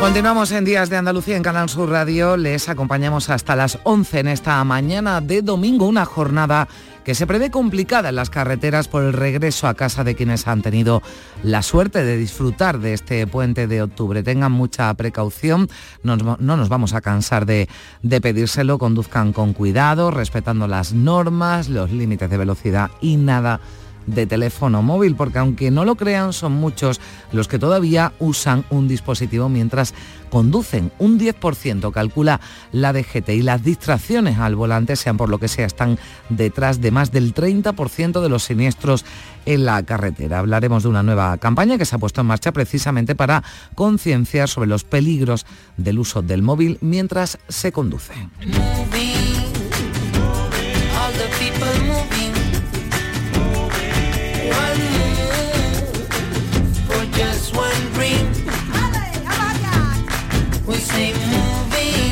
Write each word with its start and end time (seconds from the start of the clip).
Continuamos 0.00 0.52
en 0.52 0.64
Días 0.64 0.90
de 0.90 0.96
Andalucía 0.96 1.36
en 1.36 1.42
Canal 1.42 1.68
Sur 1.68 1.90
Radio. 1.90 2.36
Les 2.36 2.68
acompañamos 2.68 3.30
hasta 3.30 3.56
las 3.56 3.80
11 3.82 4.20
en 4.20 4.28
esta 4.28 4.62
mañana 4.62 5.20
de 5.20 5.42
domingo, 5.42 5.88
una 5.88 6.04
jornada 6.04 6.68
que 7.04 7.16
se 7.16 7.26
prevé 7.26 7.50
complicada 7.50 8.10
en 8.10 8.14
las 8.14 8.30
carreteras 8.30 8.86
por 8.86 9.02
el 9.02 9.12
regreso 9.12 9.66
a 9.66 9.74
casa 9.74 10.04
de 10.04 10.14
quienes 10.14 10.46
han 10.46 10.62
tenido 10.62 11.02
la 11.42 11.62
suerte 11.62 12.04
de 12.04 12.16
disfrutar 12.16 12.78
de 12.78 12.94
este 12.94 13.26
puente 13.26 13.66
de 13.66 13.82
octubre. 13.82 14.22
Tengan 14.22 14.52
mucha 14.52 14.92
precaución, 14.94 15.68
no, 16.02 16.16
nos 16.16 16.68
vamos 16.68 16.94
a 16.94 17.00
cansar 17.00 17.44
de, 17.44 17.68
de 18.02 18.20
pedírselo, 18.20 18.78
conduzcan 18.78 19.32
con 19.32 19.52
cuidado, 19.52 20.10
respetando 20.12 20.68
las 20.68 20.92
normas, 20.92 21.68
los 21.68 21.90
límites 21.90 22.30
de 22.30 22.36
velocidad 22.36 22.90
y 23.00 23.16
nada 23.16 23.60
de 24.08 24.26
teléfono 24.26 24.82
móvil, 24.82 25.14
porque 25.14 25.38
aunque 25.38 25.70
no 25.70 25.84
lo 25.84 25.94
crean, 25.94 26.32
son 26.32 26.52
muchos 26.52 27.00
los 27.32 27.48
que 27.48 27.58
todavía 27.58 28.12
usan 28.18 28.64
un 28.70 28.88
dispositivo 28.88 29.48
mientras 29.48 29.94
conducen. 30.30 30.92
Un 30.98 31.18
10% 31.18 31.92
calcula 31.92 32.40
la 32.72 32.92
DGT 32.92 33.30
y 33.30 33.42
las 33.42 33.62
distracciones 33.62 34.38
al 34.38 34.56
volante, 34.56 34.96
sean 34.96 35.16
por 35.16 35.28
lo 35.28 35.38
que 35.38 35.48
sea, 35.48 35.66
están 35.66 35.98
detrás 36.28 36.80
de 36.80 36.90
más 36.90 37.12
del 37.12 37.34
30% 37.34 38.20
de 38.20 38.28
los 38.28 38.44
siniestros 38.44 39.04
en 39.46 39.64
la 39.64 39.82
carretera. 39.82 40.38
Hablaremos 40.38 40.82
de 40.82 40.88
una 40.88 41.02
nueva 41.02 41.36
campaña 41.38 41.78
que 41.78 41.84
se 41.84 41.96
ha 41.96 41.98
puesto 41.98 42.20
en 42.20 42.26
marcha 42.26 42.52
precisamente 42.52 43.14
para 43.14 43.42
concienciar 43.74 44.48
sobre 44.48 44.68
los 44.68 44.84
peligros 44.84 45.46
del 45.76 45.98
uso 45.98 46.22
del 46.22 46.42
móvil 46.42 46.78
mientras 46.80 47.38
se 47.48 47.72
conduce. 47.72 48.12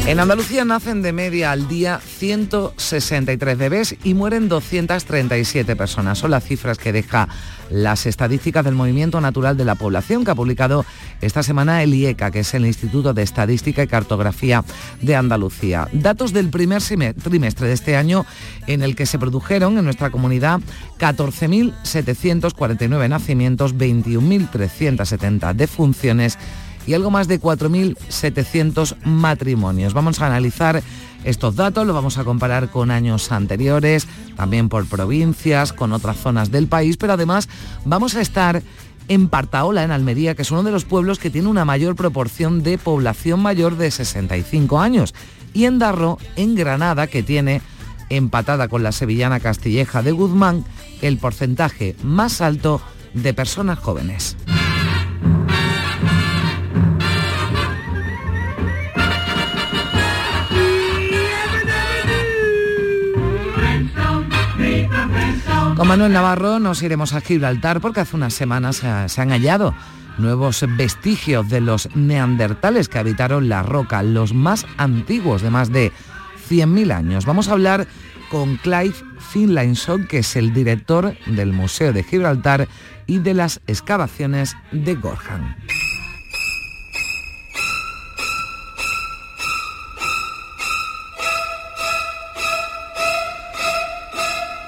En 0.06 0.20
Andalucía 0.20 0.64
nacen 0.64 1.02
de 1.02 1.12
media 1.12 1.50
al 1.50 1.66
día 1.66 1.98
163 1.98 3.58
bebés 3.58 3.96
y 4.04 4.14
mueren 4.14 4.48
237 4.48 5.74
personas. 5.74 6.18
Son 6.18 6.30
las 6.30 6.44
cifras 6.44 6.78
que 6.78 6.92
deja 6.92 7.28
las 7.70 8.06
estadísticas 8.06 8.64
del 8.64 8.76
Movimiento 8.76 9.20
Natural 9.20 9.56
de 9.56 9.64
la 9.64 9.74
Población 9.74 10.24
que 10.24 10.30
ha 10.30 10.36
publicado 10.36 10.86
esta 11.20 11.42
semana 11.42 11.82
el 11.82 11.92
IECA, 11.92 12.30
que 12.30 12.38
es 12.40 12.54
el 12.54 12.66
Instituto 12.66 13.14
de 13.14 13.24
Estadística 13.24 13.82
y 13.82 13.88
Cartografía 13.88 14.62
de 15.02 15.16
Andalucía. 15.16 15.88
Datos 15.92 16.32
del 16.32 16.50
primer 16.50 16.82
trimestre 17.20 17.66
de 17.66 17.74
este 17.74 17.96
año 17.96 18.24
en 18.68 18.84
el 18.84 18.94
que 18.94 19.06
se 19.06 19.18
produjeron 19.18 19.76
en 19.76 19.84
nuestra 19.84 20.10
comunidad 20.10 20.60
14.749 21.00 23.08
nacimientos, 23.08 23.74
21.370 23.74 25.52
defunciones 25.54 26.38
y 26.86 26.94
algo 26.94 27.10
más 27.10 27.28
de 27.28 27.40
4.700 27.40 28.96
matrimonios. 29.04 29.94
Vamos 29.94 30.20
a 30.20 30.26
analizar 30.26 30.82
estos 31.24 31.56
datos, 31.56 31.86
lo 31.86 31.92
vamos 31.92 32.18
a 32.18 32.24
comparar 32.24 32.70
con 32.70 32.90
años 32.90 33.32
anteriores, 33.32 34.06
también 34.36 34.68
por 34.68 34.86
provincias, 34.86 35.72
con 35.72 35.92
otras 35.92 36.16
zonas 36.18 36.50
del 36.50 36.68
país, 36.68 36.96
pero 36.96 37.14
además 37.14 37.48
vamos 37.84 38.14
a 38.14 38.20
estar 38.20 38.62
en 39.08 39.28
Partaola, 39.28 39.84
en 39.84 39.90
Almería, 39.90 40.34
que 40.34 40.42
es 40.42 40.50
uno 40.50 40.62
de 40.62 40.70
los 40.70 40.84
pueblos 40.84 41.18
que 41.18 41.30
tiene 41.30 41.48
una 41.48 41.64
mayor 41.64 41.96
proporción 41.96 42.62
de 42.62 42.78
población 42.78 43.40
mayor 43.40 43.76
de 43.76 43.90
65 43.90 44.80
años, 44.80 45.14
y 45.52 45.64
en 45.64 45.78
Darro, 45.78 46.18
en 46.36 46.54
Granada, 46.54 47.06
que 47.06 47.22
tiene, 47.22 47.60
empatada 48.08 48.68
con 48.68 48.82
la 48.82 48.92
sevillana 48.92 49.40
Castilleja 49.40 50.02
de 50.02 50.12
Guzmán, 50.12 50.64
el 51.02 51.18
porcentaje 51.18 51.96
más 52.02 52.40
alto 52.40 52.80
de 53.14 53.34
personas 53.34 53.78
jóvenes. 53.78 54.36
Con 65.76 65.88
Manuel 65.88 66.14
Navarro 66.14 66.58
nos 66.58 66.82
iremos 66.82 67.12
a 67.12 67.20
Gibraltar 67.20 67.82
porque 67.82 68.00
hace 68.00 68.16
unas 68.16 68.32
semanas 68.32 68.76
se, 68.76 69.20
han 69.20 69.28
hallado 69.28 69.74
nuevos 70.16 70.64
vestigios 70.76 71.50
de 71.50 71.60
los 71.60 71.94
neandertales 71.94 72.88
que 72.88 72.98
habitaron 72.98 73.50
la 73.50 73.62
roca, 73.62 74.02
los 74.02 74.32
más 74.32 74.64
antiguos 74.78 75.42
de 75.42 75.50
más 75.50 75.70
de 75.70 75.92
100.000 76.48 76.92
años. 76.92 77.26
Vamos 77.26 77.48
a 77.48 77.52
hablar 77.52 77.86
con 78.30 78.56
Clive 78.56 78.94
Finlayson, 79.18 80.06
que 80.06 80.20
es 80.20 80.34
el 80.36 80.54
director 80.54 81.14
del 81.26 81.52
Museo 81.52 81.92
de 81.92 82.04
Gibraltar 82.04 82.68
y 83.06 83.18
de 83.18 83.34
las 83.34 83.60
excavaciones 83.66 84.56
de 84.72 84.94
Gorham. 84.94 85.56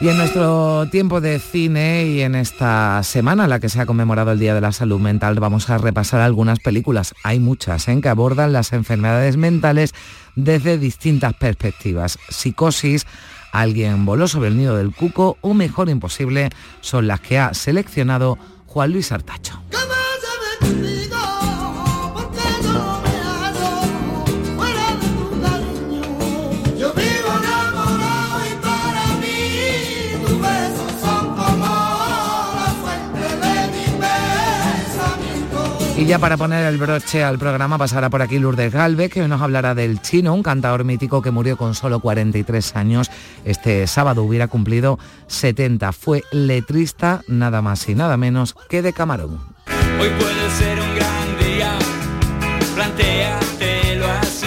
Y 0.01 0.09
en 0.09 0.17
nuestro 0.17 0.89
tiempo 0.91 1.21
de 1.21 1.41
cine 1.41 2.07
y 2.07 2.21
en 2.21 2.37
esta 2.37 3.03
semana 3.03 3.45
en 3.45 3.51
la 3.51 3.59
que 3.59 3.69
se 3.69 3.81
ha 3.81 3.87
conmemorado 3.87 4.31
el 4.31 4.39
Día 4.39 4.55
de 4.55 4.61
la 4.61 4.71
Salud 4.71 5.01
Mental 5.01 5.41
vamos 5.41 5.71
a 5.71 5.79
repasar 5.79 6.21
algunas 6.21 6.61
películas. 6.61 7.15
Hay 7.25 7.41
muchas 7.41 7.89
¿eh? 7.89 8.01
que 8.01 8.09
abordan 8.09 8.53
las 8.53 8.73
enfermedades 8.73 9.37
mentales 9.37 9.95
desde 10.37 10.79
distintas 10.79 11.35
perspectivas. 11.35 12.19
Psicosis, 12.29 13.07
Alguien 13.53 14.05
voló 14.05 14.29
sobre 14.29 14.49
el 14.49 14.57
nido 14.57 14.77
del 14.77 14.95
cuco 14.95 15.39
o 15.41 15.55
Mejor 15.55 15.89
Imposible 15.89 16.51
son 16.81 17.09
las 17.09 17.21
que 17.21 17.39
ha 17.39 17.55
seleccionado 17.55 18.39
Juan 18.67 18.93
Luis 18.93 19.11
Artacho. 19.11 19.63
Y 35.99 36.07
ya 36.07 36.21
para 36.21 36.37
poner 36.37 36.65
el 36.65 36.79
broche 36.79 37.25
al 37.25 37.41
programa 37.41 37.77
pasará 37.77 38.09
por 38.09 38.23
aquí 38.23 38.39
Lourdes 38.39 38.73
Galvez, 38.73 39.11
que 39.11 39.27
nos 39.27 39.43
hablará 39.43 39.75
del 39.75 40.01
chino, 40.01 40.33
un 40.33 40.45
cantador 40.45 40.85
mítico 40.85 41.21
que 41.23 41.33
murió 41.33 41.57
con 41.57 41.75
solo 41.75 41.99
43 41.99 42.77
años. 42.77 43.11
Este 43.45 43.85
sábado 43.89 44.23
hubiera 44.23 44.47
cumplido 44.47 45.01
70. 45.27 45.91
Fue 45.91 46.23
letrista 46.31 47.23
nada 47.27 47.63
más 47.63 47.89
y 47.89 47.97
nada 47.97 48.17
menos 48.17 48.55
que 48.69 48.81
de 48.81 48.93
Camarón. 48.93 49.41
Hoy 50.01 50.09
puede 50.21 50.51
ser 50.51 50.79
un 50.79 50.95
gran 50.95 51.39
día, 51.41 51.77
así. 54.21 54.47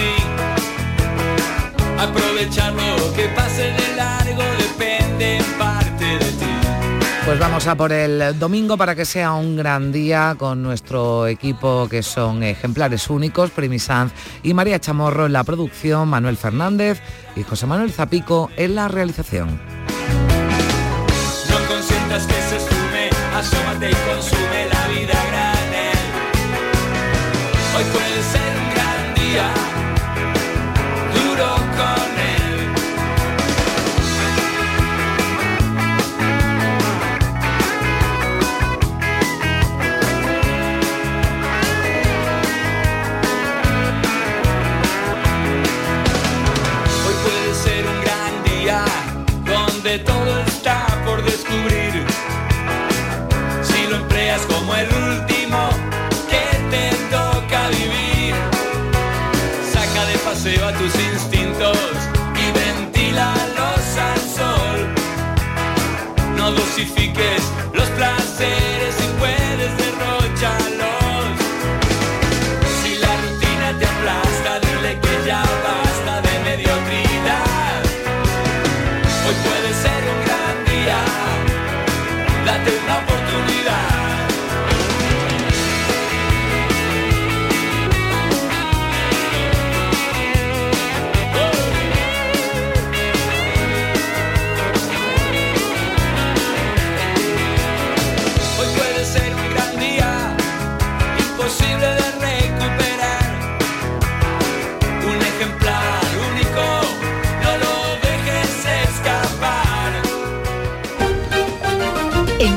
Pues 7.32 7.40
vamos 7.40 7.66
a 7.66 7.74
por 7.76 7.94
el 7.94 8.38
domingo 8.38 8.76
para 8.76 8.94
que 8.94 9.06
sea 9.06 9.32
un 9.32 9.56
gran 9.56 9.90
día 9.90 10.34
con 10.36 10.62
nuestro 10.62 11.26
equipo 11.26 11.88
que 11.88 12.02
son 12.02 12.42
ejemplares 12.42 13.08
únicos, 13.08 13.50
Primi 13.50 13.78
Sanz 13.78 14.12
y 14.42 14.52
María 14.52 14.78
Chamorro 14.78 15.24
en 15.24 15.32
la 15.32 15.42
producción, 15.42 16.10
Manuel 16.10 16.36
Fernández 16.36 17.00
y 17.34 17.42
José 17.42 17.64
Manuel 17.64 17.90
Zapico 17.90 18.50
en 18.58 18.74
la 18.74 18.88
realización. 18.88 19.58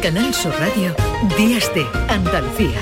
Canal 0.05 0.35
Sur 0.35 0.53
Radio, 0.59 0.95
Días 1.35 1.73
de 1.73 1.83
Andalucía. 2.09 2.79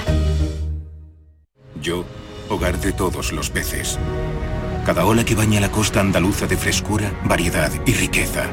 Yo, 1.81 2.04
hogar 2.50 2.78
de 2.81 2.92
todos 2.92 3.31
los 3.31 3.50
peces. 3.50 3.98
Cada 4.86 5.06
ola 5.06 5.24
que 5.24 5.34
baña 5.34 5.62
la 5.62 5.72
costa 5.72 6.02
andaluza 6.02 6.48
de 6.48 6.58
frescura, 6.58 7.18
variedad 7.24 7.72
y 7.86 7.94
riqueza. 7.94 8.44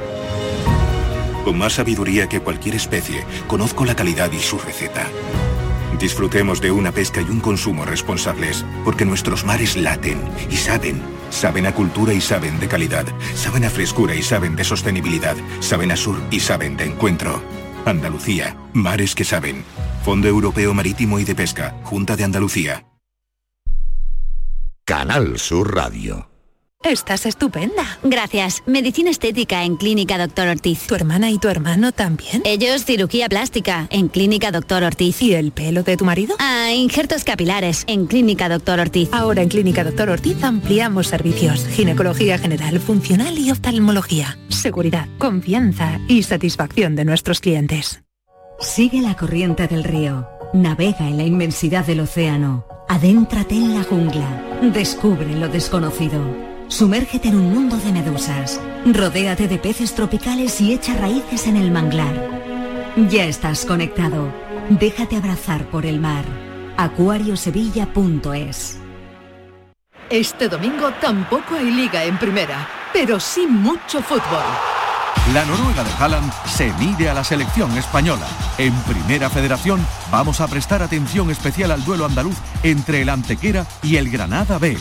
Con 1.45 1.59
más 1.59 1.73
sabiduría 1.73 2.29
que 2.29 2.39
cualquier 2.39 2.77
especie, 2.77 3.25
conozco 3.49 3.85
la 3.85 3.97
calidad 3.97 4.31
y 4.31 4.39
su 4.39 4.57
receta. 4.57 5.05
Disfrutemos 5.99 6.61
de 6.61 6.71
una 6.71 6.93
pesca 6.93 7.21
y 7.23 7.25
un 7.29 7.41
consumo 7.41 7.85
responsables, 7.85 8.65
porque 8.85 9.05
nuestros 9.05 9.45
mares 9.45 9.77
laten 9.77 10.23
y 10.49 10.55
saben. 10.55 11.03
Saben 11.31 11.67
a 11.67 11.75
cultura 11.75 12.13
y 12.13 12.21
saben 12.21 12.61
de 12.61 12.69
calidad. 12.69 13.07
Saben 13.35 13.65
a 13.65 13.71
frescura 13.71 14.15
y 14.15 14.23
saben 14.23 14.55
de 14.55 14.63
sostenibilidad. 14.63 15.35
Saben 15.59 15.91
a 15.91 15.97
sur 15.97 16.21
y 16.31 16.39
saben 16.39 16.77
de 16.77 16.85
encuentro. 16.85 17.43
Andalucía, 17.87 18.57
mares 18.75 19.15
que 19.15 19.25
saben. 19.25 19.65
Fondo 20.05 20.29
Europeo 20.29 20.75
Marítimo 20.75 21.19
y 21.19 21.25
de 21.25 21.35
Pesca, 21.35 21.77
Junta 21.85 22.17
de 22.17 22.25
Andalucía. 22.25 22.87
Canal 24.85 25.39
Sur 25.39 25.75
Radio. 25.75 26.31
Estás 26.83 27.27
estupenda. 27.27 27.99
Gracias. 28.03 28.63
Medicina 28.67 29.11
estética 29.11 29.65
en 29.65 29.77
Clínica 29.77 30.17
Doctor 30.17 30.49
Ortiz. 30.49 30.87
¿Tu 30.87 30.95
hermana 30.95 31.31
y 31.31 31.39
tu 31.39 31.49
hermano 31.49 31.93
también? 31.93 32.41
Ellos 32.47 32.87
cirugía 32.87 33.29
plástica 33.29 33.87
en 33.91 34.09
Clínica 34.09 34.51
Doctor 34.51 34.83
Ortiz. 34.83 35.21
¿Y 35.21 35.35
el 35.35 35.53
pelo 35.53 35.83
de 35.83 35.99
tu 35.99 36.07
marido? 36.07 36.35
Ah, 36.39 36.73
injertos 36.73 37.23
capilares 37.23 37.85
en 37.87 38.07
Clínica 38.07 38.49
Doctor 38.49 38.81
Ortiz. 38.81 39.11
Ahora 39.13 39.43
en 39.43 39.51
Clínica 39.51 39.85
Doctor 39.85 40.09
Ortiz 40.09 40.43
ampliamos 40.43 41.07
servicios. 41.07 41.67
Ginecología 41.67 42.39
general, 42.39 42.81
funcional 42.81 43.39
y 43.39 43.51
oftalmología. 43.51 44.39
Seguridad, 44.49 45.07
confianza 45.19 46.01
y 46.09 46.23
satisfacción 46.23 46.97
de 46.97 47.05
nuestros 47.05 47.41
clientes. 47.41 48.03
Sigue 48.61 49.01
la 49.01 49.17
corriente 49.17 49.67
del 49.69 49.85
río. 49.85 50.29
Navega 50.53 51.09
en 51.09 51.17
la 51.17 51.23
inmensidad 51.23 51.87
del 51.87 52.01
océano. 52.01 52.67
Adéntrate 52.89 53.55
en 53.55 53.75
la 53.75 53.85
jungla. 53.85 54.59
Descubre 54.61 55.35
lo 55.35 55.49
desconocido. 55.49 56.21
Sumérgete 56.69 57.29
en 57.29 57.37
un 57.37 57.55
mundo 57.55 57.79
de 57.79 57.91
medusas. 57.91 58.61
Rodéate 58.85 59.49
de 59.49 59.57
peces 59.57 59.95
tropicales 59.95 60.61
y 60.61 60.75
echa 60.75 60.93
raíces 60.95 61.47
en 61.47 61.57
el 61.57 61.71
manglar. 61.71 62.12
Ya 63.09 63.25
estás 63.25 63.65
conectado. 63.65 64.31
Déjate 64.69 65.17
abrazar 65.17 65.65
por 65.71 65.87
el 65.87 65.99
mar. 65.99 66.27
acuariosevilla.es 66.77 68.79
Este 70.11 70.49
domingo 70.49 70.91
tampoco 71.01 71.55
hay 71.55 71.71
liga 71.71 72.05
en 72.05 72.19
primera, 72.19 72.69
pero 72.93 73.21
sí 73.21 73.47
mucho 73.47 74.03
fútbol. 74.03 74.80
La 75.33 75.45
Noruega 75.45 75.85
de 75.85 75.91
Haaland 75.93 76.33
se 76.47 76.73
mide 76.75 77.09
a 77.09 77.15
la 77.15 77.23
selección 77.23 77.77
española. 77.79 78.27
En 78.59 78.75
Primera 78.83 79.31
Federación 79.31 79.87
vamos 80.11 80.41
a 80.41 80.49
prestar 80.49 80.83
atención 80.83 81.31
especial 81.31 81.71
al 81.71 81.85
duelo 81.85 82.05
andaluz 82.05 82.37
entre 82.62 83.03
el 83.03 83.09
Antequera 83.09 83.67
y 83.83 83.97
el 83.97 84.11
Granada 84.11 84.59
B. 84.59 84.77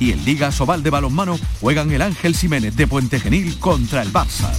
Y 0.00 0.12
en 0.12 0.24
Liga 0.24 0.50
Sobal 0.50 0.82
de 0.82 0.90
Balonmano 0.90 1.38
juegan 1.60 1.92
el 1.92 2.02
Ángel 2.02 2.34
Jiménez 2.34 2.74
de 2.74 2.86
Puente 2.88 3.20
Genil 3.20 3.58
contra 3.58 4.02
el 4.02 4.12
Barça. 4.12 4.50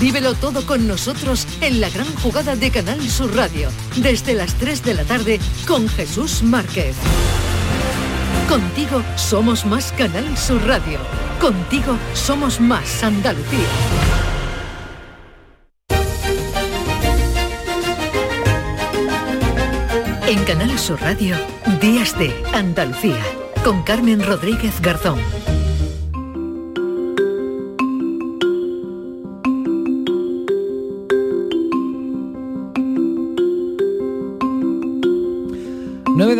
Vívelo 0.00 0.34
todo 0.34 0.66
con 0.66 0.88
nosotros 0.88 1.46
en 1.60 1.80
la 1.80 1.88
gran 1.88 2.12
jugada 2.16 2.56
de 2.56 2.70
Canal 2.70 3.08
Sur 3.08 3.36
Radio, 3.36 3.68
desde 3.96 4.34
las 4.34 4.54
3 4.54 4.82
de 4.82 4.94
la 4.94 5.04
tarde 5.04 5.38
con 5.66 5.88
Jesús 5.88 6.42
Márquez. 6.42 6.96
Contigo 8.48 9.02
somos 9.16 9.64
más 9.64 9.90
Canal 9.92 10.36
Sur 10.36 10.66
Radio. 10.66 10.98
Contigo 11.40 11.96
somos 12.12 12.60
más 12.60 13.02
Andalucía. 13.02 13.58
En 20.26 20.44
Canal 20.44 20.78
Sur 20.78 21.00
Radio, 21.00 21.36
Días 21.80 22.18
de 22.18 22.34
Andalucía, 22.52 23.22
con 23.64 23.82
Carmen 23.82 24.22
Rodríguez 24.22 24.80
Garzón. 24.82 25.18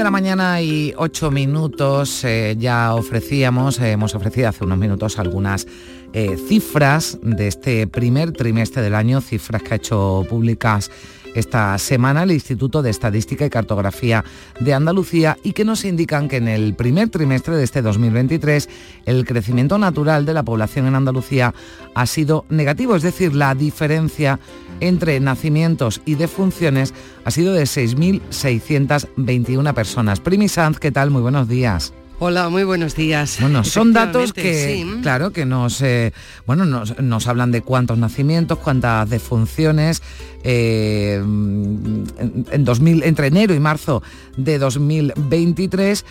La 0.04 0.10
mañana 0.10 0.60
y 0.60 0.92
ocho 0.98 1.30
minutos 1.30 2.24
eh, 2.24 2.56
ya 2.58 2.94
ofrecíamos, 2.94 3.80
eh, 3.80 3.92
hemos 3.92 4.14
ofrecido 4.14 4.50
hace 4.50 4.62
unos 4.62 4.76
minutos 4.76 5.18
algunas 5.18 5.66
eh, 6.12 6.36
cifras 6.46 7.18
de 7.22 7.48
este 7.48 7.86
primer 7.86 8.32
trimestre 8.32 8.82
del 8.82 8.94
año, 8.94 9.22
cifras 9.22 9.62
que 9.62 9.72
ha 9.72 9.76
hecho 9.78 10.26
públicas 10.28 10.90
esta 11.34 11.76
semana 11.78 12.22
el 12.22 12.32
Instituto 12.32 12.82
de 12.82 12.90
Estadística 12.90 13.44
y 13.44 13.50
Cartografía 13.50 14.24
de 14.60 14.74
Andalucía 14.74 15.36
y 15.42 15.52
que 15.52 15.64
nos 15.64 15.84
indican 15.84 16.28
que 16.28 16.36
en 16.36 16.46
el 16.48 16.74
primer 16.74 17.10
trimestre 17.10 17.56
de 17.56 17.64
este 17.64 17.82
2023 17.82 18.68
el 19.06 19.24
crecimiento 19.24 19.78
natural 19.78 20.26
de 20.26 20.34
la 20.34 20.42
población 20.42 20.86
en 20.86 20.94
Andalucía 20.94 21.54
ha 21.94 22.06
sido 22.06 22.44
negativo, 22.48 22.96
es 22.96 23.02
decir, 23.02 23.34
la 23.34 23.54
diferencia 23.54 24.38
entre 24.80 25.20
nacimientos 25.20 26.00
y 26.04 26.16
defunciones 26.16 26.92
ha 27.24 27.30
sido 27.30 27.52
de 27.52 27.62
6.621 27.64 29.74
personas. 29.74 30.20
Primi 30.20 30.48
Sanz, 30.48 30.78
¿qué 30.78 30.92
tal? 30.92 31.10
Muy 31.10 31.22
buenos 31.22 31.48
días. 31.48 31.94
Hola, 32.20 32.48
muy 32.48 32.62
buenos 32.64 32.94
días. 32.94 33.38
Bueno, 33.40 33.64
son 33.64 33.92
datos 33.92 34.32
que, 34.32 34.54
Sí. 34.84 35.00
claro, 35.02 35.32
que 35.32 35.44
nos, 35.44 35.82
eh, 35.82 36.12
bueno, 36.46 36.64
nos, 36.64 36.98
nos 37.00 37.26
hablan 37.26 37.50
de 37.50 37.60
cuántos 37.60 37.98
nacimientos, 37.98 38.58
cuántas 38.58 39.08
defunciones. 39.10 40.02
eh, 40.46 41.14
en, 41.22 42.04
en 42.50 42.64
2000, 42.66 43.02
entre 43.04 43.28
enero 43.28 43.54
y 43.54 43.60
marzo 43.60 44.02
de 44.36 44.58
2023. 44.58 46.04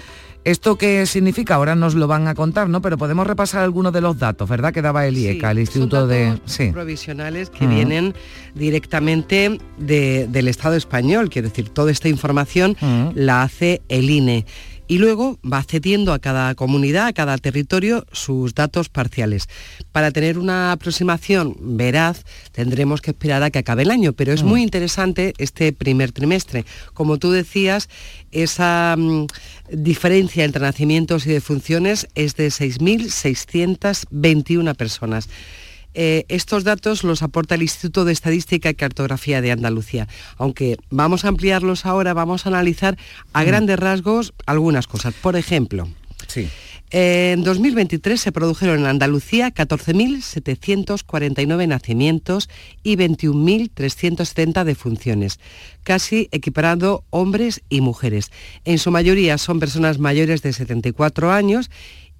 ¿Esto 0.44 0.76
qué 0.76 1.06
significa? 1.06 1.54
Ahora 1.56 1.76
nos 1.76 1.94
lo 1.94 2.08
van 2.08 2.28
a 2.28 2.34
contar, 2.34 2.68
¿no? 2.68 2.82
Pero 2.82 2.98
podemos 2.98 3.26
repasar 3.28 3.62
algunos 3.64 3.94
de 3.94 4.02
los 4.02 4.18
datos, 4.18 4.50
¿verdad? 4.50 4.74
Que 4.74 4.82
daba 4.82 5.06
el 5.06 5.18
IECA, 5.18 5.52
el 5.52 5.60
Instituto 5.60 6.08
de... 6.08 6.38
Sí. 6.46 6.72
provisionales 6.72 7.50
que 7.52 7.66
Ujú. 7.66 7.76
vienen 7.76 8.14
directamente 8.56 9.58
de- 9.78 10.28
del 10.30 10.48
Estado 10.48 10.76
español, 10.76 11.30
quiero 11.30 11.48
decir, 11.50 11.70
toda 11.70 11.92
esta 11.92 12.10
información 12.10 12.76
la 13.14 13.44
hace 13.44 13.84
el 13.88 14.10
INE. 14.10 14.46
Y 14.94 15.00
luego 15.00 15.40
va 15.42 15.64
cediendo 15.64 16.14
a 16.14 16.20
cada 16.20 16.54
comunidad, 16.54 17.08
a 17.08 17.14
cada 17.14 17.40
territorio, 17.40 18.06
sus 18.12 18.54
datos 18.54 18.90
parciales. 18.90 19.50
Para 19.92 20.12
tener 20.12 20.38
una 20.38 20.72
aproximación 20.72 21.56
veraz, 21.60 22.26
tendremos 22.52 23.02
que 23.02 23.10
esperar 23.10 23.42
a 23.42 23.50
que 23.50 23.58
acabe 23.58 23.82
el 23.82 23.90
año, 23.90 24.14
pero 24.14 24.34
es 24.34 24.44
Mm. 24.44 24.48
muy 24.48 24.62
interesante 24.62 25.34
este 25.40 25.74
primer 25.74 26.12
trimestre. 26.12 26.64
Como 26.94 27.18
tú 27.18 27.32
decías, 27.32 27.90
esa 28.32 28.94
mm, 28.96 29.26
diferencia 29.72 30.46
entre 30.46 30.62
nacimientos 30.62 31.26
y 31.26 31.32
defunciones 31.32 32.08
es 32.14 32.36
de 32.36 32.52
6.621 32.52 34.76
personas. 34.76 35.28
Eh, 35.94 36.26
estos 36.30 36.64
datos 36.64 37.04
los 37.04 37.22
aporta 37.24 37.56
el 37.56 37.62
Instituto 37.62 38.06
de 38.06 38.14
Estadística 38.14 38.70
y 38.70 38.76
Cartografía 38.76 39.42
de 39.42 39.52
Andalucía. 39.52 40.08
Aunque 40.38 40.78
vamos 40.90 41.26
a 41.26 41.30
ampliarlos 41.30 41.86
ahora, 41.86 42.14
vamos 42.14 42.46
a 42.46 42.50
analizar 42.50 42.98
a 43.34 43.44
grandes 43.44 43.80
rasgos 43.80 44.34
algunas 44.46 44.88
cosas. 44.88 45.14
Por 45.14 45.36
ejemplo, 45.36 45.88
Sí. 46.28 46.48
en 46.90 47.44
2023 47.44 48.20
se 48.22 48.32
produjeron 48.32 48.80
en 48.82 48.86
Andalucía 48.86 49.52
14.749 49.54 51.68
nacimientos 51.68 52.50
y 52.84 52.96
21.370 52.96 54.64
defunciones, 54.64 55.40
casi 55.84 56.30
equiparando 56.32 57.04
hombres 57.10 57.62
y 57.70 57.82
mujeres. 57.82 58.32
En 58.66 58.80
su 58.80 58.92
mayoría 58.92 59.38
son 59.38 59.60
personas 59.60 60.00
mayores 60.00 60.42
de 60.42 60.54
74 60.54 61.32
años 61.32 61.70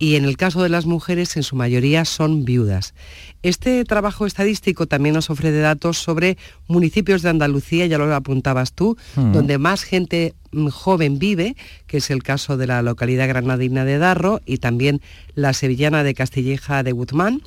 y 0.04 0.18
en 0.18 0.26
el 0.26 0.36
caso 0.36 0.62
de 0.62 0.68
las 0.68 0.86
mujeres 0.86 1.38
en 1.38 1.44
su 1.44 1.56
mayoría 1.56 2.04
son 2.04 2.44
viudas. 2.44 2.94
Este 3.42 3.86
trabajo 3.86 4.26
estadístico 4.26 4.86
también 4.86 5.16
nos 5.16 5.30
ofrece 5.30 5.60
datos 5.60 5.98
sobre 5.98 6.38
municipios 6.68 7.22
de 7.22 7.30
Andalucía, 7.30 7.86
ya 7.86 7.98
lo 7.98 8.14
apuntabas 8.14 8.74
tú, 8.74 8.98
Mm. 9.16 9.32
donde 9.32 9.58
más 9.58 9.84
gente 9.84 10.34
joven 10.72 11.20
vive, 11.20 11.56
que 11.88 11.98
es 11.98 12.10
el 12.10 12.22
caso 12.22 12.58
de 12.58 12.68
la 12.68 12.82
localidad 12.82 13.30
granadina 13.30 13.86
de 13.86 13.98
Darro 13.98 14.42
y 14.46 14.58
también 14.58 15.00
la 15.36 15.54
sevillana 15.54 16.04
de 16.04 16.14
Castilleja 16.14 16.84
de 16.84 16.92
Guzmán, 16.92 17.42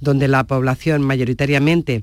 donde 0.00 0.26
la 0.26 0.44
población 0.44 1.02
mayoritariamente 1.02 2.00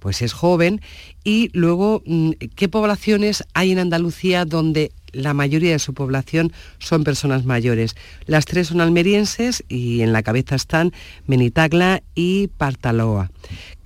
pues 0.00 0.22
es 0.22 0.32
joven 0.32 0.80
y 1.22 1.50
luego 1.52 2.02
mm, 2.04 2.32
qué 2.56 2.68
poblaciones 2.68 3.44
hay 3.54 3.70
en 3.70 3.78
Andalucía 3.78 4.44
donde 4.44 4.90
la 5.16 5.34
mayoría 5.34 5.72
de 5.72 5.78
su 5.78 5.94
población 5.94 6.52
son 6.78 7.04
personas 7.04 7.44
mayores. 7.44 7.96
Las 8.26 8.44
tres 8.44 8.68
son 8.68 8.80
almerienses 8.80 9.64
y 9.68 10.02
en 10.02 10.12
la 10.12 10.22
cabeza 10.22 10.54
están 10.54 10.92
Menitagla 11.26 12.02
y 12.14 12.48
Partaloa. 12.48 13.30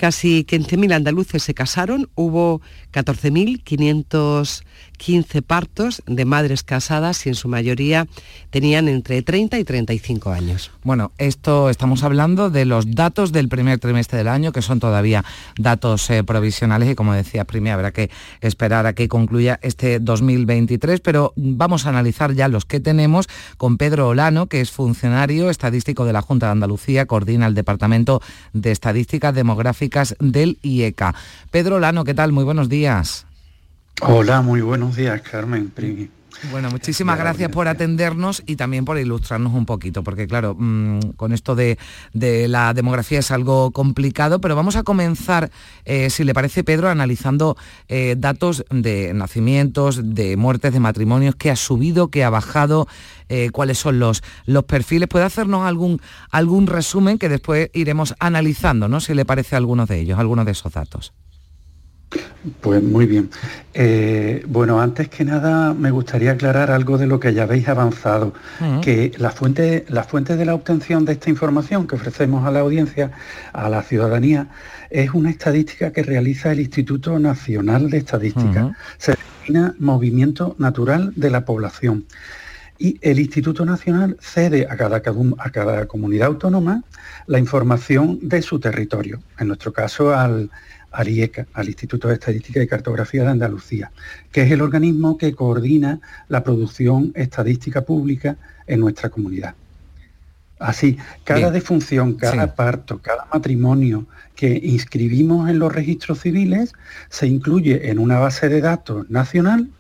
Casi 0.00 0.46
15.000 0.48 0.94
andaluces 0.94 1.42
se 1.42 1.52
casaron, 1.52 2.08
hubo 2.14 2.62
14.515 2.94 5.42
partos 5.42 6.02
de 6.06 6.24
madres 6.24 6.62
casadas 6.62 7.26
y 7.26 7.28
en 7.28 7.34
su 7.34 7.48
mayoría 7.48 8.06
tenían 8.48 8.88
entre 8.88 9.20
30 9.20 9.58
y 9.58 9.64
35 9.64 10.30
años. 10.30 10.70
Bueno, 10.84 11.12
esto 11.18 11.68
estamos 11.68 12.02
hablando 12.02 12.48
de 12.48 12.64
los 12.64 12.94
datos 12.94 13.30
del 13.30 13.50
primer 13.50 13.78
trimestre 13.78 14.16
del 14.16 14.28
año, 14.28 14.52
que 14.52 14.62
son 14.62 14.80
todavía 14.80 15.22
datos 15.58 16.08
eh, 16.08 16.24
provisionales 16.24 16.88
y 16.88 16.94
como 16.94 17.12
decía 17.12 17.44
Primi, 17.44 17.68
habrá 17.68 17.92
que 17.92 18.08
esperar 18.40 18.86
a 18.86 18.94
que 18.94 19.06
concluya 19.06 19.60
este 19.62 20.00
2023, 20.00 21.00
pero 21.00 21.34
vamos 21.36 21.84
a 21.84 21.90
analizar 21.90 22.32
ya 22.32 22.48
los 22.48 22.64
que 22.64 22.80
tenemos 22.80 23.28
con 23.58 23.76
Pedro 23.76 24.08
Olano, 24.08 24.46
que 24.46 24.62
es 24.62 24.70
funcionario 24.70 25.50
estadístico 25.50 26.06
de 26.06 26.14
la 26.14 26.22
Junta 26.22 26.46
de 26.46 26.52
Andalucía, 26.52 27.04
coordina 27.04 27.46
el 27.46 27.52
Departamento 27.52 28.22
de 28.54 28.70
Estadísticas 28.70 29.34
Del 30.20 30.58
IECA. 30.62 31.14
Pedro 31.50 31.76
Olano, 31.76 32.04
¿qué 32.04 32.14
tal? 32.14 32.32
Muy 32.32 32.44
buenos 32.44 32.68
días. 32.68 33.26
Hola, 34.02 34.40
muy 34.40 34.62
buenos 34.62 34.96
días, 34.96 35.20
Carmen. 35.20 35.68
Primi. 35.68 36.08
Bueno, 36.48 36.70
muchísimas 36.70 37.18
gracias 37.18 37.50
por 37.50 37.68
atendernos 37.68 38.42
y 38.46 38.56
también 38.56 38.86
por 38.86 38.98
ilustrarnos 38.98 39.52
un 39.52 39.66
poquito, 39.66 40.02
porque 40.02 40.26
claro, 40.26 40.56
mmm, 40.58 41.12
con 41.16 41.32
esto 41.32 41.54
de, 41.54 41.78
de, 42.14 42.48
la 42.48 42.72
demografía 42.72 43.18
es 43.18 43.30
algo 43.30 43.72
complicado, 43.72 44.40
pero 44.40 44.56
vamos 44.56 44.74
a 44.76 44.82
comenzar, 44.82 45.50
eh, 45.84 46.08
si 46.08 46.24
le 46.24 46.32
parece, 46.32 46.64
Pedro, 46.64 46.88
analizando 46.88 47.56
eh, 47.88 48.14
datos 48.16 48.64
de 48.70 49.12
nacimientos, 49.12 50.14
de 50.14 50.36
muertes, 50.38 50.72
de 50.72 50.80
matrimonios, 50.80 51.36
qué 51.36 51.50
ha 51.50 51.56
subido, 51.56 52.08
qué 52.08 52.24
ha 52.24 52.30
bajado, 52.30 52.88
eh, 53.28 53.50
cuáles 53.50 53.78
son 53.78 53.98
los, 53.98 54.22
los 54.46 54.64
perfiles. 54.64 55.08
¿Puede 55.08 55.26
hacernos 55.26 55.66
algún, 55.66 56.00
algún 56.30 56.66
resumen 56.66 57.18
que 57.18 57.28
después 57.28 57.70
iremos 57.74 58.14
analizando, 58.18 58.88
¿no? 58.88 59.00
Si 59.00 59.12
le 59.12 59.26
parece 59.26 59.56
algunos 59.56 59.88
de 59.88 60.00
ellos, 60.00 60.18
algunos 60.18 60.46
de 60.46 60.52
esos 60.52 60.72
datos. 60.72 61.12
Pues 62.60 62.82
muy 62.82 63.06
bien. 63.06 63.30
Eh, 63.74 64.42
bueno, 64.48 64.80
antes 64.80 65.08
que 65.08 65.24
nada 65.24 65.74
me 65.74 65.90
gustaría 65.90 66.32
aclarar 66.32 66.70
algo 66.70 66.98
de 66.98 67.06
lo 67.06 67.20
que 67.20 67.34
ya 67.34 67.42
habéis 67.42 67.68
avanzado, 67.68 68.32
uh 68.60 68.64
-huh. 68.64 68.80
que 68.80 69.12
la 69.18 69.30
fuente, 69.30 69.84
la 69.88 70.04
fuente 70.04 70.36
de 70.36 70.44
la 70.44 70.54
obtención 70.54 71.04
de 71.04 71.12
esta 71.12 71.30
información 71.30 71.86
que 71.86 71.96
ofrecemos 71.96 72.46
a 72.46 72.50
la 72.50 72.60
audiencia, 72.60 73.12
a 73.52 73.68
la 73.68 73.82
ciudadanía, 73.82 74.48
es 74.88 75.10
una 75.12 75.30
estadística 75.30 75.92
que 75.92 76.02
realiza 76.02 76.50
el 76.50 76.60
Instituto 76.60 77.18
Nacional 77.18 77.90
de 77.90 77.98
Estadística. 77.98 78.64
Uh 78.64 78.70
-huh. 78.70 78.76
Se 78.98 79.14
denomina 79.14 79.74
Movimiento 79.78 80.56
Natural 80.58 81.12
de 81.14 81.30
la 81.30 81.44
Población. 81.44 82.06
Y 82.78 82.96
el 83.02 83.20
Instituto 83.20 83.66
Nacional 83.66 84.16
cede 84.20 84.66
a 84.70 84.76
cada, 84.78 84.96
a 84.96 85.50
cada 85.50 85.86
comunidad 85.86 86.28
autónoma 86.28 86.82
la 87.26 87.38
información 87.38 88.18
de 88.22 88.40
su 88.40 88.58
territorio, 88.58 89.20
en 89.38 89.48
nuestro 89.48 89.70
caso 89.70 90.14
al 90.14 90.50
al 90.90 91.08
IECA, 91.08 91.46
al 91.54 91.68
Instituto 91.68 92.08
de 92.08 92.14
Estadística 92.14 92.62
y 92.62 92.66
Cartografía 92.66 93.22
de 93.22 93.30
Andalucía, 93.30 93.90
que 94.32 94.42
es 94.42 94.50
el 94.50 94.62
organismo 94.62 95.16
que 95.16 95.34
coordina 95.34 96.00
la 96.28 96.42
producción 96.42 97.12
estadística 97.14 97.82
pública 97.82 98.36
en 98.66 98.80
nuestra 98.80 99.08
comunidad. 99.08 99.54
Así, 100.58 100.98
cada 101.24 101.40
Bien. 101.40 101.52
defunción, 101.54 102.14
cada 102.14 102.44
sí. 102.44 102.52
parto, 102.54 102.98
cada 102.98 103.26
matrimonio 103.32 104.06
que 104.36 104.60
inscribimos 104.62 105.48
en 105.48 105.58
los 105.58 105.72
registros 105.72 106.20
civiles 106.20 106.74
se 107.08 107.26
incluye 107.26 107.90
en 107.90 107.98
una 107.98 108.18
base 108.18 108.50
de 108.50 108.60
datos 108.60 109.08
nacional 109.08 109.70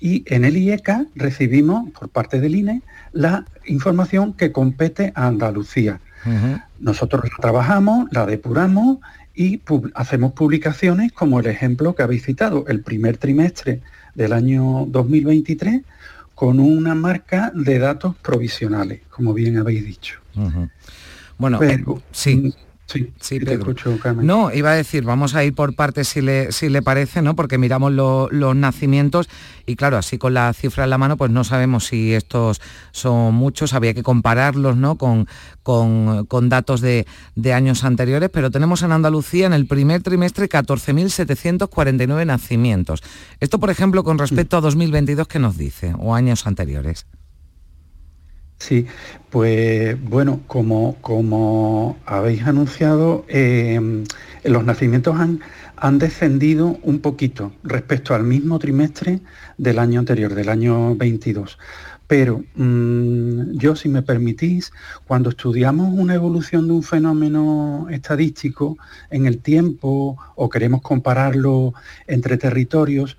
y 0.00 0.24
en 0.26 0.44
el 0.44 0.56
IECA 0.56 1.06
recibimos 1.14 1.90
por 1.90 2.08
parte 2.08 2.40
del 2.40 2.54
INE 2.54 2.82
la 3.12 3.44
información 3.66 4.32
que 4.32 4.50
compete 4.50 5.12
a 5.14 5.26
Andalucía. 5.26 6.00
Uh 6.24 6.30
-huh. 6.30 6.64
Nosotros 6.80 7.24
la 7.24 7.36
trabajamos, 7.40 8.08
la 8.10 8.24
depuramos 8.24 8.98
y 9.34 9.58
pub 9.58 9.90
hacemos 9.94 10.32
publicaciones 10.32 11.12
como 11.12 11.40
el 11.40 11.46
ejemplo 11.46 11.94
que 11.94 12.02
habéis 12.02 12.24
citado, 12.24 12.64
el 12.68 12.80
primer 12.80 13.16
trimestre 13.16 13.80
del 14.14 14.32
año 14.32 14.86
2023, 14.88 15.82
con 16.34 16.60
una 16.60 16.94
marca 16.94 17.52
de 17.54 17.78
datos 17.78 18.16
provisionales, 18.16 19.00
como 19.10 19.34
bien 19.34 19.58
habéis 19.58 19.84
dicho. 19.84 20.20
Uh 20.36 20.40
-huh. 20.48 20.70
Bueno, 21.38 21.58
Pero, 21.58 22.02
sí. 22.12 22.54
Sí, 22.86 23.12
sí 23.18 23.40
Pedro. 23.40 23.70
Escucho, 23.70 23.98
no, 24.16 24.52
iba 24.52 24.72
a 24.72 24.74
decir, 24.74 25.04
vamos 25.04 25.34
a 25.34 25.42
ir 25.42 25.54
por 25.54 25.74
partes 25.74 26.06
si 26.08 26.20
le, 26.20 26.52
si 26.52 26.68
le 26.68 26.82
parece, 26.82 27.22
¿no? 27.22 27.34
Porque 27.34 27.56
miramos 27.56 27.92
lo, 27.92 28.28
los 28.30 28.54
nacimientos 28.54 29.28
y 29.64 29.76
claro, 29.76 29.96
así 29.96 30.18
con 30.18 30.34
la 30.34 30.52
cifra 30.52 30.84
en 30.84 30.90
la 30.90 30.98
mano, 30.98 31.16
pues 31.16 31.30
no 31.30 31.44
sabemos 31.44 31.86
si 31.86 32.12
estos 32.12 32.60
son 32.92 33.34
muchos, 33.34 33.72
había 33.72 33.94
que 33.94 34.02
compararlos, 34.02 34.76
¿no? 34.76 34.96
Con, 34.96 35.26
con, 35.62 36.26
con 36.26 36.50
datos 36.50 36.82
de, 36.82 37.06
de, 37.34 37.52
años 37.54 37.84
anteriores, 37.84 38.28
pero 38.30 38.50
tenemos 38.50 38.82
en 38.82 38.92
Andalucía 38.92 39.46
en 39.46 39.54
el 39.54 39.66
primer 39.66 40.02
trimestre 40.02 40.48
14.749 40.48 42.26
nacimientos. 42.26 43.02
Esto, 43.40 43.58
por 43.58 43.70
ejemplo, 43.70 44.04
con 44.04 44.18
respecto 44.18 44.58
a 44.58 44.60
2022, 44.60 45.26
¿qué 45.26 45.38
nos 45.38 45.56
dice? 45.56 45.94
O 45.98 46.14
años 46.14 46.46
anteriores. 46.46 47.06
Sí, 48.66 48.86
pues 49.28 50.02
bueno, 50.02 50.40
como, 50.46 50.96
como 51.02 51.98
habéis 52.06 52.44
anunciado, 52.44 53.26
eh, 53.28 53.78
los 54.42 54.64
nacimientos 54.64 55.20
han, 55.20 55.40
han, 55.76 55.98
descendido 55.98 56.78
un 56.82 57.00
poquito 57.00 57.52
respecto 57.62 58.14
al 58.14 58.24
mismo 58.24 58.58
trimestre 58.58 59.20
del 59.58 59.78
año 59.78 60.00
anterior, 60.00 60.34
del 60.34 60.48
año 60.48 60.94
22. 60.96 61.58
Pero 62.06 62.42
mmm, 62.54 63.58
yo, 63.58 63.76
si 63.76 63.90
me 63.90 64.00
permitís, 64.00 64.72
cuando 65.06 65.28
estudiamos 65.28 65.92
una 65.92 66.14
evolución 66.14 66.66
de 66.66 66.72
un 66.72 66.82
fenómeno 66.82 67.88
estadístico 67.90 68.78
en 69.10 69.26
el 69.26 69.40
tiempo 69.40 70.16
o 70.36 70.48
queremos 70.48 70.80
compararlo 70.80 71.74
entre 72.06 72.38
territorios, 72.38 73.18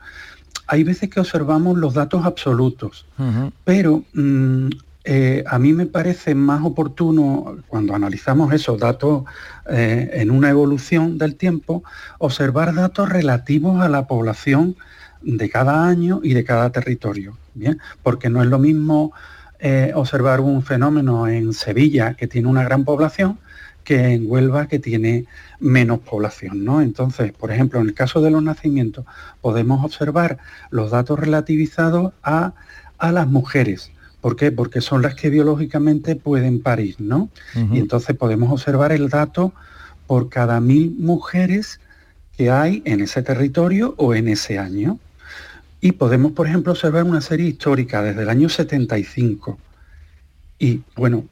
hay 0.66 0.84
veces 0.84 1.12
que 1.12 1.20
observamos 1.20 1.78
los 1.78 1.94
datos 1.94 2.26
absolutos, 2.26 3.06
uh 3.20 3.24
-huh. 3.24 3.52
pero 3.64 4.04
mmm, 4.14 4.70
eh, 5.08 5.44
a 5.46 5.60
mí 5.60 5.72
me 5.72 5.86
parece 5.86 6.34
más 6.34 6.64
oportuno, 6.64 7.58
cuando 7.68 7.94
analizamos 7.94 8.52
esos 8.54 8.80
datos 8.80 9.24
eh, 9.70 10.10
en 10.14 10.32
una 10.32 10.50
evolución 10.50 11.20
del 11.20 11.36
tiempo, 11.36 11.84
observar 12.18 12.74
datos 12.74 13.08
relativos 13.10 13.82
a 13.82 13.88
la 13.88 14.08
población 14.08 14.76
de 15.22 15.48
cada 15.50 15.88
año 15.88 16.22
y 16.24 16.34
de 16.34 16.44
cada 16.44 16.72
territorio. 16.72 17.38
¿bien? 17.54 17.80
Porque 18.02 18.32
no 18.32 18.42
es 18.42 18.48
lo 18.48 18.58
mismo 18.58 19.14
eh, 19.60 19.92
observar 19.94 20.42
un 20.42 20.64
fenómeno 20.64 21.28
en 21.28 21.54
Sevilla, 21.54 22.16
que 22.16 22.28
tiene 22.28 22.48
una 22.48 22.64
gran 22.64 22.84
población, 22.84 23.38
que 23.84 24.14
en 24.14 24.26
Huelva, 24.26 24.68
que 24.68 24.80
tiene 24.80 25.28
menos 25.60 26.00
población. 26.00 26.66
¿no? 26.66 26.82
Entonces, 26.82 27.32
por 27.32 27.52
ejemplo, 27.52 27.80
en 27.80 27.88
el 27.88 27.94
caso 27.94 28.22
de 28.22 28.32
los 28.32 28.42
nacimientos, 28.42 29.06
podemos 29.40 29.86
observar 29.86 30.40
los 30.72 30.90
datos 30.90 31.20
relativizados 31.20 32.14
a, 32.24 32.54
a 32.98 33.12
las 33.12 33.28
mujeres. 33.28 33.92
¿Por 34.26 34.36
qué? 34.36 34.52
Porque 34.52 34.82
son 34.82 35.04
las 35.04 35.14
que 35.14 35.30
biológicamente 35.30 36.16
pueden 36.16 36.60
parir, 36.60 36.96
¿no? 36.98 37.30
Uh 37.54 37.60
-huh. 37.60 37.76
Y 37.76 37.78
entonces 37.78 38.16
podemos 38.18 38.52
observar 38.52 38.92
el 38.92 39.08
dato 39.08 39.54
por 40.08 40.30
cada 40.30 40.60
mil 40.60 40.96
mujeres 40.98 41.80
que 42.36 42.50
hay 42.50 42.82
en 42.86 43.02
ese 43.02 43.22
territorio 43.22 43.94
o 44.00 44.16
en 44.16 44.28
ese 44.28 44.58
año. 44.58 44.98
Y 45.80 45.92
podemos, 45.92 46.32
por 46.32 46.48
ejemplo, 46.48 46.72
observar 46.72 47.04
una 47.04 47.22
serie 47.22 47.50
histórica 47.50 48.02
desde 48.02 48.24
el 48.24 48.30
año 48.30 48.50
75. 48.50 49.60
Y 50.58 50.82
bueno, 50.96 51.26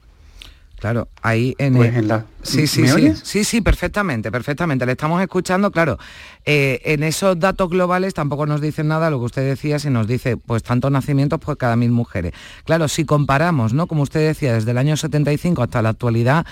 Claro, 0.83 1.07
ahí 1.21 1.55
en, 1.59 1.75
pues 1.75 1.95
en 1.95 2.09
la... 2.09 2.25
Sí, 2.41 2.67
sí, 2.67 2.85
sí, 2.89 3.13
sí, 3.23 3.45
sí, 3.45 3.61
perfectamente, 3.61 4.29
perfectamente. 4.33 4.85
Le 4.85 4.91
estamos 4.91 5.21
escuchando, 5.21 5.71
claro. 5.71 5.97
Eh, 6.43 6.81
en 6.83 7.03
esos 7.03 7.39
datos 7.39 7.69
globales 7.69 8.13
tampoco 8.13 8.45
nos 8.47 8.59
dicen 8.59 8.89
nada 8.89 9.09
lo 9.09 9.17
que 9.19 9.23
usted 9.27 9.47
decía, 9.47 9.79
si 9.79 9.89
nos 9.89 10.07
dice, 10.07 10.35
pues 10.35 10.61
tantos 10.61 10.91
nacimientos 10.91 11.39
por 11.39 11.55
cada 11.55 11.77
mil 11.77 11.91
mujeres. 11.91 12.33
Claro, 12.65 12.89
si 12.89 13.05
comparamos, 13.05 13.71
¿no? 13.71 13.87
Como 13.87 14.03
usted 14.03 14.27
decía, 14.27 14.55
desde 14.55 14.71
el 14.71 14.77
año 14.77 14.97
75 14.97 15.63
hasta 15.63 15.81
la 15.81 15.87
actualidad, 15.87 16.45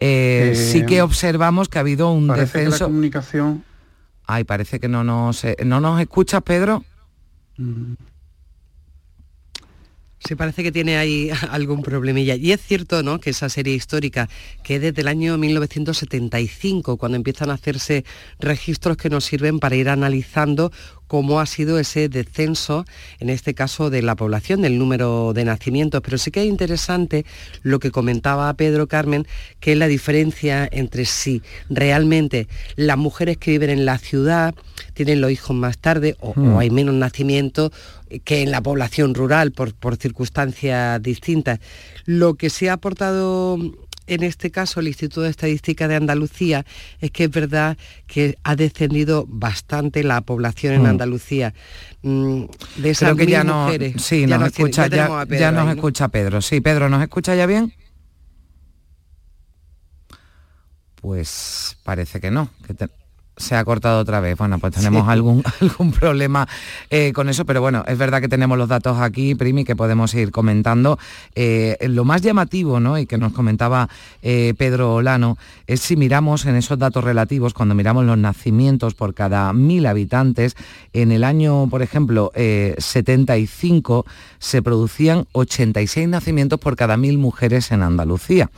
eh, 0.00 0.50
eh, 0.52 0.54
sí 0.54 0.84
que 0.84 1.00
observamos 1.00 1.70
que 1.70 1.78
ha 1.78 1.80
habido 1.80 2.12
un 2.12 2.28
parece 2.28 2.58
descenso. 2.58 2.76
Que 2.76 2.82
la 2.82 2.88
comunicación. 2.88 3.64
Ay, 4.26 4.44
parece 4.44 4.80
que 4.80 4.88
no 4.88 5.02
nos, 5.02 5.46
no 5.64 5.80
nos 5.80 5.98
escuchas, 5.98 6.42
Pedro. 6.42 6.84
Mm. 7.56 7.94
Se 10.20 10.36
parece 10.36 10.62
que 10.62 10.72
tiene 10.72 10.96
ahí 10.96 11.30
algún 11.50 11.82
problemilla. 11.82 12.34
Y 12.34 12.52
es 12.52 12.60
cierto, 12.60 13.02
¿no?, 13.02 13.20
que 13.20 13.30
esa 13.30 13.48
serie 13.48 13.74
histórica, 13.74 14.28
que 14.62 14.76
es 14.76 14.82
desde 14.82 15.02
el 15.02 15.08
año 15.08 15.38
1975, 15.38 16.96
cuando 16.96 17.16
empiezan 17.16 17.50
a 17.50 17.54
hacerse 17.54 18.04
registros 18.38 18.96
que 18.96 19.10
nos 19.10 19.24
sirven 19.24 19.58
para 19.58 19.76
ir 19.76 19.88
analizando 19.88 20.72
cómo 21.08 21.40
ha 21.40 21.46
sido 21.46 21.78
ese 21.78 22.08
descenso, 22.08 22.86
en 23.18 23.28
este 23.28 23.54
caso 23.54 23.90
de 23.90 24.02
la 24.02 24.14
población, 24.14 24.62
del 24.62 24.78
número 24.78 25.32
de 25.34 25.44
nacimientos. 25.44 26.00
Pero 26.02 26.16
sí 26.16 26.30
que 26.30 26.42
es 26.42 26.48
interesante 26.48 27.26
lo 27.62 27.80
que 27.80 27.90
comentaba 27.90 28.54
Pedro 28.54 28.86
Carmen, 28.86 29.26
que 29.58 29.72
es 29.72 29.78
la 29.78 29.88
diferencia 29.88 30.68
entre 30.70 31.04
si 31.04 31.42
realmente 31.68 32.46
las 32.76 32.96
mujeres 32.96 33.36
que 33.36 33.50
viven 33.50 33.70
en 33.70 33.84
la 33.84 33.98
ciudad 33.98 34.54
tienen 34.94 35.20
los 35.20 35.32
hijos 35.32 35.56
más 35.56 35.78
tarde 35.78 36.16
o, 36.20 36.28
Hmm. 36.38 36.58
hay 36.58 36.70
menos 36.70 36.94
nacimientos 36.94 37.72
que 38.24 38.42
en 38.42 38.50
la 38.50 38.60
población 38.62 39.14
rural 39.14 39.52
por, 39.52 39.74
por 39.74 39.96
circunstancias 39.96 41.02
distintas. 41.02 41.58
Lo 42.04 42.34
que 42.34 42.50
se 42.50 42.70
ha 42.70 42.74
aportado 42.74 43.58
en 44.08 44.22
este 44.24 44.50
caso 44.50 44.80
el 44.80 44.88
Instituto 44.88 45.22
de 45.22 45.30
Estadística 45.30 45.86
de 45.88 45.96
Andalucía 45.96 46.64
es 47.00 47.10
que 47.10 47.24
es 47.24 47.30
verdad 47.30 47.76
que 48.06 48.36
ha 48.42 48.56
descendido 48.56 49.24
bastante 49.28 50.02
la 50.02 50.20
población 50.22 50.74
en 50.74 50.82
Mm. 50.82 50.86
Andalucía. 50.86 51.54
Mm, 52.02 52.44
De 52.76 52.90
esas 52.90 53.08
Creo 53.14 53.16
que 53.16 53.26
ya 53.30 53.44
no, 53.44 53.70
sí, 53.98 54.26
Ya 54.26 54.38
nos 54.38 54.52
tiene- 54.52 54.70
escucha, 54.70 54.86
ya 54.88 54.96
ya, 55.08 55.26
Pedro 55.26 55.40
ya 55.40 55.50
nos 55.52 55.60
ahí, 55.60 55.66
¿no? 55.66 55.72
escucha 55.72 56.08
Pedro. 56.08 56.42
Sí, 56.42 56.60
Pedro, 56.60 56.88
¿nos 56.88 57.02
escucha 57.02 57.34
ya 57.34 57.46
bien? 57.46 57.72
Pues 61.00 61.76
parece 61.84 62.20
que 62.20 62.30
no, 62.30 62.50
que 62.66 62.74
te- 62.74 62.88
se 63.38 63.56
ha 63.56 63.64
cortado 63.64 64.00
otra 64.00 64.20
vez. 64.20 64.36
Bueno, 64.36 64.58
pues 64.58 64.74
tenemos 64.74 65.04
Sí. 65.04 65.10
algún, 65.10 65.42
algún 65.60 65.92
problema 65.92 66.46
eh, 66.90 67.12
con 67.14 67.28
eso, 67.28 67.44
pero 67.46 67.60
bueno, 67.62 67.84
es 67.88 67.96
verdad 67.96 68.20
que 68.20 68.28
tenemos 68.28 68.58
los 68.58 68.68
datos 68.68 68.98
aquí, 69.00 69.34
Primi, 69.34 69.64
que 69.64 69.74
podemos 69.76 70.12
ir 70.14 70.30
comentando. 70.30 70.98
Eh, 71.34 71.76
lo 71.88 72.04
más 72.04 72.20
llamativo, 72.22 72.80
¿no? 72.80 72.98
Y 72.98 73.06
que 73.06 73.16
nos 73.18 73.32
comentaba 73.32 73.88
eh, 74.22 74.54
Pedro 74.58 74.94
Olano, 74.94 75.38
es 75.66 75.80
si 75.80 75.96
miramos 75.96 76.44
en 76.46 76.56
esos 76.56 76.78
datos 76.78 77.02
relativos, 77.04 77.54
cuando 77.54 77.74
miramos 77.74 78.04
los 78.04 78.18
nacimientos 78.18 78.94
por 78.94 79.14
cada 79.14 79.52
mil 79.52 79.86
habitantes, 79.86 80.56
en 80.92 81.12
el 81.12 81.24
año, 81.24 81.68
por 81.70 81.82
ejemplo, 81.82 82.32
eh, 82.34 82.74
75 82.78 84.04
se 84.38 84.62
producían 84.62 85.26
86 85.32 86.08
nacimientos 86.08 86.58
por 86.58 86.76
cada 86.76 86.96
mil 86.96 87.18
mujeres 87.18 87.70
en 87.72 87.82
Andalucía. 87.82 88.50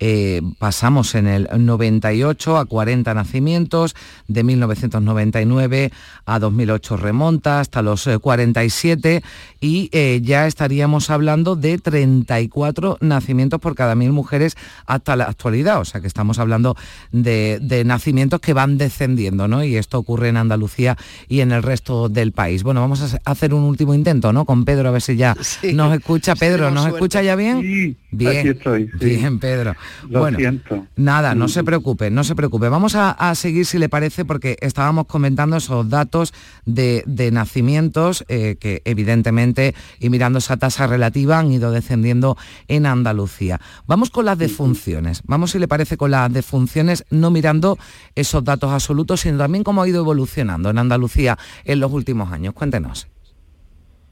Eh, 0.00 0.40
pasamos 0.58 1.14
en 1.14 1.26
el 1.26 1.48
98 1.56 2.56
a 2.56 2.64
40 2.64 3.12
nacimientos, 3.14 3.94
de 4.28 4.42
1999 4.44 5.92
a 6.26 6.38
2008 6.38 6.96
remonta 6.96 7.60
hasta 7.60 7.82
los 7.82 8.06
eh, 8.06 8.18
47 8.18 9.22
y 9.60 9.88
eh, 9.92 10.20
ya 10.22 10.46
estaríamos 10.46 11.10
hablando 11.10 11.54
de 11.56 11.78
34 11.78 12.98
nacimientos 13.00 13.60
por 13.60 13.74
cada 13.74 13.94
mil 13.94 14.12
mujeres 14.12 14.56
hasta 14.86 15.16
la 15.16 15.24
actualidad, 15.24 15.80
o 15.80 15.84
sea 15.84 16.00
que 16.00 16.06
estamos 16.06 16.38
hablando 16.38 16.76
de, 17.12 17.58
de 17.60 17.84
nacimientos 17.84 18.40
que 18.40 18.52
van 18.54 18.78
descendiendo, 18.78 19.48
¿no? 19.48 19.64
Y 19.64 19.76
esto 19.76 19.98
ocurre 19.98 20.28
en 20.28 20.36
Andalucía 20.36 20.96
y 21.28 21.40
en 21.40 21.52
el 21.52 21.62
resto 21.62 22.08
del 22.08 22.32
país. 22.32 22.62
Bueno, 22.62 22.80
vamos 22.80 23.02
a 23.02 23.18
hacer 23.30 23.52
un 23.54 23.64
último 23.64 23.94
intento, 23.94 24.32
¿no? 24.32 24.44
Con 24.44 24.64
Pedro, 24.64 24.88
a 24.88 24.92
ver 24.92 25.02
si 25.02 25.16
ya 25.16 25.36
Sí. 25.42 25.72
nos 25.74 25.92
escucha. 25.94 26.34
Pedro, 26.36 26.70
¿nos 26.70 26.82
suerte. 26.84 26.98
escucha 26.98 27.22
ya 27.22 27.36
bien? 27.36 27.60
Sí, 27.60 27.96
bien. 28.10 28.38
aquí 28.38 28.48
estoy, 28.48 28.88
sí. 28.98 29.04
Bien, 29.04 29.38
Pedro. 29.38 29.74
Lo 30.08 30.20
bueno, 30.20 30.38
siento. 30.38 30.86
Nada, 30.96 31.34
no 31.34 31.46
Mm. 31.46 31.48
se 31.48 31.64
preocupe, 31.64 32.10
no 32.10 32.24
se 32.24 32.34
preocupe. 32.34 32.68
Vamos 32.68 32.94
a, 32.94 33.10
a 33.10 33.34
seguir 33.34 33.66
si 33.66 33.78
le 33.78 33.88
parece 33.88 34.24
porque 34.24 34.56
estábamos 34.60 35.06
comentando 35.06 35.56
esos 35.56 35.88
datos 35.88 36.32
de, 36.66 37.02
de 37.06 37.30
nacimientos 37.30 38.24
eh, 38.28 38.56
que 38.60 38.82
evidentemente 38.84 39.74
y 39.98 40.10
mirando 40.10 40.38
esa 40.38 40.56
tasa 40.56 40.86
relativa 40.86 41.38
han 41.38 41.50
ido 41.52 41.70
descendiendo 41.70 42.36
en 42.68 42.86
Andalucía. 42.86 43.60
Vamos 43.86 44.10
con 44.10 44.24
las 44.24 44.38
defunciones. 44.38 45.22
Vamos 45.24 45.52
si 45.52 45.58
le 45.58 45.68
parece 45.68 45.96
con 45.96 46.10
las 46.10 46.32
defunciones, 46.32 47.04
no 47.10 47.30
mirando 47.30 47.78
esos 48.14 48.44
datos 48.44 48.70
absolutos, 48.72 49.20
sino 49.20 49.38
también 49.38 49.64
cómo 49.64 49.82
ha 49.82 49.88
ido 49.88 50.00
evolucionando 50.00 50.70
en 50.70 50.78
Andalucía 50.78 51.38
en 51.64 51.80
los 51.80 51.92
últimos 51.92 52.30
años. 52.32 52.54
Cuéntenos. 52.54 53.06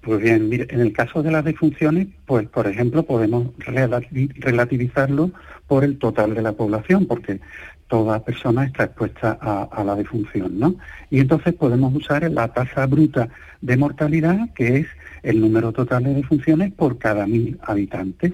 Pues 0.09 0.23
bien, 0.23 0.49
en 0.51 0.81
el 0.81 0.95
caso 0.95 1.23
de 1.23 1.31
las 1.31 1.45
defunciones, 1.45 2.07
pues 2.25 2.49
por 2.49 2.67
ejemplo 2.67 3.03
podemos 3.03 3.49
relati- 3.59 4.33
relativizarlo 4.37 5.33
por 5.67 5.85
el 5.85 5.99
total 5.99 6.35
de 6.35 6.41
la 6.41 6.53
población, 6.53 7.05
porque 7.05 7.41
toda 7.89 8.25
persona 8.25 8.65
está 8.65 8.85
expuesta 8.85 9.37
a, 9.39 9.65
a 9.65 9.85
la 9.85 9.95
defunción, 9.97 10.59
¿no? 10.59 10.77
Y 11.11 11.21
entonces 11.21 11.53
podemos 11.53 11.95
usar 11.95 12.23
la 12.31 12.49
tasa 12.49 12.87
bruta 12.87 13.29
de 13.61 13.77
mortalidad, 13.77 14.49
que 14.55 14.79
es 14.79 14.87
el 15.23 15.43
número 15.43 15.73
total 15.73 16.05
de 16.05 16.15
defunciones 16.15 16.73
por 16.73 16.97
cada 16.97 17.27
mil 17.27 17.59
habitantes. 17.61 18.33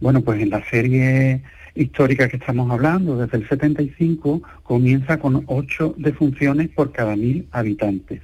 Bueno, 0.00 0.22
pues 0.22 0.42
en 0.42 0.50
la 0.50 0.64
serie 0.68 1.42
histórica 1.76 2.28
que 2.28 2.38
estamos 2.38 2.68
hablando, 2.72 3.16
desde 3.18 3.38
el 3.38 3.48
75, 3.48 4.42
comienza 4.64 5.20
con 5.20 5.44
ocho 5.46 5.94
defunciones 5.96 6.70
por 6.70 6.90
cada 6.90 7.14
mil 7.14 7.46
habitantes 7.52 8.20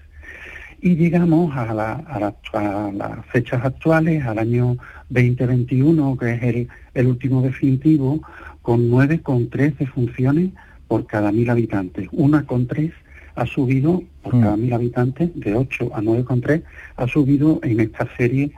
y 0.85 0.97
llegamos 0.97 1.57
a, 1.57 1.73
la- 1.73 1.94
a 1.94 2.20
la- 2.20 2.35
a 2.53 2.92
las 2.92 3.27
fechas 3.33 3.64
actuales, 3.64 4.23
al 4.27 4.38
año 4.38 4.77
2021, 5.09 6.16
que 6.18 6.35
es 6.35 6.42
el, 6.42 6.68
el 6.92 7.07
último 7.07 7.40
definitivo, 7.40 8.20
con 8.61 8.90
9,3 8.90 9.77
defunciones 9.79 10.51
por 10.87 11.07
cada 11.07 11.33
mil 11.33 11.49
habitantes. 11.49 12.07
Una 12.12 12.44
con 12.44 12.66
tres 12.66 12.92
ha 13.35 13.47
subido 13.47 14.03
por 14.23 14.35
Mm. 14.37 14.40
cada 14.42 14.57
mil 14.59 14.73
habitantes, 14.75 15.31
de 15.35 15.55
8 15.55 15.90
a 15.94 16.03
9,3, 16.03 16.62
ha 16.97 17.07
subido 17.09 17.61
en 17.62 17.81
esta 17.81 18.07
serie 18.18 18.53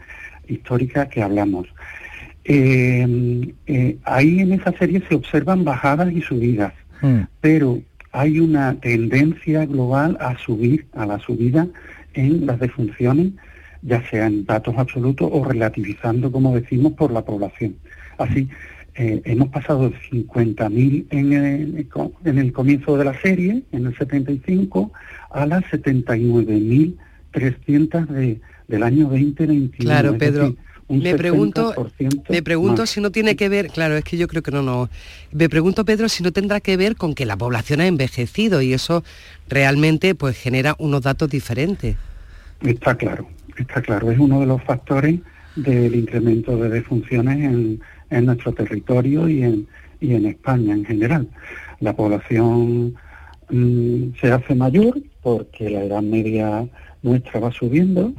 histórica 0.48 1.08
que 1.08 1.22
hablamos. 1.22 1.68
Eh, 2.44 3.52
eh, 3.66 3.96
ahí 4.04 4.40
en 4.40 4.52
esa 4.52 4.72
serie 4.72 5.02
se 5.08 5.14
observan 5.14 5.64
bajadas 5.64 6.12
y 6.12 6.20
subidas 6.22 6.72
pero 7.40 7.80
hay 8.12 8.40
una 8.40 8.74
tendencia 8.80 9.66
global 9.66 10.16
a 10.20 10.36
subir, 10.38 10.86
a 10.94 11.04
la 11.06 11.18
subida 11.18 11.66
en 12.16 12.46
las 12.46 12.58
defunciones, 12.58 13.28
ya 13.82 14.02
sea 14.10 14.26
en 14.26 14.44
datos 14.44 14.74
absolutos 14.76 15.30
o 15.32 15.44
relativizando, 15.44 16.32
como 16.32 16.52
decimos, 16.54 16.94
por 16.94 17.12
la 17.12 17.24
población. 17.24 17.76
Así, 18.18 18.48
eh, 18.94 19.20
hemos 19.24 19.48
pasado 19.48 19.90
de 19.90 19.96
50.000 20.10 21.06
en 21.10 21.32
el, 21.34 21.86
en 22.24 22.38
el 22.38 22.52
comienzo 22.52 22.96
de 22.96 23.04
la 23.04 23.20
serie, 23.20 23.62
en 23.72 23.86
el 23.86 23.94
75, 23.96 24.92
a 25.30 25.46
las 25.46 25.64
79.300 25.64 28.06
de, 28.06 28.40
del 28.68 28.82
año 28.82 29.08
2021. 29.08 29.76
Claro, 29.78 30.16
Pedro. 30.16 30.44
decir, 30.44 30.58
un 30.88 31.00
Me 31.00 31.14
pregunto, 31.14 31.74
60% 31.74 32.24
me 32.28 32.42
pregunto 32.42 32.82
más. 32.82 32.90
si 32.90 33.00
no 33.00 33.10
tiene 33.10 33.36
que 33.36 33.48
ver, 33.48 33.68
claro, 33.68 33.96
es 33.96 34.04
que 34.04 34.16
yo 34.16 34.28
creo 34.28 34.42
que 34.42 34.50
no, 34.50 34.62
no. 34.62 34.88
Me 35.32 35.48
pregunto, 35.48 35.84
Pedro, 35.84 36.08
si 36.08 36.22
no 36.22 36.32
tendrá 36.32 36.60
que 36.60 36.76
ver 36.76 36.96
con 36.96 37.14
que 37.14 37.26
la 37.26 37.36
población 37.36 37.80
ha 37.80 37.86
envejecido 37.86 38.62
y 38.62 38.72
eso 38.72 39.02
realmente 39.48 40.14
pues 40.14 40.36
genera 40.36 40.76
unos 40.78 41.02
datos 41.02 41.28
diferentes. 41.28 41.96
Está 42.62 42.94
claro, 42.96 43.28
está 43.56 43.82
claro. 43.82 44.10
Es 44.10 44.18
uno 44.18 44.40
de 44.40 44.46
los 44.46 44.62
factores 44.62 45.20
del 45.56 45.94
incremento 45.94 46.56
de 46.56 46.68
defunciones 46.68 47.38
en, 47.38 47.80
en 48.10 48.26
nuestro 48.26 48.52
territorio 48.52 49.28
y 49.28 49.42
en, 49.42 49.66
y 50.00 50.14
en 50.14 50.26
España 50.26 50.74
en 50.74 50.84
general. 50.84 51.28
La 51.80 51.94
población 51.94 52.94
mm, 53.50 54.14
se 54.20 54.30
hace 54.30 54.54
mayor 54.54 55.00
porque 55.22 55.68
la 55.70 55.84
edad 55.84 56.02
media 56.02 56.66
nuestra 57.02 57.40
va 57.40 57.52
subiendo 57.52 58.12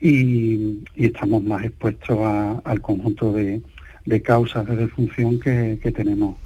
y, 0.00 0.78
y 0.94 1.06
estamos 1.06 1.42
más 1.42 1.64
expuestos 1.64 2.18
a- 2.20 2.60
al 2.64 2.80
conjunto 2.80 3.32
de, 3.32 3.60
de 4.04 4.22
causas 4.22 4.66
de 4.66 4.76
defunción 4.76 5.38
que, 5.40 5.78
que 5.82 5.92
tenemos 5.92 6.36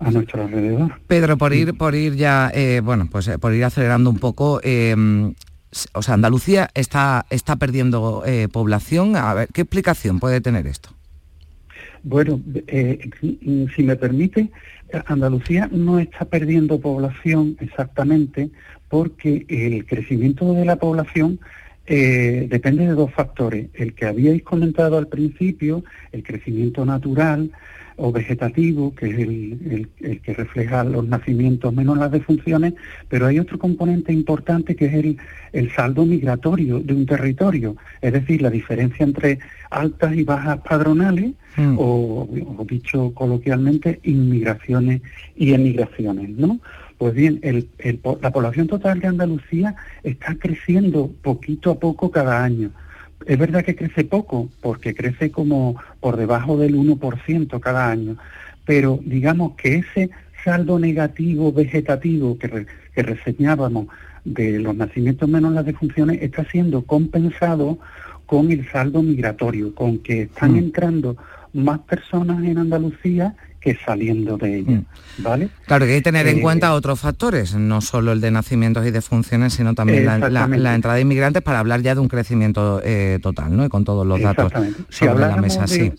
a 0.00 0.10
nuestro 0.10 0.42
alrededor. 0.42 0.92
Pedro, 1.06 1.38
por 1.38 1.52
ir, 1.54 1.74
por 1.74 1.94
ir 1.94 2.16
ya, 2.16 2.50
eh, 2.54 2.80
bueno, 2.82 3.08
pues 3.10 3.28
eh, 3.28 3.38
por 3.38 3.54
ir 3.54 3.64
acelerando 3.64 4.10
un 4.10 4.18
poco, 4.18 4.60
eh, 4.64 4.96
s- 5.70 5.88
o 5.94 6.02
sea, 6.02 6.14
Andalucía 6.14 6.68
está, 6.74 7.24
está 7.30 7.56
perdiendo 7.56 8.24
eh, 8.26 8.48
población. 8.48 9.14
A 9.16 9.32
ver, 9.34 9.48
¿qué 9.52 9.60
explicación 9.62 10.18
puede 10.18 10.40
tener 10.40 10.66
esto? 10.66 10.90
Bueno, 12.02 12.40
eh, 12.66 12.98
si 13.76 13.82
me 13.84 13.94
permite, 13.94 14.50
Andalucía 15.06 15.68
no 15.72 16.00
está 16.00 16.24
perdiendo 16.24 16.80
población 16.80 17.56
exactamente 17.60 18.50
porque 18.88 19.46
el 19.48 19.86
crecimiento 19.86 20.52
de 20.52 20.64
la 20.64 20.76
población 20.76 21.38
eh, 21.86 22.46
depende 22.50 22.86
de 22.86 22.92
dos 22.94 23.12
factores. 23.12 23.68
El 23.74 23.94
que 23.94 24.06
habíais 24.06 24.42
comentado 24.42 24.98
al 24.98 25.08
principio, 25.08 25.84
el 26.12 26.22
crecimiento 26.22 26.84
natural 26.84 27.50
o 27.96 28.10
vegetativo, 28.10 28.94
que 28.94 29.06
es 29.10 29.18
el, 29.18 29.58
el- 29.70 29.88
el 30.00 30.20
que 30.20 30.32
refleja 30.32 30.82
los 30.82 31.06
nacimientos 31.06 31.74
menos 31.74 31.98
las 31.98 32.10
defunciones, 32.10 32.72
pero 33.08 33.26
hay 33.26 33.38
otro 33.38 33.58
componente 33.58 34.12
importante 34.12 34.74
que 34.74 34.86
es 34.86 34.94
el, 34.94 35.16
el 35.52 35.70
saldo 35.72 36.06
migratorio 36.06 36.78
de 36.80 36.94
un 36.94 37.04
territorio, 37.04 37.76
es 38.00 38.12
decir, 38.14 38.40
la 38.40 38.48
diferencia 38.50 39.04
entre 39.04 39.40
altas 39.70 40.14
y 40.16 40.22
bajas 40.24 40.58
padronales, 40.68 41.32
Mm. 41.54 41.76
o, 41.78 42.26
o 42.56 42.64
dicho 42.64 43.12
coloquialmente, 43.12 44.00
inmigraciones 44.04 45.02
y 45.36 45.52
emigraciones, 45.52 46.30
¿no? 46.30 46.60
Pues 47.02 47.14
bien, 47.14 47.40
el- 47.42 47.66
el 47.78 47.98
po- 47.98 48.16
la 48.22 48.30
población 48.30 48.68
total 48.68 49.00
de 49.00 49.08
Andalucía 49.08 49.74
está 50.04 50.36
creciendo 50.36 51.10
poquito 51.20 51.72
a 51.72 51.80
poco 51.80 52.12
cada 52.12 52.44
año, 52.44 52.70
es 53.26 53.36
verdad 53.36 53.64
que 53.64 53.74
crece 53.74 54.04
poco, 54.04 54.48
porque 54.60 54.94
crece 54.94 55.32
como 55.32 55.74
por 55.98 56.16
debajo 56.16 56.56
del 56.56 56.76
1% 56.76 57.58
cada 57.58 57.90
año, 57.90 58.18
pero 58.64 59.00
digamos 59.04 59.56
que 59.56 59.78
ese 59.78 60.10
saldo 60.44 60.78
negativo 60.78 61.52
vegetativo 61.52 62.38
que, 62.38 62.66
que 62.94 63.02
reseñábamos 63.02 63.88
de 64.24 64.60
los 64.60 64.76
nacimientos 64.76 65.28
menos 65.28 65.52
las 65.54 65.66
defunciones 65.66 66.22
está 66.22 66.44
siendo 66.52 66.82
compensado 66.82 67.78
con 68.26 68.52
el 68.52 68.70
saldo 68.70 69.02
migratorio, 69.02 69.74
con 69.74 69.98
que 69.98 70.22
están 70.22 70.52
mm. 70.52 70.58
entrando 70.58 71.16
más 71.52 71.80
personas 71.80 72.44
en 72.44 72.58
Andalucía 72.58 73.34
que 73.62 73.76
saliendo 73.76 74.36
de 74.36 74.58
ella, 74.58 74.72
mm. 74.72 75.22
¿vale? 75.22 75.48
Claro 75.66 75.86
que 75.86 75.92
hay 75.92 75.98
que 75.98 76.04
tener 76.04 76.26
en 76.26 76.38
eh, 76.38 76.42
cuenta 76.42 76.74
otros 76.74 77.00
factores, 77.00 77.54
no 77.54 77.80
solo 77.80 78.12
el 78.12 78.20
de 78.20 78.30
nacimientos 78.30 78.86
y 78.86 78.90
defunciones, 78.90 79.54
sino 79.54 79.74
también 79.74 80.04
la, 80.04 80.74
entrada 80.74 80.96
de 80.96 81.02
inmigrantes 81.02 81.42
para 81.42 81.60
hablar 81.60 81.80
ya 81.82 81.94
de 81.94 82.00
un 82.00 82.08
crecimiento 82.08 82.80
eh, 82.84 83.18
total, 83.22 83.56
¿no? 83.56 83.64
Y 83.64 83.68
con 83.68 83.84
todos 83.84 84.06
los 84.06 84.20
datos 84.20 84.52
sobre 84.88 85.20
la 85.20 85.36
mesa, 85.36 85.66
sí. 85.66 85.92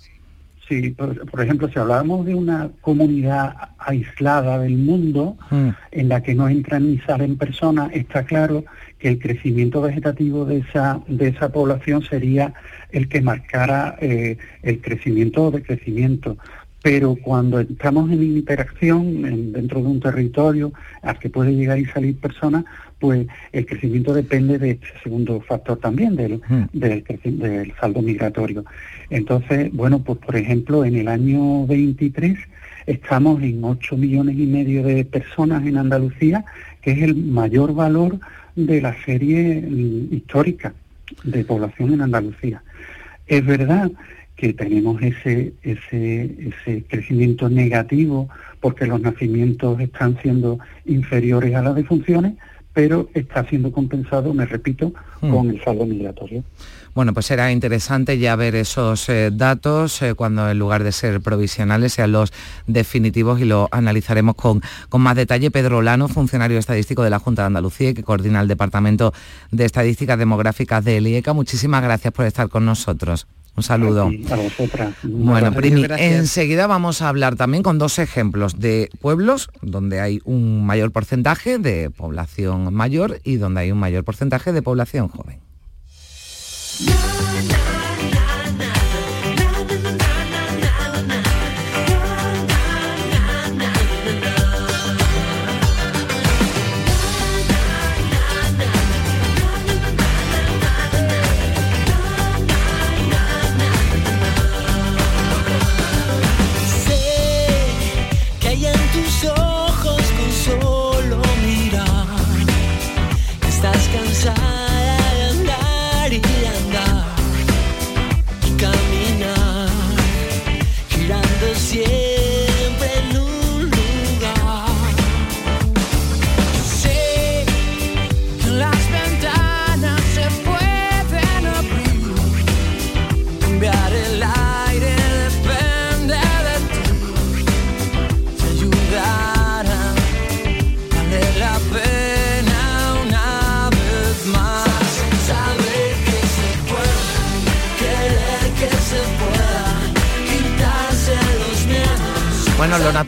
Sí, 0.67 0.91
por, 0.91 1.41
ejemplo, 1.41 1.69
si 1.69 1.77
hablamos 1.77 2.25
de 2.25 2.35
una 2.35 2.69
comunidad 2.79 3.53
aislada 3.77 4.59
del 4.59 4.77
mundo, 4.77 5.37
mm. 5.51 5.69
en 5.91 6.09
la 6.09 6.23
que 6.23 6.35
no 6.35 6.47
entran 6.47 6.89
ni 6.89 6.99
salen 6.99 7.37
personas, 7.37 7.91
está 7.93 8.23
claro 8.23 8.63
que 8.97 9.09
el 9.09 9.19
crecimiento 9.19 9.81
vegetativo 9.81 10.45
de 10.45 10.59
esa, 10.59 11.01
de 11.07 11.27
esa 11.27 11.49
población 11.49 12.01
sería 12.03 12.53
el 12.91 13.09
que 13.09 13.21
marcara 13.21 13.97
eh, 13.99 14.37
el 14.61 14.79
crecimiento 14.79 15.47
o 15.47 15.51
decrecimiento 15.51 16.37
pero 16.83 17.15
cuando 17.15 17.61
estamos 17.61 18.11
en 18.11 18.21
interacción 18.21 19.53
dentro 19.53 19.81
de 19.81 19.87
un 19.87 20.01
territorio 20.01 20.73
al 21.01 21.17
que 21.17 21.29
puede 21.29 21.55
llegar 21.55 21.79
y 21.79 21.85
salir 21.85 22.19
personas, 22.19 22.65
pues 22.99 23.25
el 23.53 23.65
crecimiento 23.65 24.13
depende 24.13 24.59
de 24.59 24.71
este 24.71 24.87
segundo 25.01 25.39
factor 25.39 25.77
también, 25.77 26.17
del, 26.17 26.41
hmm. 26.45 26.65
del, 26.73 27.73
saldo 27.79 28.01
migratorio. 28.01 28.65
Entonces, 29.09 29.71
bueno, 29.71 30.03
pues 30.03 30.19
por 30.19 30.35
ejemplo, 30.35 30.83
en 30.83 30.95
el 30.95 31.07
año 31.07 31.65
23 31.67 32.37
estamos 32.85 33.41
en 33.41 33.63
8 33.63 33.95
millones 33.95 34.37
y 34.37 34.45
medio 34.45 34.83
de 34.83 35.05
personas 35.05 35.65
en 35.65 35.77
Andalucía, 35.77 36.43
que 36.81 36.91
es 36.91 37.01
el 37.01 37.15
mayor 37.15 37.73
valor 37.73 38.19
de 38.57 38.81
la 38.81 38.93
serie 39.05 39.61
mm, 39.61 40.13
histórica 40.13 40.73
de 41.23 41.45
población 41.45 41.93
en 41.93 42.01
Andalucía. 42.01 42.61
Es 43.25 43.45
verdad 43.45 43.89
que 44.43 44.51
tenemos 44.51 45.01
ese, 45.01 45.53
ese, 45.63 46.51
ese 46.65 46.83
crecimiento 46.89 47.47
negativo 47.47 48.27
porque 48.59 48.85
los 48.85 48.99
nacimientos 48.99 49.79
están 49.79 50.17
siendo 50.21 50.59
inferiores 50.83 51.55
a 51.55 51.61
las 51.61 51.75
defunciones, 51.75 52.33
pero 52.73 53.07
está 53.13 53.47
siendo 53.47 53.71
compensado, 53.71 54.33
me 54.33 54.45
repito, 54.45 54.91
hmm. 55.21 55.29
con 55.29 55.49
el 55.49 55.63
saldo 55.63 55.85
migratorio. 55.85 56.43
Bueno, 56.93 57.13
pues 57.13 57.27
será 57.27 57.53
interesante 57.53 58.17
ya 58.17 58.35
ver 58.35 58.55
esos 58.55 59.07
eh, 59.07 59.31
datos 59.31 60.01
eh, 60.01 60.13
cuando 60.13 60.49
en 60.49 60.59
lugar 60.59 60.83
de 60.83 60.91
ser 60.91 61.21
provisionales 61.21 61.93
sean 61.93 62.11
los 62.11 62.33
definitivos 62.67 63.39
y 63.39 63.45
lo 63.45 63.69
analizaremos 63.71 64.35
con, 64.35 64.61
con 64.89 64.99
más 64.99 65.15
detalle. 65.15 65.51
Pedro 65.51 65.81
Lano, 65.81 66.09
funcionario 66.09 66.59
estadístico 66.59 67.01
de 67.01 67.11
la 67.11 67.19
Junta 67.19 67.43
de 67.43 67.47
Andalucía 67.47 67.93
que 67.93 68.03
coordina 68.03 68.41
el 68.41 68.49
Departamento 68.49 69.13
de 69.51 69.63
Estadísticas 69.63 70.19
Demográficas 70.19 70.83
de 70.83 70.99
IECA. 70.99 71.31
Muchísimas 71.31 71.81
gracias 71.81 72.13
por 72.13 72.25
estar 72.25 72.49
con 72.49 72.65
nosotros. 72.65 73.25
Un 73.55 73.61
saludo. 73.61 74.11
Bueno, 75.03 75.51
Primi, 75.53 75.85
enseguida 75.97 76.65
vamos 76.65 77.01
a 77.01 77.09
hablar 77.09 77.35
también 77.35 77.61
con 77.61 77.77
dos 77.77 77.99
ejemplos 77.99 78.59
de 78.59 78.89
pueblos 78.99 79.49
donde 79.61 79.99
hay 79.99 80.21
un 80.25 80.65
mayor 80.65 80.91
porcentaje 80.91 81.59
de 81.59 81.91
población 81.91 82.73
mayor 82.73 83.19
y 83.23 83.35
donde 83.35 83.61
hay 83.61 83.71
un 83.71 83.77
mayor 83.77 84.03
porcentaje 84.03 84.53
de 84.53 84.61
población 84.63 85.07
joven. 85.07 85.39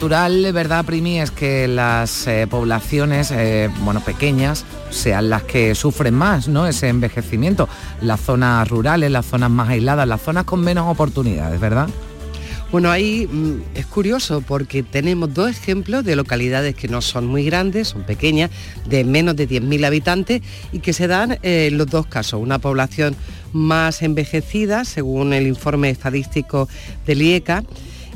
Natural, 0.05 0.53
¿verdad, 0.53 0.85
Primi? 0.85 1.19
Es 1.19 1.31
que 1.31 1.67
las 1.67 2.27
eh, 2.27 2.45
poblaciones, 2.47 3.31
eh, 3.31 3.71
bueno, 3.79 4.01
pequeñas, 4.01 4.63
sean 4.91 5.31
las 5.31 5.41
que 5.41 5.73
sufren 5.73 6.13
más, 6.13 6.47
¿no? 6.47 6.67
Ese 6.67 6.89
envejecimiento. 6.89 7.67
Las 8.01 8.21
zonas 8.21 8.67
rurales, 8.67 9.09
las 9.09 9.25
zonas 9.25 9.49
más 9.49 9.69
aisladas, 9.69 10.07
las 10.07 10.21
zonas 10.21 10.43
con 10.43 10.61
menos 10.61 10.87
oportunidades, 10.91 11.59
¿verdad? 11.59 11.89
Bueno, 12.71 12.91
ahí 12.91 13.25
mm, 13.25 13.61
es 13.73 13.87
curioso 13.87 14.41
porque 14.41 14.83
tenemos 14.83 15.33
dos 15.33 15.49
ejemplos 15.49 16.05
de 16.05 16.15
localidades 16.15 16.75
que 16.75 16.87
no 16.87 17.01
son 17.01 17.25
muy 17.25 17.43
grandes, 17.43 17.87
son 17.87 18.03
pequeñas, 18.03 18.51
de 18.87 19.05
menos 19.05 19.35
de 19.35 19.49
10.000 19.49 19.87
habitantes 19.87 20.43
y 20.71 20.81
que 20.81 20.93
se 20.93 21.07
dan 21.07 21.39
eh, 21.41 21.69
los 21.71 21.87
dos 21.87 22.05
casos. 22.05 22.39
Una 22.39 22.59
población 22.59 23.15
más 23.53 24.03
envejecida, 24.03 24.85
según 24.85 25.33
el 25.33 25.47
informe 25.47 25.89
estadístico 25.89 26.69
del 27.07 27.23
IECA, 27.23 27.63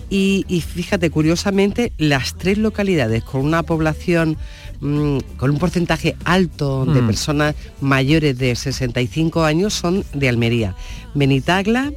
y, 0.09 0.61
fíjate, 0.61 1.09
curiosamente, 1.11 1.93
las 1.97 2.33
tres 2.35 2.57
localidades 2.57 3.23
con 3.23 3.41
una 3.41 3.63
población 3.63 4.37
mm, 4.81 5.17
con 5.37 5.51
un 5.51 5.57
porcentaje 5.59 6.15
alto 6.25 6.85
de 6.85 7.01
mm. 7.01 7.05
personas 7.05 7.55
mayores 7.79 8.37
de 8.37 8.55
65 8.55 9.43
años 9.43 9.73
son 9.73 10.03
de 10.13 10.29
Almería. 10.29 10.75
Benitagla, 11.13 11.91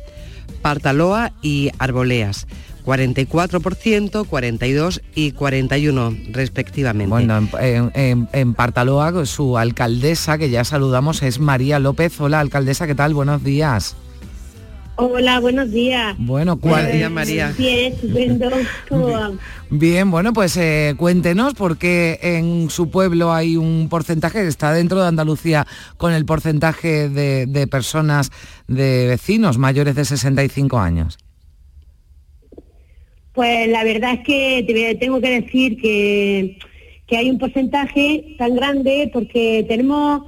Partaloa 0.60 1.32
y 1.40 1.70
Arboleas. 1.78 2.46
44%, 2.84 4.26
42 4.26 5.02
y 5.14 5.32
41 5.32 6.16
respectivamente. 6.32 7.08
Bueno, 7.08 7.48
en, 7.60 8.28
en, 8.32 8.54
Partaloa 8.54 9.24
su 9.24 9.56
alcaldesa, 9.56 10.36
que 10.36 10.50
ya 10.50 10.64
saludamos, 10.64 11.22
es 11.22 11.38
María 11.38 11.78
López. 11.78 12.20
Hola, 12.20 12.40
alcaldesa, 12.40 12.86
¿qué 12.86 12.96
tal? 12.96 13.14
Buenos 13.14 13.44
días. 13.44 13.96
Hola, 14.96 15.40
buenos 15.40 15.70
días. 15.70 16.14
Bueno, 16.18 16.58
¿cuál 16.58 16.92
día, 16.92 17.08
María? 17.08 17.54
Bien, 17.56 17.94
estupendo. 17.94 18.50
Bien, 19.70 20.10
bueno, 20.10 20.34
pues 20.34 20.56
eh, 20.58 20.94
cuéntenos 20.98 21.54
porque 21.54 22.18
en 22.20 22.68
su 22.68 22.90
pueblo 22.90 23.32
hay 23.32 23.56
un 23.56 23.88
porcentaje, 23.88 24.46
está 24.46 24.72
dentro 24.72 25.00
de 25.00 25.08
Andalucía 25.08 25.66
con 25.96 26.12
el 26.12 26.26
porcentaje 26.26 27.08
de, 27.08 27.66
personas, 27.68 28.30
de 28.68 29.06
vecinos 29.06 29.56
mayores 29.56 29.94
de 29.94 30.04
65 30.04 30.78
años. 30.78 31.18
Pues 33.32 33.68
la 33.68 33.84
verdad 33.84 34.12
es 34.12 34.20
que 34.26 34.96
tengo 35.00 35.22
que 35.22 35.40
decir 35.40 35.80
que, 35.80 36.58
que 37.06 37.16
hay 37.16 37.30
un 37.30 37.38
porcentaje 37.38 38.36
tan 38.36 38.54
grande 38.54 39.08
porque 39.10 39.64
tenemos, 39.66 40.24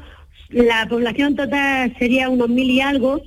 la 0.48 0.86
población 0.88 1.36
total 1.36 1.94
sería 1.98 2.30
unos 2.30 2.48
mil 2.48 2.70
y 2.70 2.80
algo, 2.80 3.20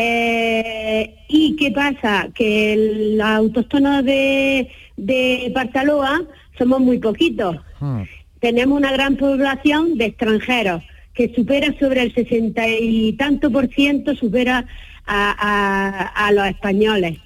eh, 0.00 1.16
¿Y 1.26 1.56
qué 1.56 1.72
pasa? 1.72 2.28
Que 2.32 3.16
los 3.16 3.26
autóctonos 3.26 4.04
de, 4.04 4.70
de 4.96 5.50
Partaloa 5.52 6.22
somos 6.56 6.80
muy 6.80 7.00
poquitos. 7.00 7.56
Hmm. 7.80 8.02
Tenemos 8.38 8.78
una 8.78 8.92
gran 8.92 9.16
población 9.16 9.98
de 9.98 10.04
extranjeros 10.04 10.84
que 11.14 11.34
supera 11.34 11.74
sobre 11.80 12.02
el 12.02 12.14
sesenta 12.14 12.68
y 12.68 13.14
tanto 13.14 13.50
por 13.50 13.66
ciento, 13.74 14.14
supera 14.14 14.66
a, 15.04 16.30
los 16.32 16.46
españoles. 16.46 17.18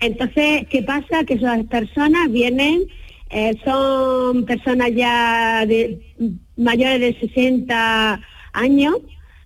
Entonces, 0.00 0.66
¿qué 0.70 0.82
pasa? 0.82 1.24
Que 1.26 1.34
esas 1.34 1.62
personas 1.64 2.32
vienen, 2.32 2.84
eh, 3.28 3.54
son 3.66 4.46
personas 4.46 4.92
ya 4.94 5.66
de 5.66 6.00
mayores 6.56 7.00
de 7.00 7.20
60 7.20 8.18
años, 8.54 8.96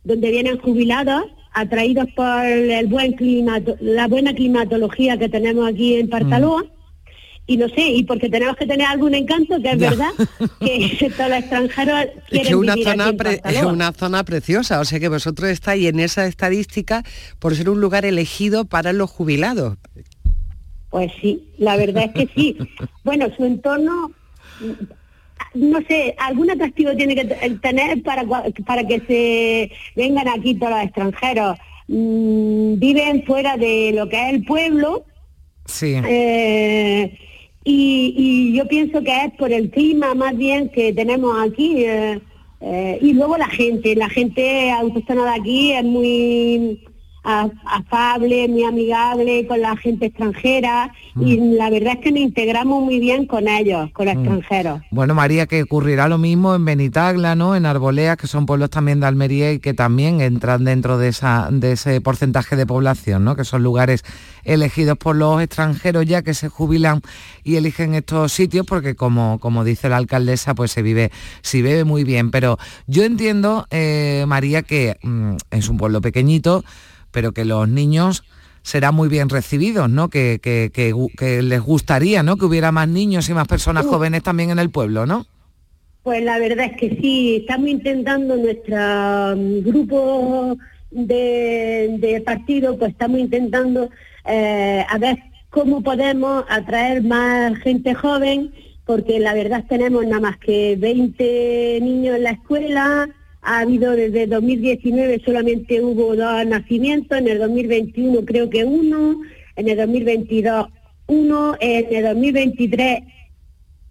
donde 0.04 0.30
vienen 0.30 0.58
jubilados 0.58 1.24
atraídos 1.54 2.06
por 2.14 2.44
el 2.44 2.86
buen 2.86 3.12
clima, 3.12 3.60
la 3.80 4.08
buena 4.08 4.34
climatología 4.34 5.16
que 5.18 5.28
tenemos 5.28 5.68
aquí 5.68 5.96
en 5.96 6.08
Partaloa. 6.08 6.64
Y 7.44 7.56
no 7.56 7.68
sé, 7.68 7.82
y 7.88 8.04
porque 8.04 8.28
tenemos 8.28 8.56
que 8.56 8.66
tener 8.66 8.86
algún 8.86 9.14
encanto, 9.14 9.60
que 9.60 9.72
es 9.72 9.78
verdad, 9.78 10.10
que 10.60 11.10
todos 11.16 11.28
los 11.28 11.38
extranjeros 11.40 12.04
quieren 12.28 12.42
es 12.42 12.48
que 12.48 12.54
una 12.54 12.74
vivir 12.74 12.88
zona 12.88 13.04
aquí 13.04 13.10
en 13.10 13.16
pre- 13.16 13.40
es 13.44 13.62
una 13.64 13.92
zona 13.92 14.24
preciosa, 14.24 14.78
o 14.78 14.84
sea 14.84 15.00
que 15.00 15.08
vosotros 15.08 15.50
estáis 15.50 15.86
en 15.88 15.98
esa 15.98 16.26
estadística 16.26 17.02
por 17.40 17.56
ser 17.56 17.68
un 17.68 17.80
lugar 17.80 18.04
elegido 18.04 18.64
para 18.64 18.92
los 18.92 19.10
jubilados. 19.10 19.76
Pues 20.90 21.10
sí, 21.20 21.48
la 21.58 21.76
verdad 21.76 22.04
es 22.04 22.12
que 22.12 22.28
sí. 22.34 22.56
Bueno, 23.04 23.26
su 23.36 23.44
entorno, 23.44 24.12
mm, 24.60 24.84
no 25.54 25.80
sé, 25.88 26.14
algún 26.18 26.50
atractivo 26.50 26.94
tiene 26.96 27.14
que 27.14 27.24
te- 27.24 27.50
tener 27.60 28.02
para, 28.02 28.24
para 28.66 28.86
que 28.86 29.00
se 29.06 29.70
vengan 29.96 30.28
aquí 30.28 30.54
todos 30.54 30.72
los 30.72 30.82
extranjeros. 30.84 31.58
Mm, 31.88 32.78
viven 32.78 33.24
fuera 33.24 33.56
de 33.56 33.92
lo 33.94 34.08
que 34.08 34.16
es 34.28 34.34
el 34.34 34.44
pueblo 34.44 35.04
Sí. 35.66 35.94
eh, 36.06 37.18
y, 37.64 38.14
y 38.16 38.56
yo 38.56 38.66
pienso 38.68 39.02
que 39.02 39.24
es 39.24 39.32
por 39.38 39.52
el 39.52 39.70
clima 39.70 40.14
más 40.14 40.36
bien 40.36 40.68
que 40.70 40.92
tenemos 40.92 41.36
aquí 41.46 41.84
eh, 41.84 42.20
eh, 42.60 42.98
y 43.02 43.12
luego 43.12 43.36
la 43.36 43.48
gente, 43.48 43.94
la 43.96 44.08
gente 44.08 44.70
autóctona 44.70 45.24
de 45.32 45.40
aquí 45.40 45.72
es 45.72 45.84
muy 45.84 46.84
afable, 47.24 48.48
muy 48.48 48.64
amigable 48.64 49.46
con 49.46 49.60
la 49.60 49.76
gente 49.76 50.06
extranjera 50.06 50.92
y 51.20 51.36
la 51.36 51.70
verdad 51.70 51.94
es 51.94 51.98
que 52.00 52.10
nos 52.10 52.20
integramos 52.20 52.82
muy 52.82 52.98
bien 52.98 53.26
con 53.26 53.46
ellos, 53.46 53.90
con 53.92 54.06
los 54.06 54.16
extranjeros. 54.16 54.80
Bueno, 54.90 55.14
María, 55.14 55.46
que 55.46 55.62
ocurrirá 55.62 56.08
lo 56.08 56.18
mismo 56.18 56.54
en 56.54 56.64
Benitagla, 56.64 57.34
¿no? 57.34 57.54
En 57.54 57.66
Arboleas, 57.66 58.16
que 58.16 58.26
son 58.26 58.46
pueblos 58.46 58.70
también 58.70 59.00
de 59.00 59.06
Almería 59.06 59.52
y 59.52 59.60
que 59.60 59.74
también 59.74 60.20
entran 60.20 60.64
dentro 60.64 60.98
de, 60.98 61.08
esa, 61.08 61.48
de 61.50 61.72
ese 61.72 62.00
porcentaje 62.00 62.56
de 62.56 62.66
población, 62.66 63.24
¿no? 63.24 63.36
Que 63.36 63.44
son 63.44 63.62
lugares 63.62 64.04
elegidos 64.44 64.98
por 64.98 65.14
los 65.14 65.40
extranjeros 65.40 66.04
ya 66.06 66.22
que 66.22 66.34
se 66.34 66.48
jubilan 66.48 67.02
y 67.44 67.56
eligen 67.56 67.94
estos 67.94 68.32
sitios 68.32 68.66
porque 68.66 68.96
como, 68.96 69.38
como 69.38 69.64
dice 69.64 69.88
la 69.88 69.96
alcaldesa, 69.96 70.54
pues 70.54 70.72
se 70.72 70.82
vive, 70.82 71.12
se 71.42 71.62
vive 71.62 71.84
muy 71.84 72.02
bien. 72.02 72.30
Pero 72.30 72.58
yo 72.86 73.04
entiendo, 73.04 73.66
eh, 73.70 74.24
María, 74.26 74.62
que 74.62 74.96
mm, 75.02 75.36
es 75.50 75.68
un 75.68 75.76
pueblo 75.76 76.00
pequeñito, 76.00 76.64
pero 77.12 77.32
que 77.32 77.44
los 77.44 77.68
niños 77.68 78.24
serán 78.62 78.94
muy 78.94 79.08
bien 79.08 79.28
recibidos, 79.28 79.88
¿no? 79.90 80.08
Que, 80.08 80.40
que- 80.42 80.70
que 80.72 81.42
les 81.42 81.60
gustaría, 81.60 82.22
¿no? 82.22 82.36
Que 82.36 82.44
hubiera 82.46 82.72
más 82.72 82.88
niños 82.88 83.28
y 83.28 83.34
más 83.34 83.46
personas 83.48 83.86
jóvenes 83.86 84.22
también 84.22 84.50
en 84.50 84.58
el 84.58 84.70
pueblo, 84.70 85.06
¿no? 85.06 85.26
Pues 86.02 86.22
la 86.24 86.38
verdad 86.38 86.66
es 86.66 86.76
que 86.78 86.96
sí, 87.00 87.36
estamos 87.42 87.68
intentando 87.68 88.36
nuestro 88.36 89.36
mm, 89.36 89.60
grupo 89.64 90.56
de, 90.90 91.96
de 91.98 92.20
partido, 92.20 92.76
pues 92.78 92.90
estamos 92.92 93.18
intentando 93.20 93.88
eh, 94.26 94.84
a 94.88 94.98
ver 94.98 95.18
cómo 95.50 95.82
podemos 95.82 96.44
atraer 96.48 97.02
más 97.02 97.56
gente 97.58 97.94
joven, 97.94 98.52
porque 98.84 99.20
la 99.20 99.34
verdad 99.34 99.64
tenemos 99.68 100.04
nada 100.06 100.20
más 100.20 100.38
que 100.38 100.76
20 100.78 101.78
niños 101.82 102.16
en 102.16 102.22
la 102.24 102.30
escuela, 102.30 103.08
ha 103.42 103.58
habido 103.60 103.92
desde 103.92 104.26
2019 104.26 105.20
solamente 105.24 105.80
hubo 105.82 106.14
dos 106.16 106.46
nacimientos, 106.46 107.18
en 107.18 107.28
el 107.28 107.38
2021 107.38 108.24
creo 108.24 108.48
que 108.48 108.64
uno, 108.64 109.20
en 109.56 109.68
el 109.68 109.76
2022 109.76 110.66
uno, 111.08 111.56
en 111.60 111.94
el 111.94 112.04
2023 112.04 113.00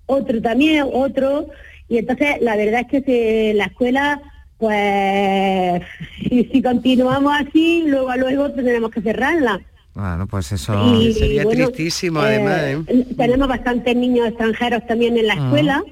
otro 0.05 0.41
también, 0.41 0.85
otro, 0.91 1.47
y 1.87 1.97
entonces 1.97 2.37
la 2.41 2.55
verdad 2.55 2.81
es 2.81 2.87
que 2.87 3.01
se- 3.01 3.53
la 3.53 3.65
escuela, 3.65 4.21
pues 4.57 5.81
si, 6.29 6.45
si 6.45 6.61
continuamos 6.61 7.33
así, 7.37 7.83
luego 7.85 8.15
luego 8.15 8.51
tendremos 8.51 8.91
que 8.91 9.01
cerrarla. 9.01 9.59
Bueno, 9.93 10.25
pues 10.27 10.49
eso... 10.53 10.73
Y, 11.01 11.11
sería 11.13 11.43
bueno, 11.43 11.65
tristísimo, 11.67 12.21
eh, 12.23 12.25
además, 12.41 12.87
¿eh? 12.87 13.05
Tenemos 13.17 13.47
bastantes 13.49 13.93
niños 13.93 14.29
extranjeros 14.29 14.87
también 14.87 15.17
en 15.17 15.27
la 15.27 15.33
Ah. 15.33 15.43
escuela. 15.45 15.83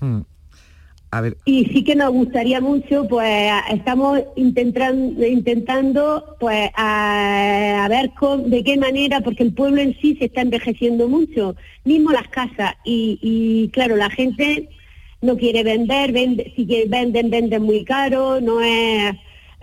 Hmm. 0.00 0.20
Y 1.44 1.66
sí 1.66 1.84
que 1.84 1.94
nos 1.94 2.10
gustaría 2.10 2.60
mucho, 2.62 3.06
pues 3.06 3.52
estamos 3.70 4.20
intentando, 4.34 5.26
intentando 5.26 6.36
pues 6.40 6.70
a, 6.74 7.86
ver 7.90 8.10
con- 8.18 8.48
de 8.48 8.64
qué 8.64 8.78
manera, 8.78 9.20
porque 9.20 9.42
el 9.42 9.52
pueblo 9.52 9.82
en 9.82 9.94
sí 10.00 10.16
se 10.16 10.24
está 10.24 10.40
envejeciendo 10.40 11.08
mucho, 11.08 11.54
mismo 11.84 12.12
las 12.12 12.28
casas, 12.28 12.76
y, 12.84 13.18
y 13.20 13.68
claro, 13.68 13.96
la 13.96 14.08
gente 14.08 14.70
no 15.20 15.36
quiere 15.36 15.62
vender, 15.62 16.12
vende, 16.12 16.52
si 16.56 16.64
venden, 16.88 17.28
venden 17.28 17.62
muy 17.62 17.84
caro, 17.84 18.40
no 18.40 18.62
es 18.62 19.14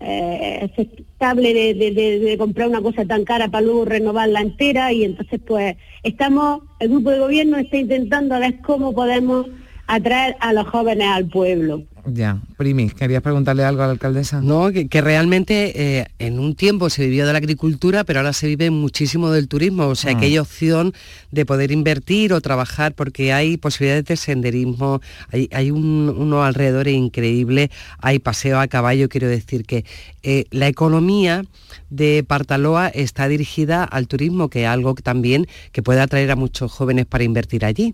eh, 0.02 0.70
aceptable 0.72 1.54
de- 1.54 2.20
de 2.20 2.38
comprar 2.38 2.70
una 2.70 2.82
cosa 2.82 3.06
tan 3.06 3.26
cara 3.26 3.50
para 3.50 3.66
luego 3.66 3.86
renovarla 3.86 4.42
entera, 4.42 4.94
y 4.94 5.04
entonces 5.04 5.40
pues 5.46 5.76
estamos, 6.04 6.62
el 6.80 6.90
grupo 6.90 7.10
de 7.10 7.20
gobierno 7.20 7.58
está 7.58 7.78
intentando 7.78 8.36
a 8.36 8.40
ver 8.40 8.62
cómo 8.62 8.94
podemos 8.94 9.48
atraer 9.90 10.36
a 10.40 10.54
los 10.54 10.68
jóvenes 10.68 11.08
al 11.08 11.28
pueblo. 11.28 11.84
ya. 12.06 12.40
Primi, 12.58 12.90
¿querías 12.90 13.22
preguntarle 13.22 13.64
algo 13.64 13.82
a 13.84 13.86
la 13.88 13.92
alcaldesa? 13.94 14.42
No, 14.42 14.72
que, 14.72 14.88
que 14.88 15.02
realmente 15.02 16.00
eh, 16.00 16.06
en 16.20 16.40
un 16.40 16.56
tiempo 16.56 16.90
se 16.90 17.04
vivió 17.06 17.26
de 17.28 17.34
la 17.34 17.38
agricultura, 17.40 18.04
pero 18.04 18.20
ahora 18.20 18.34
se 18.34 18.48
vive 18.48 18.70
muchísimo 18.72 19.30
del 19.32 19.48
turismo, 19.48 19.88
o 19.88 19.96
sea 19.96 20.14
Ah. 20.14 20.18
que 20.20 20.26
hay 20.28 20.38
opción 20.38 20.94
de 21.32 21.46
poder 21.46 21.72
invertir 21.72 22.34
o 22.34 22.42
trabajar 22.42 22.94
porque 22.94 23.32
hay 23.34 23.58
posibilidades 23.58 24.06
de 24.06 24.16
senderismo, 24.18 25.02
hay, 25.32 25.50
hay 25.52 25.72
un- 25.72 26.14
unos 26.18 26.46
alrededores 26.46 26.94
increíbles, 26.96 27.70
hay 28.00 28.20
paseo 28.20 28.60
a 28.60 28.68
caballo, 28.68 29.10
quiero 29.10 29.28
decir 29.28 29.66
que 29.66 29.86
eh, 30.24 30.46
la 30.52 30.68
economía 30.68 31.44
de 31.90 32.24
Partaloa 32.28 32.88
está 32.90 33.28
dirigida 33.28 33.84
al 33.84 34.08
turismo, 34.08 34.50
que 34.50 34.64
es 34.64 34.68
algo 34.70 34.96
que 34.96 35.04
también 35.04 35.48
que 35.72 35.82
puede 35.84 36.02
atraer 36.02 36.32
a 36.32 36.36
muchos 36.36 36.72
jóvenes 36.72 37.06
para 37.06 37.24
invertir 37.24 37.66
allí. 37.66 37.94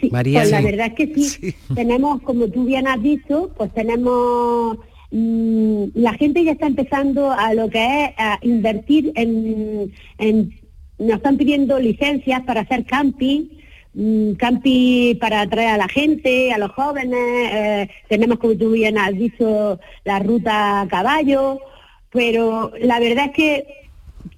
Sí, 0.00 0.08
María, 0.10 0.40
pues 0.40 0.50
la 0.50 0.60
verdad 0.60 0.86
es 0.86 0.94
que 0.94 1.14
sí. 1.14 1.54
Tenemos, 1.74 2.22
como 2.22 2.48
tú 2.48 2.64
bien 2.64 2.86
has 2.88 3.02
dicho, 3.02 3.50
pues 3.56 3.72
tenemos 3.74 4.78
mm, 5.10 5.84
la 5.94 6.12
gente 6.14 6.44
ya 6.44 6.52
está 6.52 6.66
empezando 6.66 7.30
a 7.30 7.52
lo 7.54 7.68
que 7.68 7.84
es 8.04 8.10
a 8.16 8.38
invertir 8.42 9.12
en, 9.16 9.92
en- 10.18 10.58
nos 10.98 11.16
están 11.16 11.36
pidiendo 11.38 11.78
licencias 11.78 12.42
para 12.42 12.60
hacer 12.60 12.84
camping, 12.84 13.46
mm, 13.94 14.32
camping 14.32 15.16
para 15.18 15.40
atraer 15.42 15.70
a 15.70 15.76
la 15.78 15.88
gente, 15.88 16.52
a 16.52 16.58
los 16.58 16.70
jóvenes, 16.72 17.18
eh, 17.52 17.88
tenemos 18.08 18.38
como 18.38 18.54
tú 18.56 18.72
bien 18.72 18.98
has 18.98 19.14
dicho 19.14 19.80
la 20.04 20.18
ruta 20.18 20.82
a 20.82 20.88
caballo, 20.88 21.58
pero 22.12 22.72
la 22.80 23.00
verdad 23.00 23.26
es 23.26 23.32
que 23.32 23.79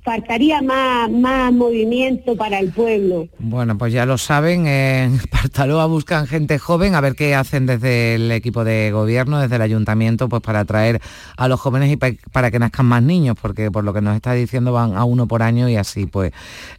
faltaría 0.04 0.60
más, 0.62 1.10
más 1.10 1.52
movimiento 1.52 2.34
para 2.36 2.58
el 2.58 2.72
pueblo. 2.72 3.28
Bueno, 3.38 3.78
pues 3.78 3.92
ya 3.92 4.04
lo 4.04 4.18
saben, 4.18 4.66
en 4.66 5.18
Partaloa 5.30 5.86
buscan 5.86 6.26
gente 6.26 6.58
joven, 6.58 6.94
a 6.96 7.00
ver 7.00 7.14
qué 7.14 7.34
hacen 7.36 7.66
desde 7.66 8.16
el 8.16 8.32
equipo 8.32 8.64
de 8.64 8.90
gobierno, 8.92 9.38
desde 9.40 9.56
el 9.56 9.62
ayuntamiento, 9.62 10.28
pues 10.28 10.42
para 10.42 10.60
atraer 10.60 11.00
a 11.36 11.46
los 11.48 11.60
jóvenes 11.60 11.90
y 11.92 11.96
pa- 11.96 12.10
para 12.32 12.50
que 12.50 12.58
nazcan 12.58 12.86
más 12.86 13.02
niños, 13.02 13.36
porque 13.40 13.70
por 13.70 13.84
lo 13.84 13.92
que 13.92 14.00
nos 14.00 14.16
está 14.16 14.32
diciendo 14.32 14.72
van 14.72 14.96
a 14.96 15.04
uno 15.04 15.28
por 15.28 15.42
año 15.42 15.68
y 15.68 15.76
así 15.76 16.06
pues 16.06 16.32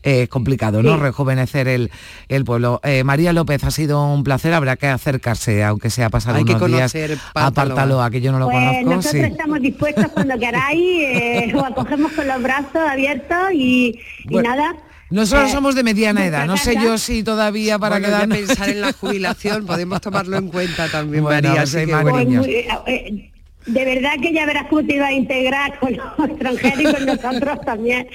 eh, 0.04 0.24
es 0.24 0.30
complicado, 0.30 0.84
¿no? 0.84 0.96
Sí. 0.96 1.02
Rejuvenecer 1.02 1.68
el, 1.70 1.92
el 2.28 2.44
pueblo. 2.44 2.82
Eh, 2.84 3.04
María 3.06 3.32
López, 3.32 3.64
ha 3.64 3.72
sido 3.72 4.06
un 4.14 4.24
placer, 4.26 4.54
habrá 4.54 4.76
que 4.76 4.88
acercarse, 4.88 5.64
aunque 5.64 5.90
sea 5.90 6.10
pasar 6.10 6.36
Hay 6.36 6.44
que 6.44 6.56
unos 6.56 6.68
días 6.68 6.92
conocer 6.92 7.18
a 7.36 7.52
Partaloa. 7.52 8.10
Que 8.12 8.20
yo 8.20 8.32
no 8.34 8.40
lo 8.40 8.46
Pues 8.46 8.58
conozco. 8.58 8.90
nosotros 8.96 9.12
sí. 9.12 9.20
estamos 9.32 9.62
dispuestos 9.62 10.08
cuando 10.10 10.38
queráis, 10.38 10.82
eh, 10.82 11.54
os 11.56 11.64
acogemos 11.64 12.12
con 12.12 12.28
los 12.28 12.42
brazos 12.44 12.76
abiertos 12.76 13.13
y, 13.54 14.00
y 14.26 14.34
Bueno, 14.34 14.50
nada. 14.50 14.76
Nosotros 15.10 15.50
eh, 15.50 15.54
somos 15.54 15.76
de 15.76 15.84
mediana 15.84 16.26
edad, 16.26 16.48
no 16.48 16.58
sé 16.58 16.76
yo 16.76 16.98
si 16.98 17.22
todavía 17.24 17.78
para 17.78 17.96
Bueno, 18.00 18.08
ya 18.08 18.14
quedarnos... 18.26 18.38
pensar 18.40 18.70
en 18.70 18.82
la 18.82 18.94
jubilación 19.00 19.66
podemos 19.66 20.02
tomarlo 20.02 20.38
en 20.38 20.48
cuenta 20.48 20.90
también, 20.90 21.24
Bueno, 21.24 21.50
María. 21.50 21.62
pues 21.62 21.76
hay 21.76 21.86
que 21.86 21.96
bueno. 21.96 22.42
pues 22.42 22.48
eh, 22.48 22.68
eh, 22.88 23.30
de 23.68 23.86
verdad 23.86 24.12
que 24.22 24.34
ya 24.34 24.46
verás 24.46 24.66
cómo 24.70 24.84
te 24.86 24.96
ibas 24.96 25.10
a 25.10 25.14
integrar 25.14 25.80
con 25.80 25.96
los 25.96 26.06
extranjeros 26.30 26.80
y 26.82 26.94
con 26.96 27.06
nosotros 27.06 27.62
también. 27.66 28.08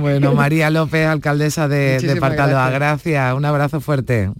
Bueno, 0.00 0.34
María 0.34 0.70
López, 0.70 1.06
alcaldesa 1.06 1.68
de, 1.68 1.98
de 2.00 2.16
Partaloa, 2.16 2.68
gracias. 2.70 3.14
gracias. 3.14 3.34
Un 3.34 3.44
abrazo 3.44 3.80
fuerte. 3.80 4.30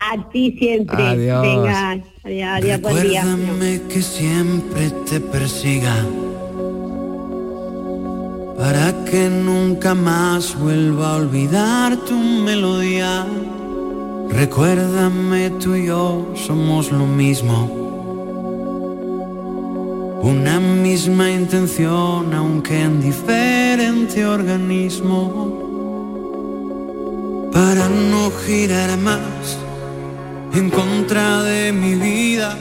A 0.00 0.30
ti 0.30 0.56
siempre. 0.58 1.06
Adiós. 1.06 1.42
Venga, 1.42 1.90
adiós, 2.24 2.48
adiós, 2.52 2.80
buen 2.80 3.02
día. 3.02 3.22
Recuérdame 3.22 3.80
que 3.88 4.02
siempre 4.02 4.90
te 5.08 5.20
persiga 5.20 5.94
para 8.58 9.04
que 9.04 9.30
nunca 9.30 9.94
más 9.94 10.58
vuelva 10.58 11.12
a 11.12 11.16
olvidar 11.18 11.96
tu 11.98 12.18
melodía. 12.18 13.24
Recuérdame 14.28 15.50
tú 15.50 15.76
y 15.76 15.86
yo 15.86 16.32
somos 16.34 16.90
lo 16.90 17.06
mismo. 17.06 17.70
Una 20.20 20.58
misma 20.58 21.30
intención, 21.30 22.34
aunque 22.34 22.82
en 22.82 23.00
diferente 23.00 24.26
organismo. 24.26 25.66
Para 27.52 27.88
no 27.88 28.30
girar 28.44 28.98
más 28.98 29.56
en 30.52 30.68
contra 30.68 31.42
de 31.44 31.72
mi 31.72 31.94
vida 31.94 32.58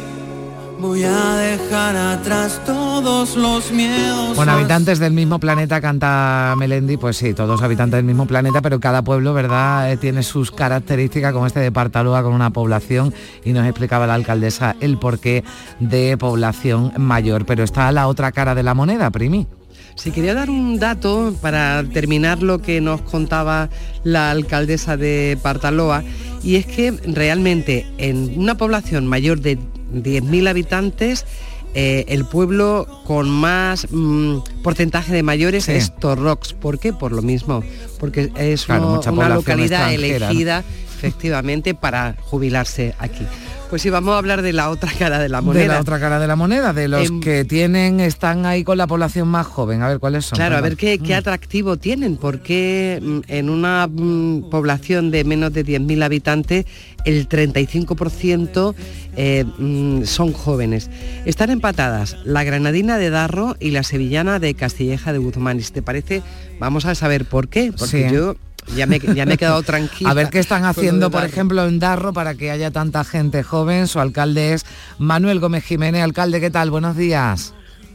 Voy 0.79 1.03
a 1.03 1.35
dejar 1.37 1.95
atrás 1.95 2.61
todos 2.63 3.35
los 3.35 3.71
miedos. 3.71 4.35
Bueno, 4.35 4.51
habitantes 4.51 4.99
del 4.99 5.11
mismo 5.11 5.39
planeta 5.39 5.81
canta 5.81 6.53
Melendi, 6.55 6.97
pues 6.97 7.17
sí, 7.17 7.33
todos 7.33 7.63
habitantes 7.63 7.97
del 7.97 8.05
mismo 8.05 8.27
planeta, 8.27 8.61
pero 8.61 8.79
cada 8.79 9.01
pueblo, 9.01 9.33
¿verdad?, 9.33 9.91
eh, 9.91 9.97
tiene 9.97 10.21
sus 10.21 10.51
características, 10.51 11.33
como 11.33 11.47
este 11.47 11.61
de 11.61 11.71
Partaloa, 11.71 12.21
con 12.21 12.33
una 12.33 12.51
población, 12.51 13.11
y 13.43 13.53
nos 13.53 13.65
explicaba 13.65 14.05
la 14.05 14.13
alcaldesa 14.13 14.75
el 14.79 14.99
porqué 14.99 15.43
de 15.79 16.15
población 16.15 16.93
mayor. 16.97 17.47
Pero 17.47 17.63
está 17.63 17.91
la 17.91 18.07
otra 18.07 18.31
cara 18.31 18.53
de 18.53 18.61
la 18.61 18.75
moneda, 18.75 19.09
Primi. 19.09 19.47
Si 19.95 20.11
quería 20.11 20.35
dar 20.35 20.51
un 20.51 20.77
dato 20.77 21.33
para 21.41 21.83
terminar 21.91 22.43
lo 22.43 22.61
que 22.61 22.81
nos 22.81 23.01
contaba 23.01 23.69
la 24.03 24.29
alcaldesa 24.29 24.95
de 24.95 25.39
Partaloa, 25.41 26.03
y 26.43 26.57
es 26.57 26.67
que 26.67 26.91
realmente 27.07 27.87
en 27.97 28.39
una 28.39 28.55
población 28.57 29.07
mayor 29.07 29.41
de 29.41 29.57
10.000 29.91 30.47
habitantes, 30.47 31.25
eh, 31.73 32.05
el 32.07 32.25
pueblo 32.25 32.87
con 33.05 33.29
más 33.29 33.87
mm, 33.91 34.37
porcentaje 34.63 35.13
de 35.13 35.21
mayores 35.23 35.65
Sí. 35.65 35.73
es 35.73 35.95
Torrox. 35.95 36.53
¿Por 36.53 36.79
qué? 36.79 36.93
Por 36.93 37.11
lo 37.11 37.21
mismo, 37.21 37.63
porque 37.99 38.31
es 38.35 38.65
Claro, 38.65 38.87
uno- 38.87 38.95
mucha 38.95 39.11
una 39.11 39.29
localidad 39.35 39.91
¿no? 40.61 40.63
Efectivamente 40.97 41.73
para 41.75 42.15
jubilarse 42.21 42.95
aquí. 42.99 43.25
Pues 43.69 43.81
sí, 43.81 43.89
vamos 43.89 44.15
a 44.15 44.17
hablar 44.19 44.43
de 44.43 44.53
la 44.53 44.69
otra 44.69 44.89
cara 44.97 45.19
de 45.19 45.27
la 45.27 45.41
moneda. 45.41 45.63
De 45.63 45.67
la 45.67 45.81
otra 45.81 45.99
cara 45.99 46.19
de 46.19 46.27
la 46.27 46.37
moneda, 46.37 46.71
de 46.71 46.87
los 46.87 47.05
Em, 47.09 47.19
que 47.19 47.43
tienen, 47.43 47.99
están 47.99 48.45
ahí 48.45 48.63
con 48.63 48.77
la 48.77 48.87
población 48.87 49.27
más 49.27 49.45
joven. 49.45 49.81
A 49.81 49.89
ver, 49.89 49.99
¿cuáles 49.99 50.23
son? 50.25 50.37
Claro, 50.37 50.55
a 50.55 50.61
ver 50.61 50.77
qué, 50.77 50.97
Mm. 50.97 51.03
qué 51.03 51.15
atractivo 51.15 51.75
tienen, 51.75 52.15
porque 52.15 52.99
mm, 53.03 53.19
en 53.27 53.49
una 53.49 53.87
mm, 53.91 54.49
población 54.49 55.11
de 55.11 55.25
menos 55.25 55.51
de 55.51 55.65
10.000 55.65 56.01
habitantes, 56.01 56.65
el 57.03 57.27
35% 57.27 58.73
eh, 59.17 59.43
mm, 59.57 60.03
son 60.03 60.31
jóvenes. 60.31 60.89
Están 61.25 61.49
empatadas 61.49 62.15
la 62.23 62.45
granadina 62.45 62.97
de 62.97 63.09
Darro 63.09 63.57
y 63.59 63.71
la 63.71 63.83
sevillana 63.83 64.39
de 64.39 64.53
Castilleja 64.53 65.11
de 65.11 65.19
Guzmán. 65.19 65.59
Y 65.59 65.63
si 65.63 65.73
te 65.73 65.81
parece, 65.81 66.21
vamos 66.57 66.85
a 66.85 66.95
saber 66.95 67.25
por 67.25 67.49
qué, 67.49 67.73
porque 67.77 68.07
Sí. 68.07 68.13
yo 68.15 68.35
ya 68.75 68.85
me, 68.85 68.99
ya 68.99 69.25
me 69.25 69.35
he 69.35 69.37
quedado 69.37 69.61
tranquila. 69.63 70.11
A 70.11 70.13
ver 70.13 70.29
qué 70.29 70.39
están 70.39 70.65
haciendo, 70.65 71.09
por 71.09 71.21
Darro. 71.21 71.33
ejemplo, 71.33 71.65
en 71.65 71.79
Darro 71.79 72.13
para 72.13 72.35
que 72.35 72.51
haya 72.51 72.71
tanta 72.71 73.03
gente 73.03 73.43
joven. 73.43 73.87
Su 73.87 73.99
alcalde 73.99 74.53
es 74.53 74.65
Manuel 74.99 75.39
Gómez 75.39 75.63
Jiménez. 75.63 76.03
Alcalde, 76.03 76.39
¿qué 76.39 76.49
tal? 76.49 76.71
Buenos 76.71 76.97
días. 76.97 77.53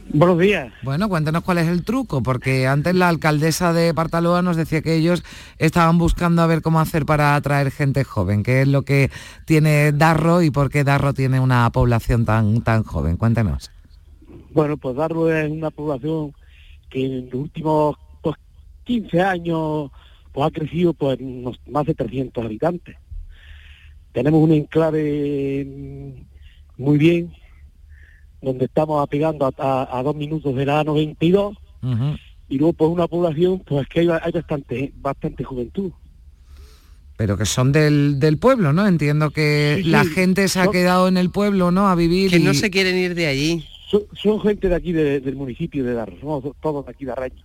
Buenos 0.09 0.37
días. 0.37 0.71
Bueno, 0.83 1.07
cuéntenos 1.07 1.43
cuál 1.43 1.59
es 1.59 1.67
el 1.67 1.83
truco, 1.83 2.21
porque 2.21 2.67
antes 2.67 2.93
la 2.93 3.07
alcaldesa 3.07 3.71
de 3.71 3.93
Partaloa 3.93 4.41
nos 4.41 4.57
decía 4.57 4.81
que 4.81 4.95
ellos 4.95 5.23
estaban 5.57 5.97
buscando 5.97 6.41
a 6.41 6.47
ver 6.47 6.61
cómo 6.61 6.79
hacer 6.81 7.05
para 7.05 7.35
atraer 7.35 7.71
gente 7.71 8.03
joven. 8.03 8.43
¿Qué 8.43 8.63
es 8.63 8.67
lo 8.67 8.81
que 8.83 9.09
tiene 9.45 9.91
Darro 9.93 10.41
y 10.41 10.51
por 10.51 10.69
qué 10.69 10.83
Darro 10.83 11.13
tiene 11.13 11.39
una 11.39 11.69
población 11.71 12.25
tan, 12.25 12.61
tan 12.61 12.83
joven? 12.83 13.15
Cuéntenos. 13.17 13.71
Bueno, 14.53 14.77
pues 14.77 14.95
Darro 14.95 15.31
es 15.31 15.49
una 15.49 15.71
población 15.71 16.33
que 16.89 17.05
en 17.05 17.25
los 17.25 17.35
últimos 17.35 17.95
pues, 18.21 18.35
15 18.83 19.21
años 19.21 19.89
pues, 20.33 20.47
ha 20.47 20.51
crecido 20.51 20.93
pues, 20.93 21.17
unos 21.21 21.59
más 21.69 21.85
de 21.85 21.93
300 21.95 22.43
habitantes. 22.43 22.97
Tenemos 24.11 24.41
un 24.43 24.51
enclave 24.51 25.65
muy 26.77 26.97
bien, 26.97 27.31
donde 28.41 28.65
estamos 28.65 29.01
apegando 29.01 29.45
a, 29.45 29.51
a- 29.57 29.99
a 29.99 30.03
dos 30.03 30.15
minutos 30.15 30.53
de 30.55 30.65
la 30.65 30.83
A92 30.83 31.55
Ujú. 31.81 32.17
y 32.49 32.57
luego 32.57 32.73
pues 32.73 32.91
una 32.91 33.07
población 33.07 33.59
pues 33.65 33.87
que 33.87 34.01
hay, 34.01 34.09
hay 34.09 34.31
bastante, 34.31 34.91
bastante 34.97 35.43
juventud. 35.43 35.91
Pero 37.15 37.37
que 37.37 37.45
son 37.45 37.71
del, 37.71 38.19
del 38.19 38.37
pueblo, 38.39 38.73
¿no? 38.73 38.85
Entiendo 38.87 39.29
que 39.31 39.75
Sí, 39.77 39.83
sí, 39.83 39.89
la 39.89 40.03
gente 40.03 40.47
se 40.47 40.59
ha 40.59 40.67
quedado 40.69 41.07
en 41.07 41.17
el 41.17 41.29
pueblo, 41.29 41.71
¿no? 41.71 41.87
A 41.87 41.95
vivir 41.95 42.31
Que 42.31 42.37
y... 42.37 42.43
no 42.43 42.53
se 42.53 42.69
quieren 42.71 42.97
ir 42.97 43.13
de 43.15 43.27
allí. 43.27 43.65
Son, 43.89 44.01
son 44.21 44.41
gente 44.41 44.67
de 44.67 44.75
aquí 44.75 44.91
de- 44.91 45.19
del 45.21 45.35
municipio 45.35 45.83
de 45.83 45.93
Darro, 45.93 46.19
somos 46.19 46.43
todos 46.59 46.85
de 46.85 46.91
aquí 46.91 47.05
de 47.05 47.11
Arraño. 47.11 47.43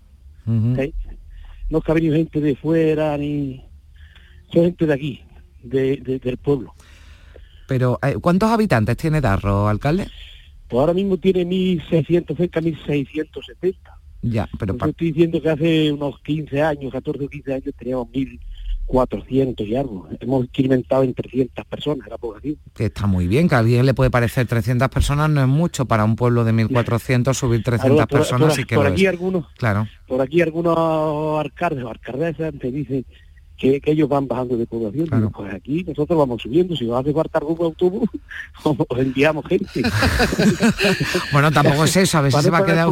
No 1.71 1.79
es 1.79 1.85
que 1.85 1.91
ha 1.93 1.95
venido 1.95 2.15
gente 2.17 2.41
de 2.41 2.57
fuera 2.57 3.17
ni 3.19 3.65
son 4.53 4.65
gente 4.65 4.87
de 4.87 4.95
aquí, 4.95 5.21
de, 5.63 5.97
de- 5.99 6.19
del 6.19 6.37
pueblo. 6.39 6.75
Pero, 7.67 7.99
eh, 8.03 8.15
¿cuántos 8.21 8.51
habitantes 8.51 8.97
tiene 8.97 9.21
Darro, 9.21 9.69
alcalde? 9.69 10.07
Pues 10.69 10.81
ahora 10.81 10.95
mismo 10.95 11.17
tiene 11.19 11.45
1.600, 11.45 12.37
cerca 12.37 12.61
de 12.61 12.73
1.670. 12.73 13.77
Ya, 14.23 14.49
pero 14.59 14.77
Yo 14.77 14.87
estoy 14.87 15.09
diciendo 15.13 15.41
que 15.41 15.49
hace 15.51 15.93
unos 15.93 16.19
15 16.23 16.63
años, 16.63 16.91
14 16.93 17.25
o 17.25 17.29
15 17.29 17.55
años 17.55 17.75
teníamos 17.79 18.09
1.400 18.89 19.67
y 19.67 19.77
algo. 19.77 20.09
Hemos 20.21 20.45
incrementado 20.45 21.03
en 21.03 21.15
300 21.15 21.65
personas 21.67 22.09
la 22.09 22.19
población. 22.19 22.57
que 22.75 22.87
está 22.87 23.07
muy 23.07 23.27
bien, 23.27 23.49
que 23.49 23.55
a 23.55 23.59
alguien 23.59 23.85
le 23.87 23.95
puede 23.95 24.11
parecer 24.11 24.47
300 24.47 24.89
personas, 24.89 25.29
no 25.31 25.41
es 25.43 25.49
mucho 25.49 25.87
para 25.87 26.05
un 26.05 26.17
pueblo 26.17 26.45
de 26.45 26.53
1.400 26.53 27.35
subir 27.37 27.63
300 27.63 27.91
Ahora, 27.93 28.07
por- 28.07 28.19
personas 28.21 28.55
por- 28.55 28.61
y 28.61 28.65
que 28.65 28.75
por 28.77 28.87
aquí 28.87 29.05
es. 29.05 29.11
algunos 29.11 29.47
Claro. 29.57 29.87
por 30.07 30.21
aquí 30.21 30.41
algunos 30.41 30.77
alcaldes 31.41 31.85
o 31.85 31.89
alcaldesas 31.91 32.55
te 32.61 32.71
dicen 32.71 33.05
que, 33.59 33.81
que 33.81 33.91
ellos 33.91 34.09
van 34.09 34.27
bajando 34.29 34.57
de 34.57 34.67
población. 34.67 35.09
Digo, 35.13 35.31
pues 35.31 35.53
aquí 35.53 35.85
nosotros 35.85 36.17
vamos 36.19 36.41
subiendo, 36.41 36.77
si 36.77 36.87
nos 36.87 37.01
hace 37.01 37.13
falta 37.13 37.39
algún 37.39 37.61
autobús, 37.67 38.09
os 38.63 38.99
enviamos 38.99 39.45
gente. 39.47 39.83
Bueno, 41.33 41.51
tampoco 41.51 41.85
es 41.85 41.97
eso, 41.97 42.19
a 42.19 42.21
ver 42.23 42.31
si 42.33 42.37
Para 42.37 42.43
se 42.43 42.51
va 42.51 42.59
a 42.59 42.65
quedar. 42.65 42.89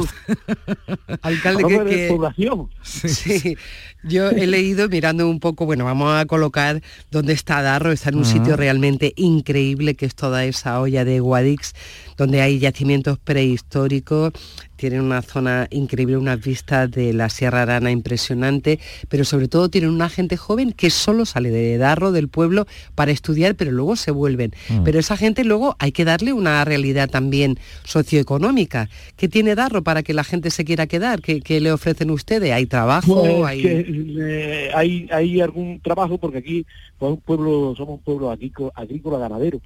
Alcalde, 1.23 1.65
que, 1.65 1.85
que- 1.85 2.09
población. 2.09 2.69
Sí, 2.83 3.57
yo 4.05 4.29
he 4.31 4.47
leído 4.47 4.89
mirando 4.89 5.29
un 5.29 5.41
poco, 5.41 5.65
bueno, 5.67 5.85
vamos 5.85 6.15
a 6.15 6.27
colocar 6.27 6.83
dónde 7.11 7.33
está 7.33 7.63
Darro, 7.63 7.93
está 7.93 8.11
en 8.11 8.17
un 8.17 8.25
sitio 8.25 8.57
realmente 8.57 9.13
increíble 9.17 9.95
que 9.95 10.07
es 10.07 10.15
toda 10.15 10.45
esa 10.45 10.81
olla 10.81 11.05
de 11.05 11.21
Guadix, 11.21 11.75
donde 12.17 12.41
hay 12.41 12.59
yacimientos 12.59 13.19
prehistóricos, 13.19 14.33
tienen 14.77 15.01
una 15.01 15.23
zona 15.23 15.67
increíble, 15.71 16.17
unas 16.17 16.41
vistas 16.41 16.91
de 16.91 17.13
la 17.13 17.29
Sierra 17.29 17.63
Arana 17.63 17.91
impresionante, 17.91 18.79
pero 19.09 19.25
sobre 19.25 19.49
todo 19.49 19.69
tienen 19.69 19.91
una 19.91 20.09
gente 20.09 20.37
joven 20.37 20.73
que 20.73 20.91
solo 20.91 21.25
sale 21.25 21.51
de 21.51 21.79
Darro, 21.79 22.13
del 22.13 22.29
pueblo, 22.29 22.67
para 22.95 23.11
estudiar, 23.11 23.55
pero 23.55 23.73
luego 23.73 23.97
se 23.97 24.11
vuelven. 24.11 24.53
Mm. 24.69 24.85
Pero 24.85 24.99
esa 24.99 25.17
gente 25.17 25.45
luego 25.45 25.77
hay 25.79 25.93
que 25.93 26.05
darle 26.05 26.33
una 26.33 26.65
realidad 26.65 27.09
también 27.09 27.59
socioeconómica. 27.85 28.89
¿Qué 29.17 29.29
tiene 29.29 29.55
Darro 29.55 29.83
para 29.83 30.03
que 30.03 30.15
la 30.15 30.25
gente 30.25 30.51
se 30.51 30.65
quiera 30.65 30.87
quedar? 30.87 31.23
¿Qué, 31.23 31.41
qué 31.41 31.61
le 31.61 31.73
ofrecen 31.73 32.11
ustedes? 32.11 32.53
¿Hay 32.53 32.67
trabajo? 32.67 33.23
Pues 33.23 33.45
¿Hay... 33.45 33.63
que, 33.63 33.87
eh, 34.19 34.71
hay, 34.75 35.09
hay 35.11 35.41
algún 35.41 35.81
trabajo 35.81 36.19
porque 36.19 36.39
aquí 36.39 36.67
pues, 36.99 37.13
un 37.13 37.21
pueblo, 37.21 37.75
somos 37.77 37.99
un 37.99 38.05
pueblo 38.05 38.31
agrícola, 38.31 38.73
agrícola 38.75 39.19
ganadero. 39.19 39.61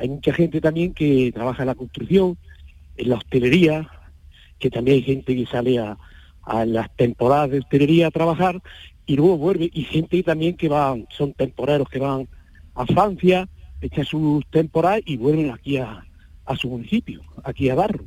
Hay 0.00 0.08
mucha 0.08 0.32
gente 0.32 0.62
también 0.62 0.94
que 0.94 1.30
trabaja 1.30 1.62
en 1.62 1.66
la 1.66 1.74
construcción, 1.74 2.38
en 2.96 3.10
la 3.10 3.16
hostelería, 3.16 3.86
que 4.58 4.70
también 4.70 4.96
hay 4.96 5.02
gente 5.02 5.36
que 5.36 5.44
sale 5.44 5.78
a, 5.78 5.98
las 6.64 6.90
temporadas 6.96 7.50
de 7.50 7.58
hostelería 7.58 8.06
a 8.06 8.10
trabajar 8.10 8.60
y 9.04 9.14
luego 9.14 9.36
vuelve, 9.36 9.70
y 9.72 9.82
gente 9.82 10.22
también 10.22 10.56
que 10.56 10.68
van, 10.68 11.06
son 11.10 11.34
temporeros 11.34 11.88
que 11.88 11.98
van 11.98 12.26
a 12.74 12.86
Francia, 12.86 13.46
echan 13.82 14.06
sus 14.06 14.44
temporadas 14.46 15.02
y 15.04 15.18
vuelven 15.18 15.50
aquí 15.50 15.76
a, 15.76 16.02
a 16.46 16.56
su 16.56 16.70
municipio, 16.70 17.20
aquí 17.44 17.68
a 17.68 17.74
Barro. 17.74 18.06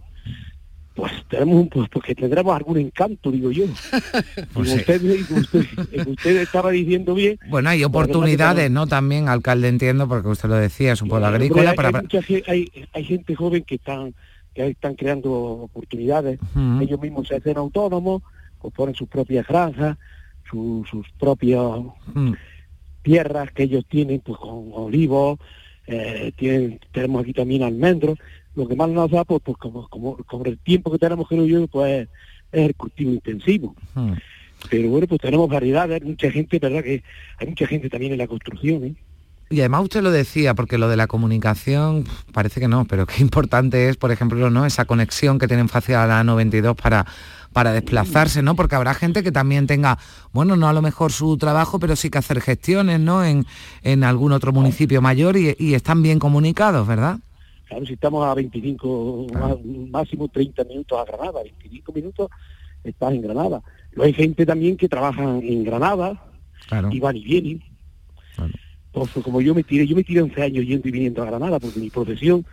Pues 0.96 1.12
tenemos 1.28 1.56
un 1.56 1.70
pues, 1.70 1.90
pues 1.90 2.06
que 2.06 2.14
tendremos 2.16 2.56
algún 2.56 2.78
encanto, 2.78 3.32
digo 3.32 3.50
yo. 3.52 3.66
Pues 4.54 4.70
sí. 4.70 4.76
usted, 4.78 5.02
usted, 5.32 6.08
usted 6.08 6.38
estaba 6.42 6.70
diciendo 6.70 7.16
bien. 7.16 7.40
Bueno, 7.50 7.70
hay 7.70 7.82
Porque 7.84 7.98
oportunidades, 7.98 8.70
¿no? 8.70 8.86
También, 8.86 9.28
alcalde, 9.28 9.70
entiendo, 9.70 10.08
porque 10.08 10.28
usted 10.28 10.50
lo 10.50 10.56
decía, 10.56 10.92
es 10.94 11.02
un 11.02 11.10
pueblo 11.10 11.26
agrícola, 11.28 11.72
hay, 11.72 11.76
para... 11.76 11.90
hay 11.90 11.96
mucha 12.04 12.20
hay, 12.48 12.72
hay 12.94 13.04
gente 13.04 13.34
joven 13.36 13.64
que 13.64 13.76
están 13.76 14.14
que 14.54 14.68
están 14.68 14.94
creando 14.94 15.32
oportunidades. 15.34 16.40
Ujú. 16.56 16.82
Ellos 16.84 17.02
mismos 17.02 17.28
se 17.28 17.36
hacen 17.38 17.58
autónomos, 17.58 18.22
pues 18.62 18.72
ponen 18.76 18.94
sus 18.94 19.08
propias 19.10 19.48
granjas, 19.48 19.98
su- 20.48 20.86
sus 20.92 21.08
propias 21.20 21.64
Mm. 22.14 22.34
tierras 23.02 23.52
que 23.52 23.64
ellos 23.64 23.84
tienen, 23.90 24.20
pues 24.22 24.38
con 24.38 24.70
olivos, 24.74 25.40
eh, 25.88 26.32
tienen, 26.38 26.80
tenemos 26.92 27.24
aquí 27.24 27.34
también 27.34 27.64
almendros. 27.64 28.20
Lo 28.56 28.68
que 28.68 28.76
más 28.76 28.90
nos 28.90 29.10
da, 29.10 29.24
pues, 29.24 29.42
pues 29.44 29.58
como, 29.58 29.88
como, 29.88 30.18
como 30.18 30.46
el 30.46 30.58
tiempo 30.60 30.92
que 30.92 31.00
tenemos, 31.00 31.28
creo 31.28 31.46
yo, 31.46 31.68
pues 31.68 32.08
es 32.52 32.66
el 32.66 32.76
cultivo 32.76 33.12
intensivo. 33.12 33.76
Mm. 33.96 34.14
Pero 34.70 34.90
bueno, 34.90 35.08
pues 35.08 35.22
tenemos 35.22 35.50
variedades, 35.50 36.02
hay 36.02 36.08
mucha 36.08 36.32
gente, 36.32 36.60
¿verdad? 36.60 36.84
Que 36.84 37.04
hay 37.40 37.48
mucha 37.48 37.68
gente 37.68 37.90
también 37.90 38.14
en 38.14 38.20
la 38.20 38.28
construcción, 38.28 38.84
¿eh? 38.84 38.96
Y 39.50 39.60
además 39.60 39.84
usted 39.84 40.02
lo 40.02 40.10
decía, 40.10 40.56
porque 40.56 40.80
lo 40.80 40.90
de 40.90 40.98
la 40.98 41.06
comunicación 41.06 42.06
parece 42.32 42.60
que 42.60 42.68
no, 42.68 42.86
pero 42.86 43.06
qué 43.06 43.22
importante 43.22 43.88
es, 43.88 43.98
por 43.98 44.12
ejemplo, 44.12 44.50
¿no? 44.50 44.66
esa 44.66 44.86
conexión 44.86 45.38
que 45.38 45.48
tienen 45.48 45.70
fácil 45.70 45.94
a 45.96 46.08
la 46.08 46.24
92 46.24 46.76
para, 46.76 47.06
para 47.52 47.72
desplazarse, 47.72 48.42
¿no? 48.42 48.56
Porque 48.56 48.74
habrá 48.74 48.96
gente 48.96 49.22
que 49.22 49.32
también 49.32 49.68
tenga, 49.68 50.00
bueno, 50.32 50.56
no 50.56 50.68
a 50.68 50.74
lo 50.74 50.82
mejor 50.82 51.12
su 51.12 51.38
trabajo, 51.38 51.78
pero 51.78 51.96
sí 51.96 52.10
que 52.10 52.18
hacer 52.18 52.42
gestiones, 52.42 53.00
¿no? 53.00 53.24
En, 53.24 53.46
en 53.84 54.04
algún 54.04 54.32
otro 54.32 54.52
municipio 54.54 55.04
mayor 55.04 55.38
y, 55.38 55.56
y 55.60 55.76
están 55.76 56.02
bien 56.02 56.18
comunicados, 56.18 56.88
¿verdad? 56.88 57.20
Claro, 57.74 57.86
si 57.88 57.94
estamos 57.94 58.24
a 58.24 58.36
25, 58.36 59.28
má- 59.34 59.58
máximo 59.90 60.28
30 60.28 60.64
minutos 60.66 61.00
a 61.00 61.06
Granada, 61.06 61.42
25 61.42 61.92
minutos 61.92 62.30
estás 62.84 63.14
en 63.14 63.22
Granada. 63.24 63.64
Luego 63.94 64.06
hay 64.06 64.14
gente 64.14 64.46
también 64.46 64.78
que 64.78 64.88
trabaja 64.88 65.24
en 65.40 65.64
Granada 65.64 66.24
Claro. 66.68 66.90
y 66.92 67.00
van 67.00 67.18
y 67.18 67.24
vienen. 67.24 67.64
Pues, 68.92 69.10
como 69.24 69.42
yo 69.42 69.56
me 69.56 69.64
tiré, 69.64 69.88
yo 69.88 69.96
me 69.96 70.04
tiré 70.04 70.22
11 70.22 70.40
años 70.44 70.66
yendo 70.68 70.88
y 70.88 70.92
viniendo 70.92 71.24
a 71.24 71.26
Granada 71.26 71.60
porque 71.60 71.80
mi 71.80 71.90
profesión 71.90 72.46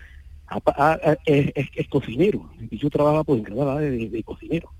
apa- 0.46 0.74
a- 0.74 0.92
a- 1.10 1.18
es, 1.26 1.52
es- 1.54 1.68
es 1.74 1.88
cocinero. 1.88 2.50
Y 2.70 2.78
yo 2.78 2.88
trabajaba 2.88 3.22
pues 3.24 3.38
en 3.40 3.44
Granada 3.44 3.78
de, 3.78 4.08
de 4.08 4.22
cocinero. 4.22 4.70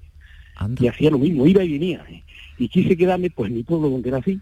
Y 0.84 0.88
hacía 0.88 1.10
lo 1.10 1.18
mismo, 1.18 1.46
iba 1.46 1.62
y 1.62 1.72
venía. 1.72 2.02
Y 2.58 2.68
quise 2.68 2.96
quedarme 2.96 3.28
pues 3.28 3.50
en 3.50 3.56
mi 3.56 3.62
pueblo 3.62 3.90
donde 3.90 4.10
nací. 4.10 4.40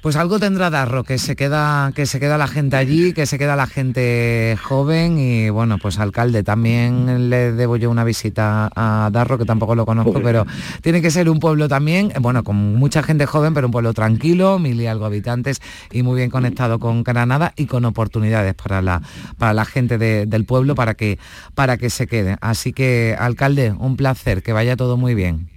Pues 0.00 0.14
algo 0.14 0.38
tendrá 0.38 0.70
Darro, 0.70 1.02
que 1.02 1.18
se 1.18 1.34
queda, 1.34 1.90
que 1.92 2.06
se 2.06 2.20
queda 2.20 2.38
la 2.38 2.46
gente 2.46 2.76
allí, 2.76 3.12
que 3.12 3.26
se 3.26 3.36
queda 3.36 3.56
la 3.56 3.66
gente 3.66 4.56
joven 4.62 5.18
y 5.18 5.50
bueno, 5.50 5.78
pues 5.78 5.98
alcalde, 5.98 6.44
también 6.44 7.28
le 7.28 7.50
debo 7.52 7.76
yo 7.76 7.90
una 7.90 8.04
visita 8.04 8.70
a 8.76 9.10
Darro, 9.12 9.38
que 9.38 9.44
tampoco 9.44 9.74
lo 9.74 9.84
conozco, 9.84 10.22
pero 10.22 10.46
tiene 10.82 11.02
que 11.02 11.10
ser 11.10 11.28
un 11.28 11.40
pueblo 11.40 11.66
también, 11.68 12.12
eh, 12.14 12.20
bueno, 12.20 12.44
con 12.44 12.76
mucha 12.76 13.02
gente 13.02 13.26
joven, 13.26 13.54
pero 13.54 13.66
un 13.66 13.72
pueblo 13.72 13.92
tranquilo, 13.92 14.60
mil 14.60 14.80
y 14.80 14.86
algo 14.86 15.04
habitantes 15.04 15.60
y 15.90 16.04
muy 16.04 16.16
bien 16.16 16.30
conectado 16.30 16.78
con 16.78 17.02
Granada 17.02 17.52
y 17.56 17.66
con 17.66 17.84
oportunidades 17.84 18.54
para 18.54 18.80
la, 18.80 19.02
para 19.36 19.52
la 19.52 19.64
gente 19.64 19.98
de- 19.98 20.26
del 20.26 20.44
pueblo 20.44 20.76
para 20.76 20.94
que, 20.94 21.18
para 21.56 21.76
que 21.76 21.90
se 21.90 22.06
quede. 22.06 22.36
Así 22.40 22.72
que, 22.72 23.16
alcalde, 23.18 23.72
un 23.72 23.96
placer, 23.96 24.44
que 24.44 24.52
vaya 24.52 24.76
todo 24.76 24.96
muy 24.96 25.16
bien. 25.16 25.48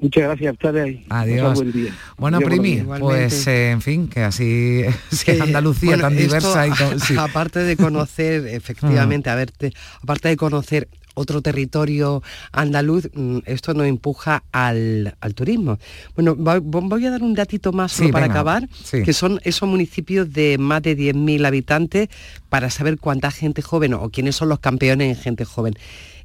Muchas 0.00 0.22
gracias 0.24 0.48
a 0.48 0.52
ustedes. 0.52 0.84
ahí. 0.84 1.06
Adiós. 1.10 1.54
Buen 1.58 1.72
día. 1.72 1.94
Bueno, 2.16 2.38
Adiós, 2.38 2.50
Primi, 2.50 2.82
pues 3.00 3.46
eh, 3.46 3.70
en 3.70 3.82
fin, 3.82 4.08
que 4.08 4.22
así 4.22 4.82
si 5.10 5.24
Que, 5.26 5.40
Andalucía 5.42 5.90
bueno, 5.90 6.02
tan 6.04 6.12
esto, 6.18 6.22
diversa 6.24 6.66
y 6.66 6.70
con- 6.70 7.00
sí. 7.06 7.14
aparte 7.18 7.58
de 7.60 7.76
conocer 7.76 8.46
efectivamente 8.48 9.28
a 9.30 9.34
verte 9.34 9.72
aparte 10.02 10.28
de 10.28 10.36
conocer 10.36 10.88
otro 11.14 11.42
territorio 11.42 12.22
andaluz, 12.52 13.10
mm, 13.12 13.38
esto 13.44 13.74
nos 13.74 13.86
empuja 13.86 14.42
al, 14.52 15.16
al 15.20 15.34
turismo. 15.34 15.78
Bueno, 16.14 16.34
voy 16.36 17.04
a 17.06 17.10
dar 17.10 17.22
un 17.22 17.34
datito 17.34 17.72
más 17.72 17.92
solo 17.92 18.06
Sí, 18.08 18.12
para 18.12 18.26
venga, 18.28 18.34
acabar, 18.40 18.68
sí. 18.84 19.02
que 19.02 19.12
son 19.12 19.38
esos 19.42 19.68
municipios 19.68 20.32
de 20.32 20.56
más 20.56 20.82
de 20.82 20.96
10.000 20.96 21.44
habitantes 21.46 22.08
para 22.48 22.70
saber 22.70 22.96
cuánta 22.96 23.30
gente 23.32 23.60
joven 23.60 23.94
o 23.94 24.08
quiénes 24.08 24.36
son 24.36 24.48
los 24.48 24.60
campeones 24.60 25.14
en 25.18 25.22
gente 25.22 25.44
joven. 25.44 25.74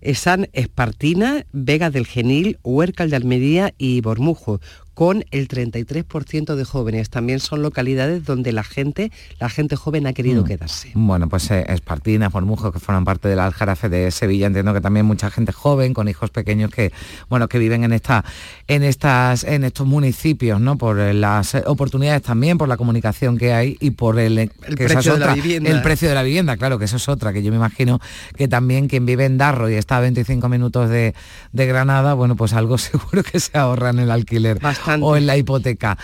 Están 0.06 0.50
Espartina, 0.54 1.48
Vega 1.52 1.90
del 1.90 2.06
Genil, 2.06 2.60
Huércal 2.62 3.10
de 3.10 3.16
Almería 3.16 3.74
y 3.80 4.02
Bormujo, 4.02 4.62
con 4.96 5.24
el 5.30 5.48
33% 5.48 6.56
de 6.56 6.66
jóvenes. 6.66 7.10
También 7.12 7.40
son 7.40 7.62
localidades 7.62 8.26
donde 8.26 8.52
la 8.52 8.64
gente, 8.64 9.12
la 9.40 9.50
gente 9.50 9.76
joven 9.76 10.08
ha 10.08 10.14
querido 10.14 10.42
Mm. 10.42 10.46
quedarse. 10.48 10.92
Bueno, 10.96 11.30
pues 11.30 11.52
eh, 11.52 11.66
Espartinas, 11.70 12.32
Bormujos, 12.32 12.72
que 12.74 12.80
forman 12.80 13.06
parte 13.06 13.28
del 13.28 13.40
Aljarafe 13.40 13.90
de 13.90 14.10
Sevilla, 14.10 14.48
entiendo 14.48 14.74
que 14.74 14.82
también 14.82 15.06
mucha 15.06 15.30
gente 15.30 15.52
joven, 15.52 15.94
con 15.94 16.08
hijos 16.08 16.32
pequeños 16.32 16.72
que, 16.72 16.92
bueno, 17.30 17.48
que 17.48 17.60
viven 17.60 17.84
en 17.84 17.94
esta, 17.94 18.26
en 18.68 18.84
estas, 18.84 19.44
en 19.44 19.64
estos 19.64 19.86
municipios, 19.86 20.60
¿no? 20.60 20.78
Por 20.78 21.00
eh, 21.00 21.14
las 21.14 21.54
eh, 21.56 21.64
oportunidades 21.68 22.22
también, 22.24 22.58
por 22.58 22.68
la 22.68 22.78
comunicación 22.78 23.38
que 23.38 23.54
hay 23.54 23.78
y 23.80 23.92
por 23.92 24.18
el, 24.18 24.38
eh, 24.40 24.50
es 24.78 25.04
de 25.06 25.20
la 25.20 25.34
vivienda. 25.36 25.70
el 25.70 25.82
precio 25.82 26.08
de 26.08 26.16
la 26.16 26.24
vivienda, 26.24 26.58
claro, 26.58 26.80
que 26.80 26.86
eso 26.86 26.96
es 26.96 27.10
otra, 27.10 27.34
que 27.34 27.44
yo 27.44 27.52
me 27.52 27.58
imagino 27.58 28.00
que 28.38 28.48
también 28.48 28.88
quien 28.88 29.06
vive 29.06 29.26
en 29.26 29.38
Darro 29.38 29.70
y 29.70 29.74
está 29.74 29.98
a 29.98 30.00
25 30.00 30.48
minutos 30.48 30.90
de, 30.90 31.14
de 31.52 31.66
Granada, 31.66 32.14
bueno, 32.14 32.36
pues 32.38 32.54
algo 32.54 32.78
seguro 32.80 33.24
que 33.24 33.40
se 33.42 33.58
ahorra 33.58 33.90
en 33.90 34.00
el 34.00 34.12
alquiler 34.12 34.60
o 35.02 35.16
en 35.16 35.26
la 35.28 35.38
hipoteca. 35.38 35.98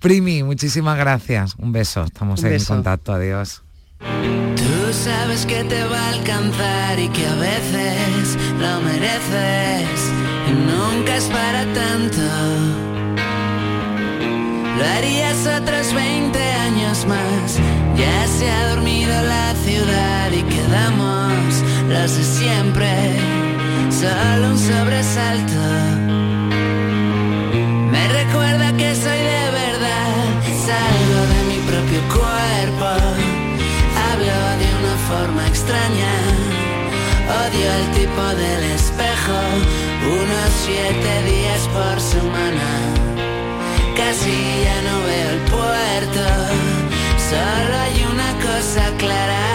Primi, 0.00 0.42
muchísimas 0.42 0.96
gracias. 0.98 1.54
Un 1.58 1.72
beso, 1.72 2.04
estamos 2.04 2.40
Un 2.40 2.46
en 2.46 2.52
beso. 2.52 2.74
contacto, 2.74 3.12
adiós. 3.12 3.62
Tú 4.00 4.92
sabes 4.92 5.44
que 5.46 5.64
te 5.64 5.82
va 5.84 5.98
a 5.98 6.08
alcanzar 6.10 6.98
y 6.98 7.08
que 7.08 7.26
a 7.26 7.34
veces 7.34 8.36
lo 8.60 8.80
mereces 8.80 10.00
y 10.48 10.52
nunca 10.52 11.16
es 11.16 11.24
para 11.24 11.64
tanto. 11.72 12.22
Lo 14.78 14.84
harías 14.84 15.46
otros 15.60 15.92
20 15.92 16.38
años 16.40 17.04
más. 17.06 17.58
Ya 17.96 18.26
se 18.28 18.48
ha 18.48 18.68
dormido 18.70 19.10
la 19.22 19.54
ciudad 19.64 20.30
y 20.30 20.42
quedamos 20.44 21.62
los 21.88 22.16
de 22.16 22.24
siempre. 22.24 23.16
Solo 23.90 24.50
un 24.50 24.58
sobresalto. 24.58 26.17
Cuerpo. 32.08 32.90
Hablo 34.06 34.38
de 34.60 34.68
una 34.80 34.96
forma 35.10 35.46
extraña. 35.46 36.14
Odio 37.42 37.68
el 37.80 37.86
tipo 37.98 38.24
del 38.42 38.62
espejo. 38.78 39.38
Unos 40.20 40.50
siete 40.64 41.12
días 41.30 41.62
por 41.76 42.00
semana. 42.00 42.68
Casi 43.96 44.36
ya 44.64 44.78
no 44.88 44.96
veo 45.08 45.30
el 45.36 45.40
puerto. 45.54 46.24
Solo 47.30 47.72
hay 47.84 47.96
una 48.14 48.30
cosa 48.46 48.84
clara. 48.96 49.46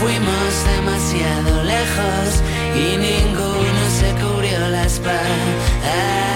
Fuimos 0.00 0.52
demasiado 0.74 1.62
lejos 1.64 2.28
y 2.74 2.96
ninguno 2.96 3.82
se 3.98 4.10
cubrió 4.20 4.58
la 4.68 4.84
espalda. 4.84 6.35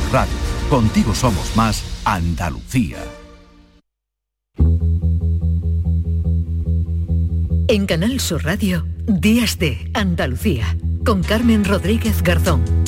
Radio. 0.11 0.33
Contigo 0.69 1.13
somos 1.13 1.55
más 1.55 1.83
Andalucía. 2.05 2.97
En 7.67 7.85
Canal 7.85 8.19
Sur 8.19 8.43
Radio, 8.43 8.85
Días 9.07 9.57
de 9.57 9.89
Andalucía, 9.93 10.75
con 11.05 11.23
Carmen 11.23 11.63
Rodríguez 11.63 12.21
Garzón. 12.21 12.80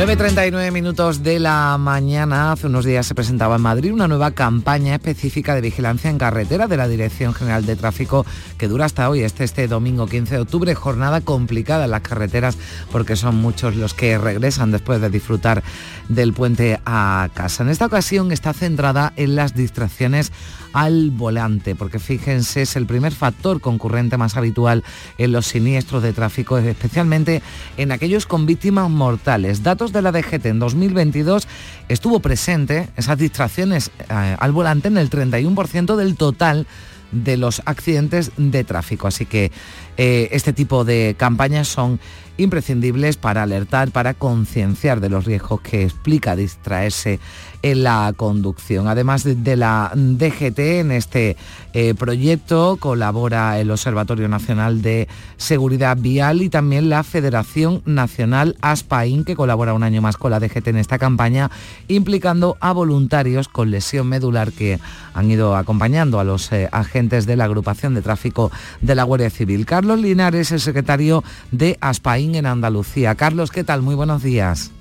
9.39 0.00 0.72
minutos 0.72 1.22
de 1.22 1.38
la 1.38 1.76
mañana. 1.76 2.52
Hace 2.52 2.68
unos 2.68 2.86
días 2.86 3.04
se 3.04 3.14
presentaba 3.14 3.56
en 3.56 3.60
Madrid 3.60 3.92
una 3.92 4.08
nueva 4.08 4.30
campaña 4.30 4.94
específica 4.94 5.54
de 5.54 5.60
vigilancia 5.60 6.08
en 6.08 6.16
carretera 6.16 6.68
de 6.68 6.78
la 6.78 6.88
Dirección 6.88 7.34
General 7.34 7.66
de 7.66 7.76
Tráfico 7.76 8.24
que 8.56 8.66
dura 8.66 8.86
hasta 8.86 9.10
hoy, 9.10 9.20
este, 9.20 9.44
este 9.44 9.68
domingo 9.68 10.06
15 10.06 10.36
de 10.36 10.40
octubre. 10.40 10.74
Jornada 10.74 11.20
complicada 11.20 11.84
en 11.84 11.90
las 11.90 12.00
carreteras 12.00 12.56
porque 12.90 13.14
son 13.14 13.36
muchos 13.36 13.76
los 13.76 13.92
que 13.92 14.16
regresan 14.16 14.70
después 14.70 15.02
de 15.02 15.10
disfrutar 15.10 15.62
del 16.08 16.32
puente 16.32 16.80
a 16.86 17.28
casa. 17.34 17.62
En 17.62 17.68
esta 17.68 17.84
ocasión 17.84 18.32
está 18.32 18.54
centrada 18.54 19.12
en 19.16 19.36
las 19.36 19.54
distracciones 19.54 20.32
al 20.72 21.10
volante, 21.10 21.74
porque 21.74 21.98
fíjense, 21.98 22.62
es 22.62 22.76
el 22.76 22.86
primer 22.86 23.12
factor 23.12 23.60
concurrente 23.60 24.16
más 24.16 24.36
habitual 24.36 24.84
en 25.18 25.32
los 25.32 25.46
siniestros 25.46 26.02
de 26.02 26.12
tráfico, 26.12 26.58
especialmente 26.58 27.42
en 27.76 27.92
aquellos 27.92 28.26
con 28.26 28.46
víctimas 28.46 28.90
mortales. 28.90 29.62
Datos 29.62 29.92
de 29.92 30.02
la 30.02 30.12
DGT 30.12 30.46
en 30.46 30.58
2022 30.58 31.46
estuvo 31.88 32.20
presente 32.20 32.88
esas 32.96 33.18
distracciones 33.18 33.90
eh, 34.08 34.36
al 34.38 34.52
volante 34.52 34.88
en 34.88 34.98
el 34.98 35.10
31% 35.10 35.96
del 35.96 36.16
total 36.16 36.66
de 37.12 37.36
los 37.36 37.62
accidentes 37.64 38.32
de 38.36 38.64
tráfico. 38.64 39.08
Así 39.08 39.26
que 39.26 39.50
eh, 39.96 40.28
este 40.32 40.52
tipo 40.52 40.84
de 40.84 41.14
campañas 41.18 41.68
son 41.68 42.00
imprescindibles 42.36 43.16
para 43.16 43.42
alertar, 43.42 43.90
para 43.90 44.14
concienciar 44.14 45.00
de 45.00 45.10
los 45.10 45.24
riesgos 45.24 45.60
que 45.60 45.82
explica 45.84 46.36
distraerse 46.36 47.20
en 47.62 47.82
la 47.82 48.12
conducción. 48.16 48.88
Además 48.88 49.24
de 49.24 49.56
la 49.56 49.92
DGT, 49.94 50.58
en 50.80 50.92
este 50.92 51.36
eh, 51.72 51.94
proyecto 51.94 52.76
colabora 52.80 53.58
el 53.60 53.70
Observatorio 53.70 54.28
Nacional 54.28 54.82
de 54.82 55.08
Seguridad 55.36 55.96
Vial 55.96 56.42
y 56.42 56.48
también 56.48 56.88
la 56.88 57.02
Federación 57.02 57.82
Nacional 57.84 58.56
ASPAIN, 58.60 59.24
que 59.24 59.36
colabora 59.36 59.74
un 59.74 59.82
año 59.82 60.02
más 60.02 60.16
con 60.16 60.30
la 60.30 60.40
DGT 60.40 60.68
en 60.68 60.76
esta 60.76 60.98
campaña, 60.98 61.50
implicando 61.88 62.56
a 62.60 62.72
voluntarios 62.72 63.48
con 63.48 63.70
lesión 63.70 64.08
medular 64.08 64.52
que 64.52 64.80
han 65.14 65.30
ido 65.30 65.56
acompañando 65.56 66.20
a 66.20 66.24
los 66.24 66.50
eh, 66.52 66.68
agentes 66.72 67.26
de 67.26 67.36
la 67.36 67.44
agrupación 67.44 67.94
de 67.94 68.02
tráfico 68.02 68.50
de 68.80 68.94
la 68.94 69.04
Guardia 69.04 69.30
Civil. 69.30 69.66
Carlos 69.66 70.00
Linares, 70.00 70.52
el 70.52 70.60
secretario 70.60 71.22
de 71.50 71.78
ASPAIN 71.80 72.34
en 72.34 72.46
Andalucía. 72.46 73.14
Carlos, 73.14 73.50
¿qué 73.50 73.64
tal? 73.64 73.82
Muy 73.82 73.94
buenos 73.94 74.22
días. 74.22 74.72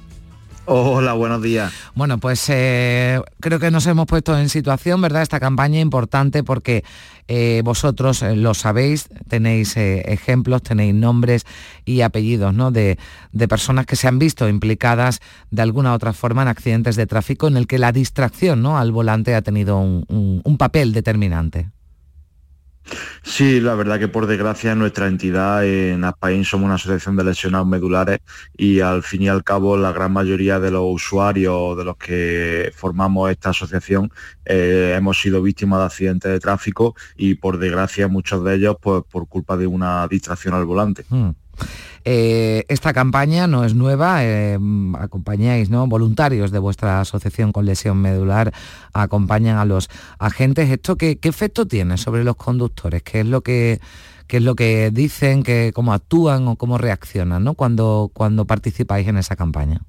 Hola, 0.66 1.14
buenos 1.14 1.42
días. 1.42 1.74
Bueno, 1.96 2.20
pues 2.20 2.48
eh, 2.50 3.20
creo 3.40 3.60
que 3.60 3.72
nos 3.72 3.88
hemos 3.88 4.06
puesto 4.06 4.38
en 4.38 4.50
situación, 4.50 5.02
¿verdad? 5.02 5.24
Esta 5.24 5.40
campaña 5.40 5.80
importante 5.80 6.44
porque 6.44 6.84
eh, 7.28 7.62
vosotros 7.66 8.22
eh, 8.22 8.36
lo 8.36 8.54
sabéis, 8.54 9.10
tenéis 9.28 9.76
ejemplos, 9.78 10.62
tenéis 10.62 10.94
nombres 10.94 11.46
y 11.86 12.02
apellidos, 12.02 12.54
¿no? 12.54 12.72
De, 12.72 12.98
personas 13.48 13.88
que 13.88 13.96
se 13.96 14.08
han 14.08 14.20
visto 14.20 14.48
implicadas 14.48 15.22
de 15.50 15.62
alguna 15.64 15.92
u 15.92 15.96
otra 15.96 16.14
forma 16.14 16.44
en 16.44 16.50
accidentes 16.50 16.96
de 16.96 17.08
tráfico 17.08 17.48
en 17.48 17.58
el 17.58 17.66
que 17.66 17.80
la 17.80 17.92
distracción, 17.92 18.62
¿no? 18.62 18.78
Al 18.78 18.92
volante 18.92 19.34
ha 19.34 19.42
tenido 19.42 19.80
un 19.80 20.58
papel 20.58 20.94
determinante. 20.94 21.70
Sí, 23.22 23.60
la 23.60 23.76
verdad 23.76 24.00
que 24.00 24.08
por 24.08 24.28
desgracia 24.28 24.76
nuestra 24.76 25.08
entidad 25.08 25.66
en 25.66 26.04
Aspaín 26.04 26.46
somos 26.46 26.66
una 26.66 26.76
asociación 26.76 27.16
de 27.16 27.24
lesionados 27.24 27.68
medulares 27.68 28.20
y 28.58 28.80
al 28.80 29.04
fin 29.04 29.24
y 29.24 29.28
al 29.28 29.44
cabo 29.44 29.78
la 29.78 29.92
gran 29.92 30.14
mayoría 30.14 30.60
de 30.60 30.72
los 30.72 30.84
usuarios 30.86 31.78
de 31.78 31.84
los 31.84 31.98
que 31.98 32.72
formamos 32.76 33.30
esta 33.32 33.50
asociación 33.50 34.12
eh, 34.46 34.96
hemos 34.98 35.22
sido 35.22 35.42
víctimas 35.42 35.80
de 35.80 35.86
accidentes 35.86 36.32
de 36.32 36.40
tráfico 36.40 36.96
y 37.18 37.36
por 37.36 37.60
desgracia 37.60 38.08
muchos 38.08 38.44
de 38.44 38.56
ellos 38.56 38.78
pues, 38.82 39.04
por 39.10 39.28
culpa 39.28 39.58
de 39.58 39.68
una 39.68 40.08
distracción 40.08 40.54
al 40.54 40.66
volante. 40.66 41.06
Hmm. 41.10 41.32
Eh, 42.06 42.66
esta 42.70 42.94
campaña 42.94 43.48
no 43.48 43.66
es 43.66 43.76
nueva, 43.76 44.24
eh, 44.24 44.58
acompañáis, 44.98 45.70
¿no? 45.70 45.88
Voluntarios 45.88 46.52
de 46.52 46.60
vuestra 46.60 47.02
asociación 47.02 47.52
con 47.52 47.66
lesión 47.66 47.98
medular 47.98 48.54
acompañan 48.94 49.58
a 49.58 49.66
los 49.66 49.90
agentes. 50.18 50.70
¿Esto 50.70 50.96
qué, 50.96 51.20
efecto 51.22 51.68
tiene 51.68 51.98
sobre 51.98 52.24
los 52.24 52.36
conductores? 52.36 53.04
¿Qué 53.04 53.22
es 53.22 53.26
lo 53.26 53.42
que 53.42 53.80
qué 54.28 54.38
es 54.38 54.44
lo 54.44 54.54
que 54.56 54.92
dicen, 54.94 55.42
que, 55.42 55.72
cómo 55.74 55.92
actúan 55.92 56.48
o 56.48 56.56
cómo 56.56 56.78
reaccionan 56.78 57.44
¿no? 57.44 57.56
cuando, 57.56 58.12
cuando 58.14 58.46
participáis 58.46 59.08
en 59.08 59.18
esa 59.18 59.36
campaña? 59.36 59.82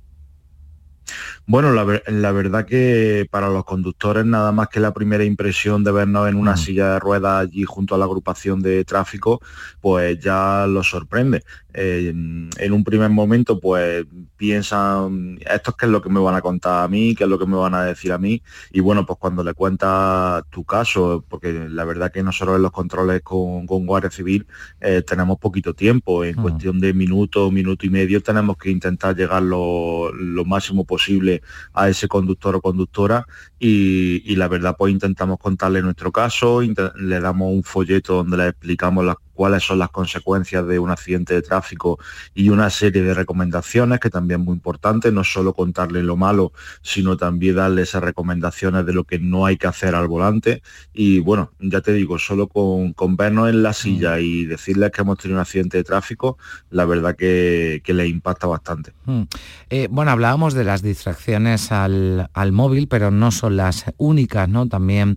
Bueno, 1.46 1.72
la, 1.72 2.32
verdad 2.32 2.66
que 2.66 3.26
para 3.30 3.48
los 3.48 3.64
conductores 3.64 4.24
nada 4.24 4.52
más 4.52 4.68
que 4.68 4.80
la 4.80 4.92
primera 4.92 5.24
impresión 5.24 5.82
de 5.82 5.92
vernos 5.92 6.28
en 6.28 6.36
una 6.36 6.52
mm. 6.52 6.58
silla 6.58 6.92
de 6.92 6.98
ruedas 7.00 7.42
allí 7.42 7.64
junto 7.64 7.94
a 7.94 7.98
la 7.98 8.04
agrupación 8.04 8.62
de 8.62 8.84
tráfico, 8.84 9.40
pues 9.80 10.20
ya 10.20 10.66
los 10.68 10.88
sorprende. 10.88 11.42
Eh, 11.74 12.08
en 12.08 12.72
un 12.72 12.84
primer 12.84 13.10
momento 13.10 13.60
pues 13.60 14.06
piensan, 14.36 15.38
esto 15.40 15.70
es 15.70 15.76
qué 15.76 15.86
es 15.86 15.92
lo 15.92 16.00
que 16.02 16.08
me 16.08 16.18
van 16.20 16.34
a 16.34 16.40
contar 16.40 16.84
a 16.84 16.88
mí, 16.88 17.14
qué 17.14 17.24
es 17.24 17.30
lo 17.30 17.38
que 17.38 17.46
me 17.46 17.56
van 17.56 17.74
a 17.74 17.84
decir 17.84 18.12
a 18.12 18.18
mí. 18.18 18.42
Y 18.72 18.80
bueno, 18.80 19.06
pues 19.06 19.18
cuando 19.18 19.44
le 19.44 19.54
cuentas 19.54 20.44
tu 20.50 20.64
caso, 20.64 21.24
porque 21.28 21.68
la 21.68 21.84
verdad 21.84 22.10
que 22.10 22.22
nosotros 22.22 22.56
en 22.56 22.62
los 22.62 22.72
controles 22.72 23.22
con, 23.22 23.66
Guardia 23.66 24.10
Civil 24.10 24.46
eh, 24.80 25.02
tenemos 25.06 25.38
poquito 25.38 25.74
tiempo, 25.74 26.24
en 26.24 26.36
cuestión 26.36 26.80
de 26.80 26.92
minuto, 26.92 27.50
minuto 27.50 27.86
y 27.86 27.90
medio 27.90 28.22
tenemos 28.22 28.56
que 28.56 28.70
intentar 28.70 29.16
llegar 29.16 29.42
lo, 29.42 30.10
máximo 30.46 30.84
posible 30.84 31.42
a 31.74 31.88
ese 31.88 32.08
conductor 32.08 32.56
o 32.56 32.60
conductora. 32.60 33.26
Y, 33.58 34.34
la 34.36 34.48
verdad 34.48 34.74
pues 34.78 34.92
intentamos 34.92 35.38
contarle 35.38 35.82
nuestro 35.82 36.12
caso, 36.12 36.62
le 36.62 37.20
damos 37.20 37.52
un 37.52 37.62
folleto 37.62 38.16
donde 38.16 38.36
le 38.38 38.48
explicamos 38.48 39.04
las 39.04 39.16
cuáles 39.40 39.64
son 39.64 39.78
las 39.78 39.88
consecuencias 39.88 40.66
de 40.66 40.78
un 40.78 40.90
accidente 40.90 41.32
de 41.32 41.40
tráfico 41.40 41.98
y 42.34 42.50
una 42.50 42.68
serie 42.68 43.00
de 43.00 43.14
recomendaciones 43.14 43.98
que 43.98 44.10
también 44.10 44.40
es 44.40 44.44
muy 44.44 44.52
importante, 44.52 45.10
no 45.12 45.24
solo 45.24 45.54
contarle 45.54 46.02
lo 46.02 46.14
malo, 46.14 46.52
sino 46.82 47.16
también 47.16 47.56
darle 47.56 47.80
esas 47.80 48.02
recomendaciones 48.02 48.84
de 48.84 48.92
lo 48.92 49.04
que 49.04 49.18
no 49.18 49.46
hay 49.46 49.56
que 49.56 49.66
hacer 49.66 49.94
al 49.94 50.08
volante. 50.08 50.60
Y 50.92 51.20
bueno, 51.20 51.52
ya 51.58 51.80
te 51.80 51.94
digo, 51.94 52.18
solo 52.18 52.48
con, 52.48 53.16
vernos 53.16 53.48
en 53.48 53.62
la 53.62 53.72
silla 53.72 54.16
mm. 54.16 54.20
y 54.20 54.44
decirles 54.44 54.90
que 54.90 55.00
hemos 55.00 55.16
tenido 55.16 55.38
un 55.38 55.40
accidente 55.40 55.78
de 55.78 55.84
tráfico, 55.84 56.36
la 56.68 56.84
verdad 56.84 57.16
que, 57.16 57.80
le 57.86 58.06
impacta 58.08 58.46
bastante. 58.46 58.92
Mm. 59.06 59.22
Eh, 59.70 59.88
bueno, 59.90 60.10
hablábamos 60.10 60.52
de 60.52 60.64
las 60.64 60.82
distracciones 60.82 61.72
al, 61.72 62.28
al 62.34 62.52
móvil, 62.52 62.88
pero 62.88 63.10
no 63.10 63.30
son 63.30 63.56
las 63.56 63.86
únicas, 63.96 64.50
¿no? 64.50 64.68
También 64.68 65.16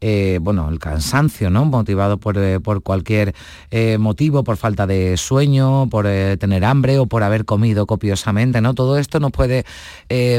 eh, 0.00 0.38
bueno, 0.40 0.68
el 0.68 0.78
cansancio, 0.78 1.50
¿no? 1.50 1.64
Motivado 1.64 2.18
por, 2.18 2.36
eh, 2.38 2.58
cualquier 2.82 3.34
eh, 3.70 3.98
motivo, 3.98 4.44
por 4.44 4.56
falta 4.56 4.86
de 4.86 5.16
sueño, 5.16 5.88
por 5.88 6.04
tener 6.04 6.64
hambre 6.64 6.98
o 6.98 7.06
por 7.06 7.22
haber 7.22 7.44
comido 7.44 7.86
copiosamente, 7.86 8.60
¿no? 8.60 8.74
Todo 8.74 8.98
esto 8.98 9.20
nos 9.20 9.32
puede 9.32 9.64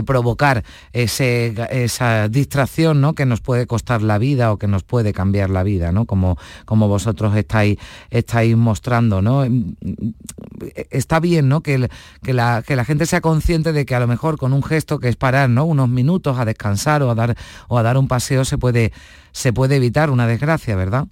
provocar 0.06 0.64
esa 0.93 2.28
distracción, 2.30 3.01
¿no? 3.01 3.14
Que 3.14 3.26
nos 3.26 3.41
puede 3.41 3.68
costar 3.68 4.01
la 4.01 4.18
vida 4.18 4.51
o 4.51 4.58
que 4.58 4.68
nos 4.68 4.84
puede 4.84 5.14
cambiar 5.14 5.49
la 5.49 5.64
vida, 5.64 5.91
¿no? 5.91 6.06
Como, 6.06 6.38
como 6.66 6.88
vosotros 6.88 7.36
estáis, 7.36 7.78
estáis 8.10 8.56
mostrando, 8.56 9.22
¿no? 9.22 9.45
Está 10.89 11.20
bien, 11.20 11.49
¿no? 11.49 11.62
Que, 11.62 11.89
que, 12.24 12.34
la, 12.34 12.64
que 12.66 12.76
la 12.76 12.86
gente 12.86 13.06
sea 13.06 13.22
consciente 13.22 13.74
de 13.74 13.86
que 13.86 13.95
a 13.95 13.99
lo 13.99 14.08
mejor 14.08 14.38
con 14.38 14.53
un 14.53 14.64
gesto 14.64 14.99
que 14.99 15.10
es 15.10 15.16
parar, 15.16 15.49
¿no? 15.49 15.66
Unos 15.66 15.89
minutos 15.89 16.38
a 16.38 16.45
descansar 16.45 17.01
o 17.03 17.10
a 17.10 17.16
dar, 17.16 17.36
o 17.68 17.78
a 17.78 17.84
dar 17.84 17.97
un 17.97 18.08
paseo 18.08 18.45
se 18.45 18.58
puede 18.58 18.91
se 19.36 19.51
puede 19.51 19.75
evitar 19.75 20.11
una 20.11 20.27
desgracia, 20.27 20.77
¿verdad? 20.77 21.07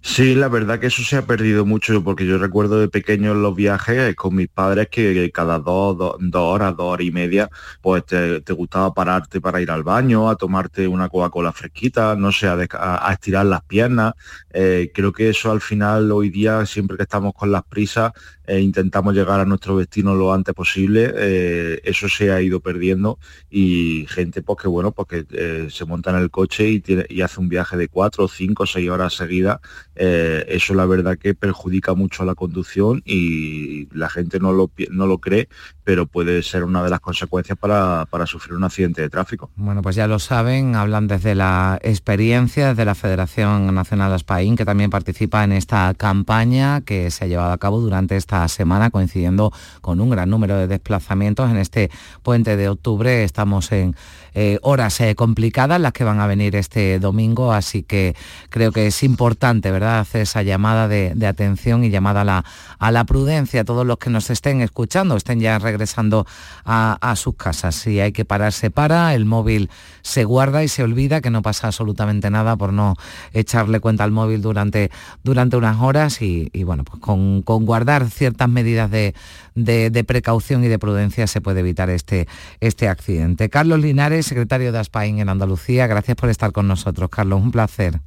Sí, 0.00 0.34
la 0.34 0.48
verdad 0.48 0.80
que 0.80 0.86
eso 0.86 1.02
se 1.02 1.16
ha 1.16 1.26
perdido 1.26 1.66
mucho, 1.66 2.02
porque 2.02 2.24
yo 2.24 2.38
recuerdo 2.38 2.80
de 2.80 2.88
pequeño 2.88 3.34
los 3.34 3.54
viajes 3.54 3.98
eh, 3.98 4.14
con 4.14 4.34
mis 4.34 4.48
padres 4.48 4.88
que 4.88 5.30
cada 5.30 5.58
dos, 5.58 6.16
horas, 6.32 6.74
dos 6.74 6.92
horas 6.94 7.06
y 7.06 7.10
media, 7.10 7.50
pues 7.82 8.06
te, 8.06 8.40
gustaba 8.54 8.94
pararte 8.94 9.42
para 9.42 9.60
ir 9.60 9.70
al 9.70 9.82
baño, 9.82 10.30
a 10.30 10.36
tomarte 10.36 10.88
una 10.88 11.10
Coca-Cola 11.10 11.52
fresquita, 11.52 12.16
no 12.16 12.32
sé, 12.32 12.48
a, 12.48 13.12
estirar 13.12 13.44
las 13.44 13.62
piernas. 13.64 14.14
Eh, 14.50 14.90
creo 14.94 15.12
que 15.12 15.28
eso 15.28 15.50
al 15.50 15.60
final, 15.60 16.10
hoy 16.10 16.30
día, 16.30 16.64
siempre 16.64 16.96
que 16.96 17.02
estamos 17.02 17.34
con 17.34 17.52
las 17.52 17.64
prisas, 17.64 18.12
e 18.46 18.60
intentamos 18.60 19.14
llegar 19.14 19.40
a 19.40 19.44
nuestro 19.44 19.78
destino 19.78 20.14
lo 20.14 20.32
antes 20.32 20.54
posible, 20.54 21.12
eh, 21.14 21.80
eso 21.84 22.08
se 22.08 22.30
ha 22.30 22.40
ido 22.40 22.60
perdiendo 22.60 23.18
y 23.50 24.06
gente 24.08 24.42
pues 24.42 24.58
que 24.62 24.68
bueno, 24.68 24.92
pues 24.92 25.08
que 25.08 25.26
eh, 25.30 25.68
se 25.70 25.84
monta 25.84 26.10
en 26.10 26.16
el 26.16 26.30
coche 26.30 26.68
y, 26.68 26.80
tiene, 26.80 27.06
y 27.08 27.22
hace 27.22 27.40
un 27.40 27.48
viaje 27.48 27.76
de 27.76 27.88
cuatro, 27.88 28.28
cinco, 28.28 28.66
seis 28.66 28.88
horas 28.88 29.14
seguidas, 29.14 29.60
eh, 29.94 30.44
eso 30.48 30.74
la 30.74 30.86
verdad 30.86 31.18
que 31.18 31.34
perjudica 31.34 31.94
mucho 31.94 32.22
a 32.22 32.26
la 32.26 32.34
conducción 32.34 33.02
y 33.04 33.88
la 33.92 34.08
gente 34.08 34.38
no 34.38 34.52
lo, 34.52 34.70
no 34.90 35.06
lo 35.06 35.18
cree, 35.18 35.48
pero 35.86 36.04
puede 36.06 36.42
ser 36.42 36.64
una 36.64 36.82
de 36.82 36.90
las 36.90 36.98
consecuencias 36.98 37.56
para, 37.56 38.06
para 38.10 38.26
sufrir 38.26 38.56
un 38.56 38.64
accidente 38.64 39.02
de 39.02 39.08
tráfico. 39.08 39.50
Bueno, 39.54 39.82
pues 39.82 39.94
ya 39.94 40.08
lo 40.08 40.18
saben, 40.18 40.74
hablan 40.74 41.06
desde 41.06 41.36
la 41.36 41.78
experiencia, 41.80 42.70
desde 42.70 42.84
la 42.84 42.96
Federación 42.96 43.72
Nacional 43.72 44.10
de 44.10 44.16
España, 44.16 44.56
que 44.56 44.64
también 44.64 44.90
participa 44.90 45.44
en 45.44 45.52
esta 45.52 45.94
campaña 45.94 46.80
que 46.80 47.12
se 47.12 47.24
ha 47.24 47.28
llevado 47.28 47.52
a 47.52 47.58
cabo 47.58 47.80
durante 47.80 48.16
esta 48.16 48.48
semana, 48.48 48.90
coincidiendo 48.90 49.52
con 49.80 50.00
un 50.00 50.10
gran 50.10 50.28
número 50.28 50.56
de 50.56 50.66
desplazamientos. 50.66 51.48
En 51.48 51.56
este 51.56 51.88
puente 52.24 52.56
de 52.56 52.68
octubre 52.68 53.22
estamos 53.22 53.70
en 53.70 53.94
eh, 54.38 54.58
horas 54.60 55.00
eh, 55.00 55.14
complicadas 55.14 55.80
las 55.80 55.94
que 55.94 56.04
van 56.04 56.20
a 56.20 56.26
venir 56.26 56.56
este 56.56 56.98
domingo, 56.98 57.54
así 57.54 57.82
que 57.82 58.14
creo 58.50 58.70
que 58.70 58.86
es 58.86 59.02
importante, 59.02 59.70
¿verdad?, 59.70 60.00
hacer 60.00 60.20
esa 60.20 60.42
llamada 60.42 60.88
de, 60.88 61.26
atención 61.26 61.84
y 61.84 61.88
llamada 61.88 62.20
a 62.20 62.24
la, 62.24 62.44
a 62.78 62.90
la 62.90 63.04
prudencia 63.04 63.62
a 63.62 63.64
todos 63.64 63.86
los 63.86 63.96
que 63.96 64.10
nos 64.10 64.28
estén 64.28 64.60
escuchando, 64.60 65.16
estén 65.16 65.40
ya 65.40 65.58
regresando 65.58 66.26
a, 66.66 67.14
sus 67.16 67.34
casas. 67.36 67.76
Si 67.76 67.98
hay 67.98 68.12
que 68.12 68.26
pararse, 68.26 68.70
para, 68.70 69.14
el 69.14 69.24
móvil 69.24 69.70
se 70.02 70.24
guarda 70.24 70.62
y 70.62 70.68
se 70.68 70.82
olvida 70.82 71.22
que 71.22 71.30
no 71.30 71.40
pasa 71.40 71.68
absolutamente 71.68 72.28
nada 72.28 72.56
por 72.56 72.74
no 72.74 72.94
echarle 73.32 73.80
cuenta 73.80 74.04
al 74.04 74.10
móvil 74.10 74.42
durante, 74.42 74.90
durante 75.24 75.56
unas 75.56 75.80
horas 75.80 76.20
y, 76.20 76.50
bueno, 76.64 76.84
pues 76.84 77.00
con, 77.00 77.40
guardar 77.40 78.10
ciertas 78.10 78.50
medidas 78.50 78.90
de, 78.90 79.14
de, 79.54 80.04
precaución 80.04 80.62
y 80.62 80.68
de 80.68 80.78
prudencia 80.78 81.26
se 81.26 81.40
puede 81.40 81.60
evitar 81.60 81.88
este, 81.88 82.28
este 82.60 82.86
accidente. 82.86 83.48
Carlos 83.48 83.80
Linares, 83.80 84.25
secretario 84.26 84.72
de 84.72 84.78
ASPAIN 84.78 85.20
en 85.20 85.28
Andalucía, 85.28 85.86
gracias 85.86 86.16
por 86.16 86.28
estar 86.28 86.52
con 86.52 86.68
nosotros. 86.68 87.08
Carlos, 87.08 87.40
un 87.40 87.50
placer. 87.50 88.00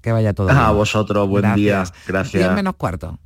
Que 0.00 0.12
vaya 0.12 0.32
todo 0.32 0.46
bien. 0.46 0.58
A 0.58 0.70
vosotros, 0.70 1.28
buen 1.28 1.54
día. 1.54 1.84
Gracias. 2.06 2.42
10 2.42 2.52
menos 2.52 2.74
cuarto. 2.76 3.18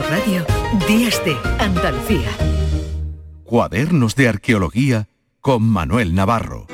Radio, 0.00 0.44
Días 0.88 1.24
de 1.24 1.36
Andalucía. 1.60 2.28
Cuadernos 3.44 4.16
de 4.16 4.28
Arqueología 4.28 5.06
con 5.40 5.62
Manuel 5.62 6.16
Navarro. 6.16 6.66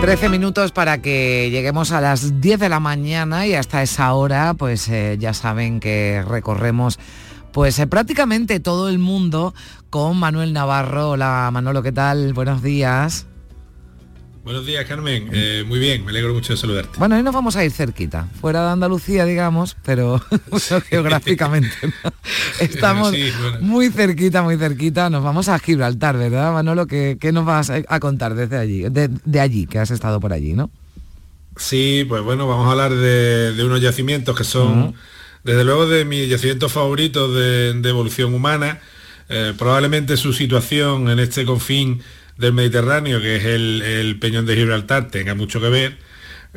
Trece 0.00 0.30
minutos 0.30 0.72
para 0.72 1.02
que 1.02 1.50
lleguemos 1.50 1.92
a 1.92 2.00
las 2.00 2.40
10 2.40 2.60
de 2.60 2.68
la 2.70 2.80
mañana 2.80 3.46
y 3.46 3.54
hasta 3.54 3.82
esa 3.82 4.14
hora 4.14 4.54
pues 4.54 4.88
eh, 4.88 5.16
ya 5.18 5.34
saben 5.34 5.80
que 5.80 6.24
recorremos 6.26 6.98
pues 7.58 7.76
eh, 7.80 7.88
prácticamente 7.88 8.60
todo 8.60 8.88
el 8.88 9.00
mundo 9.00 9.52
con 9.90 10.16
Manuel 10.16 10.52
Navarro. 10.52 11.10
Hola 11.10 11.50
Manolo, 11.52 11.82
¿qué 11.82 11.90
tal? 11.90 12.32
Buenos 12.32 12.62
días. 12.62 13.26
Buenos 14.44 14.64
días, 14.64 14.84
Carmen. 14.84 15.28
Eh, 15.32 15.64
muy 15.66 15.80
bien, 15.80 16.04
me 16.04 16.12
alegro 16.12 16.34
mucho 16.34 16.52
de 16.52 16.56
saludarte. 16.56 16.96
Bueno, 17.00 17.16
hoy 17.16 17.24
nos 17.24 17.34
vamos 17.34 17.56
a 17.56 17.64
ir 17.64 17.72
cerquita, 17.72 18.28
fuera 18.40 18.64
de 18.64 18.70
Andalucía, 18.70 19.24
digamos, 19.24 19.76
pero 19.84 20.22
geográficamente. 20.88 21.74
Estamos 22.60 23.12
muy 23.60 23.90
cerquita, 23.90 24.40
muy 24.42 24.56
cerquita. 24.56 25.10
Nos 25.10 25.24
vamos 25.24 25.48
a 25.48 25.58
Gibraltar, 25.58 26.16
¿verdad, 26.16 26.52
Manolo? 26.52 26.86
¿Qué, 26.86 27.18
nos 27.32 27.44
vas 27.44 27.70
a 27.70 27.98
contar 27.98 28.36
desde 28.36 28.56
allí, 28.56 28.84
de, 28.88 29.40
allí, 29.40 29.66
que 29.66 29.80
has 29.80 29.90
estado 29.90 30.20
por 30.20 30.32
allí, 30.32 30.52
no? 30.52 30.70
Sí, 31.56 32.06
pues 32.08 32.22
bueno, 32.22 32.46
vamos 32.46 32.68
a 32.68 32.70
hablar 32.70 32.94
de, 32.94 33.60
unos 33.64 33.80
yacimientos 33.80 34.36
que 34.36 34.44
son, 34.44 34.94
desde 35.44 35.64
luego, 35.64 35.86
de 35.88 36.04
mis 36.04 36.28
yacimientos 36.28 36.72
favoritos 36.72 37.34
de 37.34 37.88
evolución 37.88 38.34
humana 38.34 38.80
eh, 39.28 39.52
probablemente 39.58 40.16
su 40.16 40.32
situación 40.32 41.10
en 41.10 41.18
este 41.18 41.44
confín 41.44 42.02
del 42.38 42.54
Mediterráneo, 42.54 43.20
que 43.20 43.36
es 43.36 43.44
el, 43.44 44.16
Peñón 44.18 44.46
de 44.46 44.56
Gibraltar, 44.56 45.08
tenga 45.08 45.34
mucho 45.34 45.60
que 45.60 45.68
ver. 45.68 45.98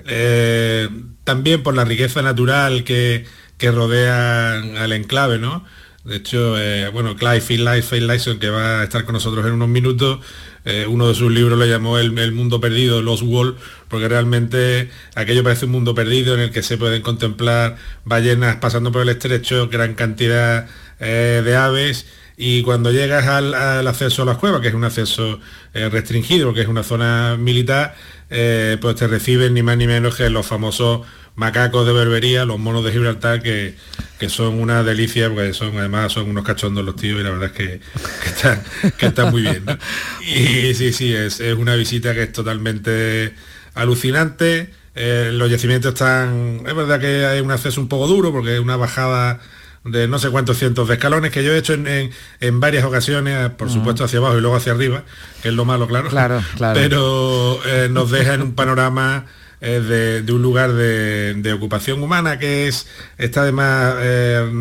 Eh, 0.05 0.87
también 1.25 1.63
por 1.63 1.75
la 1.75 1.83
riqueza 1.83 2.21
natural 2.21 2.83
que, 2.83 3.25
rodea 3.61 4.57
al 4.57 4.91
enclave, 4.93 5.37
¿no? 5.37 5.65
De 6.03 6.15
hecho, 6.15 6.57
eh, 6.57 6.89
bueno, 6.89 7.15
Clive 7.15 7.41
Phil 7.41 7.69
que 8.39 8.49
va 8.49 8.81
a 8.81 8.83
estar 8.83 9.05
con 9.05 9.13
nosotros 9.13 9.45
en 9.45 9.53
unos 9.53 9.69
minutos, 9.69 10.19
uno 10.87 11.07
de 11.07 11.15
sus 11.15 11.31
libros 11.31 11.57
lo 11.57 11.65
llamó 11.65 11.97
el, 11.99 12.31
Mundo 12.31 12.61
Perdido, 12.61 13.01
Lost 13.01 13.23
World, 13.23 13.55
porque 13.91 14.07
realmente 14.07 14.89
aquello 15.13 15.43
parece 15.43 15.65
un 15.65 15.73
mundo 15.73 15.93
perdido 15.93 16.33
en 16.33 16.39
el 16.39 16.51
que 16.51 16.63
se 16.63 16.77
pueden 16.77 17.03
contemplar 17.03 17.75
ballenas 18.05 18.55
pasando 18.55 18.91
por 18.91 19.03
el 19.03 19.09
estrecho, 19.09 19.69
gran 19.69 19.93
cantidad 19.93 20.67
de 20.99 21.55
aves 21.55 22.05
y 22.43 22.63
cuando 22.63 22.91
llegas 22.91 23.27
al, 23.27 23.53
acceso 23.87 24.23
a 24.23 24.25
las 24.25 24.37
cuevas, 24.37 24.61
que 24.61 24.69
es 24.69 24.73
un 24.73 24.83
acceso 24.83 25.39
eh, 25.75 25.89
restringido, 25.89 26.55
que 26.55 26.61
es 26.61 26.67
una 26.67 26.81
zona 26.81 27.37
militar, 27.37 27.95
eh, 28.31 28.77
pues 28.81 28.95
te 28.95 29.05
reciben 29.05 29.53
ni 29.53 29.61
más 29.61 29.77
ni 29.77 29.85
menos 29.85 30.15
que 30.15 30.27
los 30.31 30.47
famosos 30.47 31.01
macacos 31.35 31.85
de 31.85 31.93
berbería, 31.93 32.43
los 32.45 32.57
monos 32.57 32.83
de 32.83 32.93
Gibraltar, 32.93 33.43
que, 33.43 33.75
son 34.27 34.59
una 34.59 34.81
delicia, 34.81 35.29
porque 35.29 35.53
son 35.53 35.77
además 35.77 36.13
son 36.13 36.31
unos 36.31 36.43
cachondos 36.43 36.83
los 36.83 36.95
tíos 36.95 37.19
y 37.19 37.23
la 37.23 37.29
verdad 37.29 37.51
es 37.55 37.79
que, 38.97 39.05
están, 39.05 39.31
muy 39.31 39.43
bien. 39.43 39.63
Y 40.21 40.73
sí, 40.73 40.93
sí, 40.93 41.13
es, 41.13 41.39
una 41.41 41.75
visita 41.75 42.15
que 42.15 42.23
es 42.23 42.31
totalmente 42.31 43.35
alucinante. 43.81 44.69
Eh, 44.93 45.29
los 45.33 45.49
yacimientos 45.49 45.93
están, 45.93 46.63
es 46.67 46.75
verdad 46.75 46.99
que 46.99 47.25
hay 47.25 47.39
un 47.39 47.51
acceso 47.51 47.79
un 47.79 47.87
poco 47.87 48.07
duro 48.07 48.31
porque 48.31 48.55
es 48.55 48.59
una 48.59 48.75
bajada 48.75 49.39
de 49.85 50.07
no 50.07 50.19
sé 50.19 50.29
cuántos 50.29 50.57
cientos 50.57 50.87
de 50.87 50.95
escalones 50.95 51.31
que 51.31 51.43
yo 51.43 51.53
he 51.53 51.57
hecho 51.57 51.73
en, 51.73 52.59
varias 52.59 52.83
ocasiones, 52.83 53.49
por 53.51 53.69
supuesto 53.69 54.03
hacia 54.03 54.19
abajo 54.19 54.37
y 54.37 54.41
luego 54.41 54.55
hacia 54.55 54.73
arriba, 54.73 55.03
que 55.41 55.49
es 55.49 55.55
lo 55.55 55.65
malo, 55.65 55.87
claro. 55.87 56.09
Claro, 56.09 56.43
claro. 56.55 56.79
Pero 56.79 57.59
eh, 57.65 57.87
nos 57.89 58.11
deja 58.11 58.35
en 58.35 58.41
un 58.43 58.53
panorama 58.53 59.25
eh, 59.59 60.21
de, 60.23 60.33
un 60.33 60.41
lugar 60.41 60.73
de, 60.73 61.53
ocupación 61.53 62.03
humana 62.03 62.37
que 62.37 62.67
es 62.67 62.87
está 63.17 63.41
además 63.41 63.95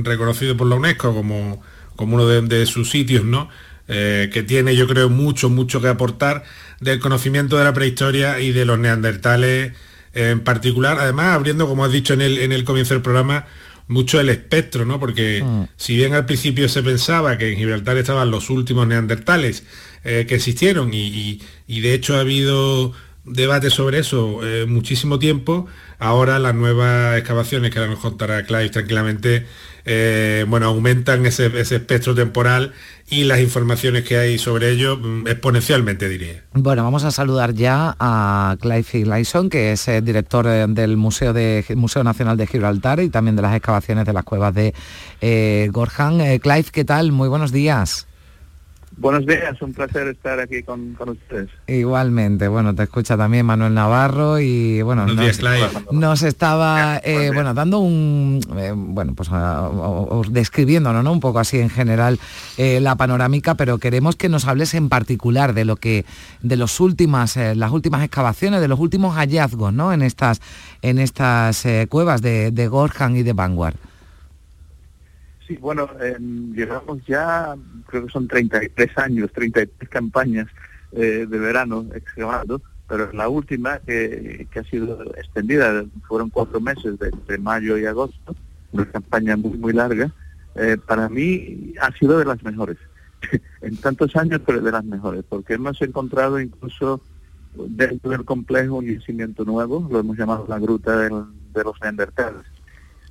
reconocido 0.05 0.57
por 0.57 0.69
la 0.69 0.77
UNESCO 0.77 1.13
como, 1.13 1.63
como 1.97 2.15
uno 2.15 2.27
de, 2.27 2.65
sus 2.67 2.89
sitios, 2.89 3.25
¿no? 3.25 3.51
Que 3.91 4.45
tiene 4.47 4.77
yo 4.77 4.87
creo 4.87 5.09
mucho, 5.09 5.51
mucho 5.51 5.81
que 5.81 5.89
aportar 5.89 6.45
del 6.81 7.01
conocimiento 7.01 7.59
de 7.59 7.65
la 7.65 7.73
prehistoria 7.73 8.39
y 8.39 8.53
de 8.53 8.65
los 8.65 8.79
neandertales 8.79 9.73
en 10.13 10.41
particular, 10.41 10.99
además 11.01 11.35
abriendo, 11.35 11.67
como 11.67 11.85
has 11.85 11.93
dicho 11.93 12.15
en 12.15 12.21
el, 12.21 12.39
en 12.39 12.53
el 12.53 12.65
comienzo 12.65 12.95
del 12.95 13.03
programa, 13.03 13.47
mucho 13.91 14.21
el 14.21 14.29
espectro, 14.29 14.85
¿no? 14.85 15.01
Porque 15.01 15.43
mm. 15.45 15.65
si 15.77 15.97
bien 15.97 16.15
al 16.15 16.25
principio 16.25 16.69
se 16.69 16.83
pensaba 16.83 17.37
que 17.37 17.53
en 17.53 17.59
Gibraltar 17.59 17.97
estaban 17.97 18.31
los 18.31 18.49
últimos 18.49 18.87
neandertales 18.87 19.65
eh, 20.05 20.27
que 20.29 20.37
existieron 20.37 20.91
y, 20.95 21.41
de 21.67 21.93
hecho 21.93 22.17
ha 22.17 22.21
habido 22.21 22.93
debate 23.25 23.69
sobre 23.69 23.99
eso 23.99 24.47
eh, 24.47 24.65
muchísimo 24.67 25.19
tiempo, 25.19 25.67
ahora 25.99 26.39
las 26.39 26.55
nuevas 26.55 27.19
excavaciones 27.19 27.73
que 27.73 27.81
ahora 27.81 27.91
nos 27.91 28.01
contará 28.01 28.45
Clive 28.45 28.71
tranquilamente, 28.71 29.47
eh, 29.85 30.45
bueno, 30.47 30.67
aumentan 30.67 31.27
ese, 31.27 31.47
espectro 31.61 32.15
temporal 32.15 32.73
y 33.11 33.25
las 33.25 33.41
informaciones 33.41 34.05
que 34.05 34.17
hay 34.17 34.39
sobre 34.39 34.71
ello 34.71 34.97
mm, 34.97 35.27
exponencialmente 35.27 36.09
diría. 36.09 36.45
Bueno, 36.53 36.85
vamos 36.85 37.05
a 37.05 37.11
saludar 37.11 37.53
ya 37.55 37.97
a 37.99 38.57
Clive 38.61 39.05
Lyson, 39.05 39.51
que 39.51 39.73
es 39.73 39.89
eh, 39.89 40.01
director 40.01 40.47
eh, 40.47 40.67
del 40.69 40.97
Museo, 40.97 41.33
de, 41.33 41.65
Museo 41.75 42.05
Nacional 42.05 42.37
de 42.37 42.47
Gibraltar 42.47 43.01
y 43.01 43.11
también 43.11 43.37
de 43.37 43.43
las 43.43 43.55
excavaciones 43.55 44.07
de 44.07 44.13
las 44.13 44.25
cuevas 44.25 44.55
de 44.55 44.75
eh, 45.21 45.69
Gorjan. 45.73 46.21
Eh, 46.21 46.41
Clive, 46.41 46.67
¿qué 46.73 46.85
tal? 46.85 47.11
Muy 47.13 47.29
buenos 47.29 47.51
días. 47.53 48.07
Buenos 49.01 49.25
días, 49.25 49.61
un 49.63 49.73
placer 49.73 50.09
estar 50.09 50.39
aquí 50.41 50.63
con, 50.63 50.93
con 50.93 51.09
ustedes. 51.09 51.49
Igualmente, 51.67 52.49
bueno, 52.49 52.75
te 52.75 52.83
escucha 52.83 53.17
también 53.17 53.47
Manuel 53.47 53.73
Navarro 53.73 54.39
y 54.39 54.83
bueno, 54.83 55.07
nos, 55.07 55.17
días, 55.17 55.39
Clive. 55.39 55.69
nos 55.91 56.23
estaba 56.23 57.01
eh, 57.03 57.31
bueno 57.33 57.55
dando 57.55 57.79
un 57.79 58.41
eh, 58.59 58.73
bueno 58.77 59.15
pues 59.15 59.31
a- 59.33 59.69
o 59.71 60.23
describiéndonos 60.29 61.03
¿no? 61.03 61.13
un 61.13 61.21
poco 61.21 61.39
así 61.39 61.59
en 61.59 61.71
general 61.71 62.21
eh, 62.59 62.79
la 62.83 62.95
panorámica, 62.97 63.55
pero 63.55 63.79
queremos 63.79 64.17
que 64.17 64.29
nos 64.29 64.47
hables 64.47 64.75
en 64.75 64.91
particular 64.91 65.55
de 65.55 65.65
lo 65.65 65.77
que 65.77 66.05
de 66.43 66.57
los 66.57 66.79
últimas 66.79 67.39
eh, 67.39 67.55
las 67.55 67.73
últimas 67.73 68.03
excavaciones, 68.05 68.61
de 68.61 68.69
los 68.69 68.79
últimos 68.81 69.17
hallazgos, 69.17 69.73
¿no? 69.73 69.95
En 69.95 70.03
estas 70.03 70.43
en 70.83 70.99
estas 70.99 71.65
eh, 71.65 71.87
cuevas 71.89 72.21
de, 72.21 72.51
de 72.51 72.69
Gorjan 72.69 73.17
y 73.17 73.23
de 73.23 73.33
Vanguard. 73.33 73.77
Sí, 75.51 75.57
bueno, 75.57 75.91
em, 76.01 76.55
llevamos 76.55 77.05
ya, 77.07 77.57
creo 77.89 78.07
que 78.07 78.13
son 78.13 78.29
33 78.29 78.97
años, 78.99 79.33
33 79.33 79.89
campañas 79.89 80.47
eh, 80.93 81.27
de 81.29 81.39
verano 81.41 81.87
excavando, 81.93 82.63
pero 82.89 83.13
la 83.13 83.29
última 83.29 83.81
que, 83.81 84.47
ha 84.55 84.63
sido 84.71 85.03
extendida, 85.17 85.85
fueron 86.07 86.31
cuatro 86.31 86.61
meses, 86.61 86.97
de, 87.01 87.09
entre 87.09 87.39
mayo 87.39 87.77
y 87.77 87.85
agosto, 87.85 88.37
una 88.71 88.85
campaña 88.85 89.37
muy, 89.37 89.59
muy 89.59 89.73
larga, 89.73 90.13
eh, 90.55 90.77
para 90.87 91.09
mí 91.09 91.75
ha 91.81 91.91
sido 91.99 92.17
de 92.17 92.27
las 92.27 92.41
mejores. 92.45 92.77
en 93.61 93.77
tantos 93.79 94.15
años, 94.15 94.41
pero 94.47 94.61
de 94.61 94.71
las 94.71 94.85
mejores, 94.85 95.25
porque 95.29 95.55
hemos 95.55 95.83
encontrado 95.83 96.39
incluso 96.39 97.01
dentro 97.57 98.13
del 98.13 98.25
complejo 98.25 98.77
un 98.77 98.87
yacimiento 98.87 99.45
nuevo, 99.45 99.89
lo 99.91 99.99
hemos 99.99 100.17
llamado 100.17 100.47
la 100.49 100.61
gruta 100.61 100.97
de 100.97 101.11
los 101.65 101.81
neandertales 101.81 102.47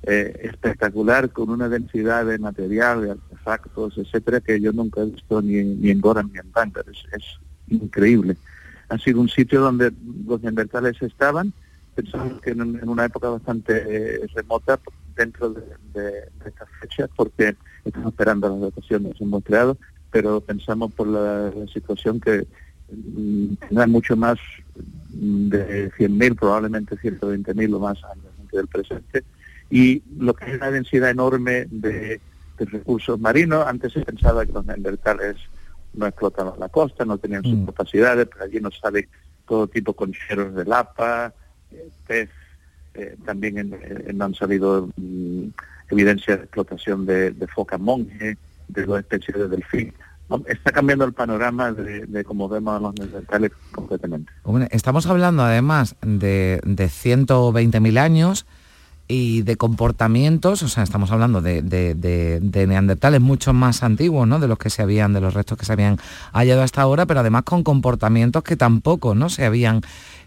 eh, 0.02 0.40
espectacular 0.44 1.30
con 1.30 1.50
una 1.50 1.68
densidad 1.68 2.24
de 2.24 2.38
material, 2.38 3.02
de 3.02 3.10
artefactos, 3.10 3.98
etcétera, 3.98 4.40
que 4.40 4.58
yo 4.60 4.72
nunca 4.72 5.02
he 5.02 5.06
visto 5.06 5.42
ni, 5.42 5.62
ni 5.62 5.90
en 5.90 6.00
Goran 6.00 6.30
ni 6.32 6.38
en 6.38 6.50
Bangor. 6.52 6.86
Es, 6.88 7.24
increíble. 7.68 8.36
Ha 8.88 8.98
sido 8.98 9.20
un 9.20 9.28
sitio 9.28 9.60
donde 9.60 9.92
los 10.26 10.42
neandertales 10.42 11.00
estaban, 11.02 11.52
pensamos 11.94 12.40
que 12.40 12.50
en, 12.50 12.88
una 12.88 13.04
época 13.04 13.28
bastante 13.28 13.84
eh, 13.86 14.26
remota 14.34 14.80
dentro 15.14 15.50
de, 15.50 16.28
estas 16.44 16.68
fechas, 16.80 17.08
porque 17.14 17.54
estamos 17.84 18.12
esperando 18.12 18.48
las 18.48 18.58
votaciones, 18.58 19.20
hemos 19.20 19.44
creado, 19.44 19.76
pero 20.10 20.40
pensamos 20.40 20.92
por 20.92 21.06
la, 21.06 21.52
la 21.54 21.66
situación 21.72 22.18
que 22.18 22.44
mm, 22.90 23.54
tendrá 23.68 23.86
mucho 23.86 24.16
más 24.16 24.38
mm, 25.14 25.48
de 25.50 25.92
100.000, 25.92 26.36
probablemente 26.36 26.96
120.000 26.96 27.74
o 27.76 27.78
más 27.78 28.02
años 28.02 28.32
del 28.50 28.66
presente, 28.66 29.22
y 29.70 30.02
lo 30.18 30.34
que 30.34 30.50
es 30.50 30.56
una 30.56 30.70
densidad 30.70 31.10
enorme 31.10 31.66
de, 31.70 32.20
de 32.58 32.64
recursos 32.66 33.18
marinos. 33.20 33.66
Antes 33.66 33.92
se 33.92 34.00
pensaba 34.00 34.44
que 34.44 34.52
los 34.52 34.64
neandertales 34.66 35.36
no 35.94 36.06
explotaban 36.06 36.58
la 36.58 36.68
costa, 36.68 37.04
no 37.04 37.18
tenían 37.18 37.42
sus 37.44 37.66
capacidades, 37.66 38.28
pero 38.32 38.44
allí 38.44 38.60
nos 38.60 38.78
sale 38.78 39.08
todo 39.48 39.66
tipo 39.66 39.92
de 39.92 39.96
concheros 39.96 40.54
de 40.54 40.64
lapa, 40.64 41.32
eh, 41.72 41.88
pez, 42.06 42.28
eh, 42.94 43.16
también 43.24 43.58
en, 43.58 43.78
en- 44.06 44.22
han 44.22 44.34
salido 44.34 44.88
mm, 44.96 45.44
evidencia 45.90 46.36
de 46.36 46.42
explotación 46.44 47.06
de, 47.06 47.30
de 47.32 47.46
foca 47.48 47.78
monje, 47.78 48.36
de 48.68 48.84
dos 48.84 48.98
especies 49.00 49.36
de 49.38 49.48
delfín. 49.48 49.92
Está 50.46 50.70
cambiando 50.70 51.04
el 51.04 51.12
panorama 51.12 51.72
de, 51.72 52.06
de 52.06 52.22
cómo 52.22 52.48
vemos 52.48 52.76
a 52.76 52.80
los 52.80 52.94
neandertales 52.94 53.50
completamente. 53.72 54.30
Estamos 54.70 55.06
hablando 55.06 55.42
además 55.42 55.96
de, 56.02 56.60
de 56.64 56.84
120.000 56.86 57.98
años 57.98 58.46
y 59.10 59.42
de 59.42 59.56
comportamientos, 59.56 60.62
o 60.62 60.68
sea, 60.68 60.84
estamos 60.84 61.10
hablando 61.10 61.40
de, 61.42 61.62
de- 61.62 61.94
de- 61.94 62.38
de 62.40 62.66
neandertales 62.66 63.20
mucho 63.20 63.52
más 63.52 63.82
antiguos, 63.82 64.26
¿no? 64.28 64.38
De 64.38 64.46
los 64.46 64.56
que 64.58 64.70
se 64.70 64.82
habían, 64.82 65.12
de 65.12 65.20
los 65.20 65.34
restos 65.34 65.58
que 65.58 65.64
se 65.66 65.72
habían 65.72 65.98
hallado 66.32 66.62
hasta 66.62 66.80
ahora, 66.82 67.06
pero 67.06 67.20
además 67.20 67.42
con 67.42 67.64
comportamientos 67.64 68.44
que 68.44 68.56
tampoco, 68.56 69.14
¿no? 69.16 69.28
Se 69.28 69.44
habían, 69.44 69.80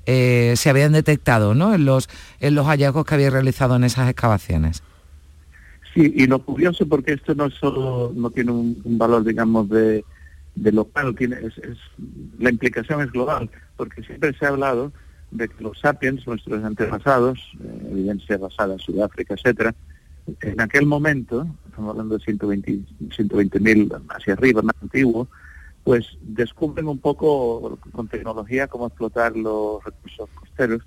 eh, 0.05 0.53
se 0.57 0.69
habían 0.69 0.91
detectado, 0.91 1.55
¿no? 1.55 1.73
En 1.73 1.85
los, 1.85 2.09
en 2.41 2.55
los 2.55 2.67
hallazgos 2.67 3.05
que 3.05 3.15
había 3.15 3.29
realizado 3.29 3.77
en 3.77 3.85
esas 3.85 4.09
excavaciones. 4.09 4.83
Sí, 5.93 6.11
y 6.15 6.27
lo 6.27 6.39
curioso, 6.39 6.85
porque 6.87 7.13
esto 7.13 7.35
no 7.35 7.49
solo 7.51 8.11
no 8.15 8.31
tiene 8.31 8.51
un, 8.51 8.81
un 8.83 8.97
valor, 8.97 9.23
digamos, 9.23 9.69
de 9.69 10.03
local, 10.55 11.15
tiene, 11.15 11.37
es, 11.37 11.57
es- 11.59 11.77
la 12.37 12.49
implicación 12.49 13.01
es 13.01 13.11
global, 13.11 13.49
porque 13.77 14.03
siempre 14.03 14.33
se 14.37 14.45
ha 14.45 14.49
hablado 14.49 14.91
de 15.33 15.49
que 15.49 15.63
los 15.63 15.79
sapiens, 15.79 16.25
nuestros 16.27 16.63
antepasados, 16.63 17.39
eh, 17.63 17.87
evidencia 17.91 18.37
basada 18.37 18.73
en 18.73 18.79
Sudáfrica, 18.79 19.33
etcétera, 19.33 19.73
en 20.41 20.61
aquel 20.61 20.85
momento, 20.85 21.47
estamos 21.67 21.91
hablando 21.91 22.17
de 22.17 22.23
120 22.23 22.71
120.000 23.09 24.01
hacia 24.09 24.33
arriba, 24.33 24.61
más 24.61 24.75
antiguo, 24.81 25.27
pues 25.83 26.17
descubren 26.21 26.87
un 26.87 26.99
poco 26.99 27.77
con 27.91 28.07
tecnología 28.07 28.67
cómo 28.67 28.87
explotar 28.87 29.35
los 29.35 29.83
recursos 29.83 30.29
costeros 30.33 30.81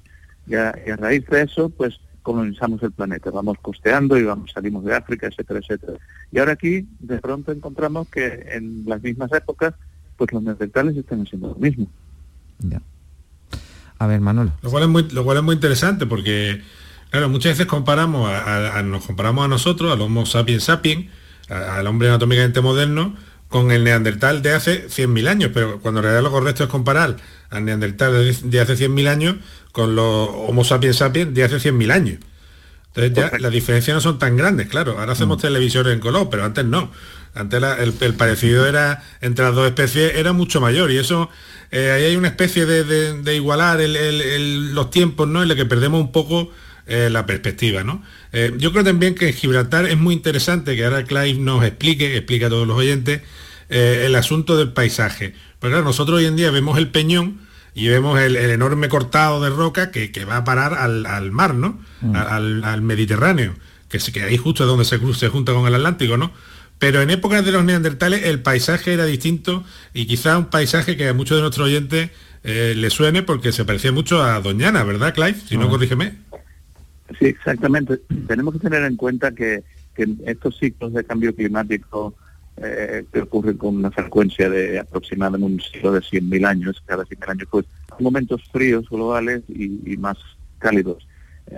y 0.47 0.55
a, 0.55 0.75
y 0.87 0.91
a 0.91 0.97
raíz 0.97 1.27
de 1.27 1.43
eso, 1.43 1.69
pues 1.69 2.01
colonizamos 2.23 2.83
el 2.83 2.93
planeta, 2.93 3.31
vamos 3.31 3.59
costeando 3.61 4.17
y 4.19 4.25
vamos 4.25 4.53
salimos 4.53 4.85
de 4.85 4.95
África, 4.95 5.27
etcétera, 5.27 5.61
etcétera. 5.61 5.99
Y 6.33 6.39
ahora 6.39 6.53
aquí 6.53 6.89
de 6.99 7.19
pronto 7.19 7.53
encontramos 7.53 8.09
que 8.09 8.47
en 8.53 8.85
las 8.87 9.03
mismas 9.03 9.31
épocas, 9.33 9.75
pues 10.17 10.33
los 10.33 10.43
neandertales 10.43 10.97
están 10.97 11.23
haciendo 11.23 11.49
lo 11.49 11.57
mismo. 11.57 11.89
A 13.99 14.07
ver, 14.07 14.21
Manolo. 14.21 14.53
Lo 14.63 14.71
cual 14.71 14.83
es 14.85 14.89
muy, 14.89 15.09
lo 15.11 15.25
cual 15.25 15.39
es 15.39 15.43
muy 15.43 15.55
interesante 15.55 16.07
porque, 16.07 16.63
claro, 17.11 17.29
muchas 17.29 17.53
veces 17.53 17.67
comparamos 17.67 18.31
a, 18.31 18.39
a- 18.41 18.79
a- 18.79 18.83
nos 18.83 19.05
comparamos 19.07 19.45
a 19.45 19.49
nosotros, 19.49 19.93
al 19.93 20.01
Homo 20.01 20.27
sapiens 20.27 20.65
sapiens, 20.65 21.07
al 21.49 21.87
hombre 21.87 22.09
anatómicamente 22.09 22.61
moderno, 22.61 23.15
con 23.49 23.71
el 23.71 23.85
neandertal 23.85 24.43
de 24.43 24.53
hace 24.55 24.89
100.000 24.89 25.29
años, 25.29 25.51
pero 25.55 25.81
cuando 25.81 26.01
en 26.01 26.05
realidad 26.05 26.25
lo 26.25 26.31
correcto 26.33 26.65
es 26.65 26.69
comparar 26.69 27.17
al 27.49 27.65
neandertal 27.65 28.13
de, 28.51 28.61
hace 28.61 28.77
100.000 28.77 29.09
años 29.09 29.37
con 29.73 29.95
los 29.95 30.29
Homo 30.31 30.65
sapiens 30.65 30.97
sapiens 30.97 31.33
de 31.33 31.45
hace 31.45 31.57
100.000 31.61 31.93
años. 31.93 32.19
Entonces 32.95 33.13
ya 33.15 33.39
las 33.39 33.53
diferencias 33.53 33.95
no 33.95 34.01
son 34.01 34.19
tan 34.19 34.37
grandes, 34.37 34.69
claro. 34.69 34.99
Ahora 34.99 35.13
hacemos 35.13 35.39
televisores 35.41 35.93
en 35.93 36.01
color, 36.01 36.29
pero 36.31 36.45
antes 36.45 36.65
no. 36.65 36.91
Antes 37.37 37.61
la- 37.61 37.75
el, 37.83 37.95
el 38.01 38.15
parecido 38.15 38.67
era 38.67 39.03
entre 39.21 39.45
las 39.45 39.55
dos 39.55 39.67
especies 39.67 40.15
era 40.17 40.33
mucho 40.33 40.61
mayor 40.61 40.91
y 40.91 40.99
eso 40.99 41.29
eh, 41.71 41.91
ahí 41.93 42.05
hay 42.05 42.17
una 42.17 42.29
especie 42.29 42.65
de, 42.67 42.85
de- 42.85 43.23
de 43.23 43.37
igualar 43.37 43.81
el- 43.81 43.97
el- 43.97 44.21
el- 44.23 44.75
los 44.75 44.91
tiempos, 44.91 45.29
¿no? 45.29 45.43
En 45.43 45.49
la 45.49 45.55
que 45.57 45.65
perdemos 45.67 46.01
un 46.01 46.13
poco 46.13 46.51
eh, 46.87 47.09
la 47.11 47.27
perspectiva, 47.27 47.83
¿no? 47.83 48.03
Eh, 48.33 48.53
yo 48.59 48.71
creo 48.73 48.85
también 48.85 49.15
que 49.17 49.29
en 49.29 49.35
Gibraltar 49.35 49.87
es 49.87 49.97
muy 49.99 50.15
interesante 50.15 50.77
que 50.77 50.85
ahora 50.85 51.03
Clive 51.05 51.35
nos 51.41 51.65
explique, 51.65 52.09
que 52.09 52.17
explique 52.19 52.45
a 52.45 52.49
todos 52.49 52.67
los 52.69 52.77
oyentes, 52.77 53.23
el 53.69 54.15
asunto 54.15 54.57
del 54.57 54.73
paisaje. 54.73 55.35
Pero 55.59 55.73
claro, 55.73 55.85
nosotros 55.85 56.19
hoy 56.19 56.27
en 56.27 56.37
día 56.37 56.51
vemos 56.53 56.79
el 56.79 56.89
peñón 56.89 57.41
y 57.75 57.89
vemos 57.89 58.19
el, 58.21 58.37
enorme 58.37 58.89
cortado 58.89 59.43
de 59.43 59.51
roca 59.51 59.91
que, 59.91 60.13
que 60.13 60.25
va 60.25 60.37
a 60.39 60.45
parar 60.45 60.75
al, 60.75 61.05
al 61.07 61.33
mar, 61.33 61.55
¿no? 61.55 61.81
A- 62.15 62.37
Al, 62.37 62.63
al 62.65 62.83
Mediterráneo, 62.83 63.55
que, 63.89 63.99
que 63.99 64.23
ahí 64.23 64.37
justo 64.37 64.63
es 64.63 64.69
donde 64.69 64.85
se, 64.85 65.01
se 65.15 65.29
junta 65.29 65.53
con 65.53 65.67
el 65.67 65.75
Atlántico, 65.75 66.17
¿no? 66.17 66.31
Pero 66.79 67.01
en 67.01 67.11
épocas 67.11 67.45
de 67.45 67.53
los 67.53 67.65
neandertales 67.65 68.25
el 68.25 68.41
paisaje 68.41 68.93
era 68.93 69.07
distinto 69.07 69.65
y 69.95 70.07
quizá 70.07 70.37
un 70.39 70.47
paisaje 70.47 70.97
que 70.97 71.09
a 71.09 71.15
muchos 71.15 71.39
de 71.39 71.43
nuestros 71.43 71.67
oyentes 71.67 72.11
eh, 72.45 72.75
le 72.77 72.91
suene 72.91 73.23
porque 73.23 73.51
se 73.53 73.65
parecía 73.65 73.93
mucho 73.93 74.23
a 74.23 74.41
Doñana, 74.41 74.85
¿verdad, 74.85 75.15
Clive? 75.15 75.35
Si 75.49 75.57
no, 75.57 75.67
Ah. 75.67 75.71
corrígeme. 75.71 76.13
Sí, 77.19 77.27
exactamente. 77.27 78.01
Tenemos 78.27 78.55
que 78.55 78.61
tener 78.61 78.83
en 78.85 78.97
cuenta 78.97 79.33
que, 79.33 79.63
que 79.95 80.07
estos 80.27 80.59
ciclos 80.59 80.93
de 80.93 81.05
cambio 81.05 81.35
climático 81.35 82.15
eh, 82.59 83.05
que 83.13 83.21
ocurren 83.21 83.57
con 83.57 83.77
una 83.77 83.91
frecuencia 83.91 84.49
de 84.51 84.79
aproximadamente 84.79 85.47
un 85.47 85.61
ciclo 85.61 85.93
de 85.93 86.01
100.000 86.01 86.47
años, 86.47 86.83
cada 86.87 87.05
100.000 87.05 87.31
años, 87.31 87.49
pues 87.51 87.65
momentos 88.01 88.43
fríos 88.53 88.89
globales 88.91 89.43
y, 89.49 89.93
y 89.93 89.97
más 89.97 90.19
cálidos. 90.59 91.07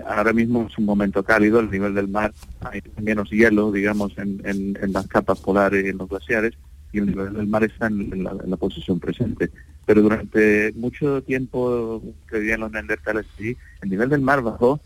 Ahora 0.07 0.33
mismo 0.33 0.67
es 0.69 0.77
un 0.77 0.85
momento 0.85 1.23
cálido, 1.23 1.59
el 1.59 1.71
nivel 1.71 1.95
del 1.95 2.07
mar, 2.07 2.31
hay 2.61 2.81
menos 3.01 3.29
hielo, 3.31 3.71
digamos, 3.71 4.15
en, 4.17 4.41
en- 4.45 4.93
las 4.93 5.07
capas 5.07 5.39
polares 5.39 5.83
y 5.85 5.89
en 5.89 5.97
los 5.97 6.07
glaciares, 6.09 6.53
y 6.91 6.99
el 6.99 7.07
nivel 7.07 7.33
del 7.33 7.47
mar 7.47 7.63
está 7.63 7.87
en, 7.87 8.01
en 8.13 8.23
la, 8.23 8.31
en 8.43 8.49
la 8.49 8.57
posición 8.57 8.99
presente. 8.99 9.49
Pero 9.85 10.01
durante 10.03 10.71
mucho 10.75 11.23
tiempo 11.23 12.01
que 12.29 12.37
vivían 12.39 12.59
los 12.59 12.71
neandertales 12.71 13.25
allí, 13.37 13.57
el 13.81 13.89
nivel 13.89 14.09
del 14.09 14.21
mar 14.21 14.41
bajó 14.43 14.79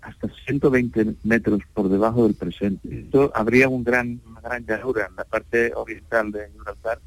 hasta 0.00 0.28
120 0.46 1.16
metros 1.24 1.60
por 1.74 1.88
debajo 1.88 2.24
del 2.24 2.34
presente. 2.34 3.00
Esto 3.00 3.32
habría 3.34 3.68
un 3.68 3.82
gran, 3.82 4.20
una 4.26 4.40
gran 4.40 4.64
llanura 4.64 5.06
en 5.10 5.16
la 5.16 5.24
parte 5.24 5.72
oriental 5.74 6.30
de 6.30 6.48
Gibraltar, 6.52 7.00